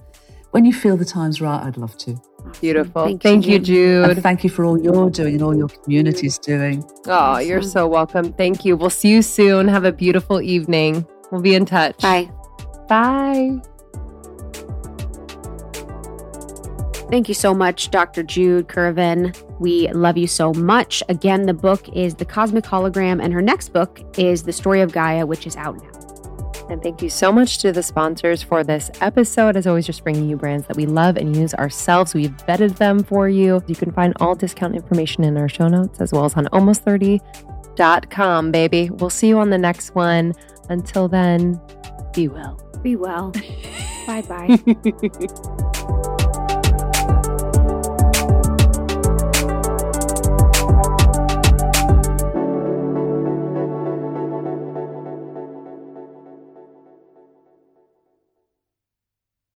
when 0.55 0.65
you 0.65 0.73
feel 0.73 0.97
the 0.97 1.05
time's 1.05 1.41
right. 1.41 1.61
I'd 1.65 1.77
love 1.77 1.99
to. 1.99 2.17
Beautiful. 2.61 3.07
Thank 3.07 3.23
Thank, 3.23 3.47
you, 3.47 3.55
you, 3.55 3.59
Jen. 3.59 4.05
And 4.05 4.15
Jude. 4.15 4.23
thank 4.23 4.45
you 4.45 4.51
for 4.51 4.65
all 4.65 4.81
you're 4.81 5.11
doing 5.11 5.35
and 5.35 5.43
all 5.43 5.57
your 5.57 5.67
community's 5.67 6.39
doing. 6.39 6.89
Oh, 7.07 7.39
you're 7.39 7.61
so 7.61 7.89
welcome. 7.89 8.33
Thank 8.35 8.65
you. 8.65 8.77
We'll 8.77 8.89
see 8.89 9.09
you 9.09 9.23
soon. 9.23 9.67
Have 9.67 9.85
a 9.85 9.91
beautiful 9.91 10.41
evening. 10.41 11.05
We'll 11.33 11.41
be 11.41 11.57
in 11.57 11.67
touch. 11.67 11.99
Bye. 11.99 12.31
Bye. 12.89 13.61
Thank 17.11 17.29
you 17.29 17.35
so 17.35 17.53
much, 17.53 17.91
Dr. 17.91 18.23
Jude 18.23 18.69
Currivan. 18.69 19.37
We 19.59 19.89
love 19.89 20.17
you 20.17 20.29
so 20.29 20.53
much. 20.53 21.03
Again, 21.09 21.47
the 21.47 21.55
book 21.55 21.89
is 21.89 22.15
The 22.15 22.25
Cosmic 22.25 22.63
Hologram, 22.63 23.21
and 23.21 23.33
her 23.33 23.43
next 23.43 23.73
book 23.73 24.01
is 24.17 24.45
The 24.45 24.53
Story 24.53 24.83
of 24.83 24.93
Gaia, 24.93 25.27
which 25.27 25.49
is 25.49 25.57
out 25.57 25.83
now. 25.83 25.94
And 26.69 26.82
thank 26.82 27.03
you 27.03 27.11
so 27.11 27.31
much 27.31 27.59
to 27.59 27.73
the 27.73 27.82
sponsors 27.82 28.43
for 28.43 28.65
this 28.65 28.91
episode. 29.01 29.57
As 29.57 29.66
always, 29.66 29.86
just 29.86 30.03
bringing 30.03 30.28
you 30.28 30.36
brands 30.36 30.66
that 30.66 30.77
we 30.77 30.86
love 30.86 31.16
and 31.16 31.36
use 31.36 31.55
ourselves. 31.55 32.15
We've 32.15 32.31
vetted 32.31 32.78
them 32.78 33.03
for 33.03 33.28
you. 33.28 33.62
You 33.66 33.74
can 33.74 33.93
find 33.93 34.15
all 34.20 34.35
discount 34.35 34.74
information 34.74 35.24
in 35.24 35.36
our 35.36 35.49
show 35.49 35.69
notes 35.69 36.01
as 36.01 36.12
well 36.12 36.24
as 36.24 36.35
on 36.35 36.47
almost30.com, 36.47 38.51
baby. 38.51 38.91
We'll 38.91 39.11
see 39.11 39.28
you 39.28 39.39
on 39.39 39.51
the 39.51 39.59
next 39.59 39.95
one. 39.95 40.32
Until 40.69 41.09
then, 41.09 41.61
be 42.15 42.28
well. 42.28 42.61
Be 42.82 42.97
well. 42.97 43.31
bye 44.07 44.23
bye. 44.23 44.59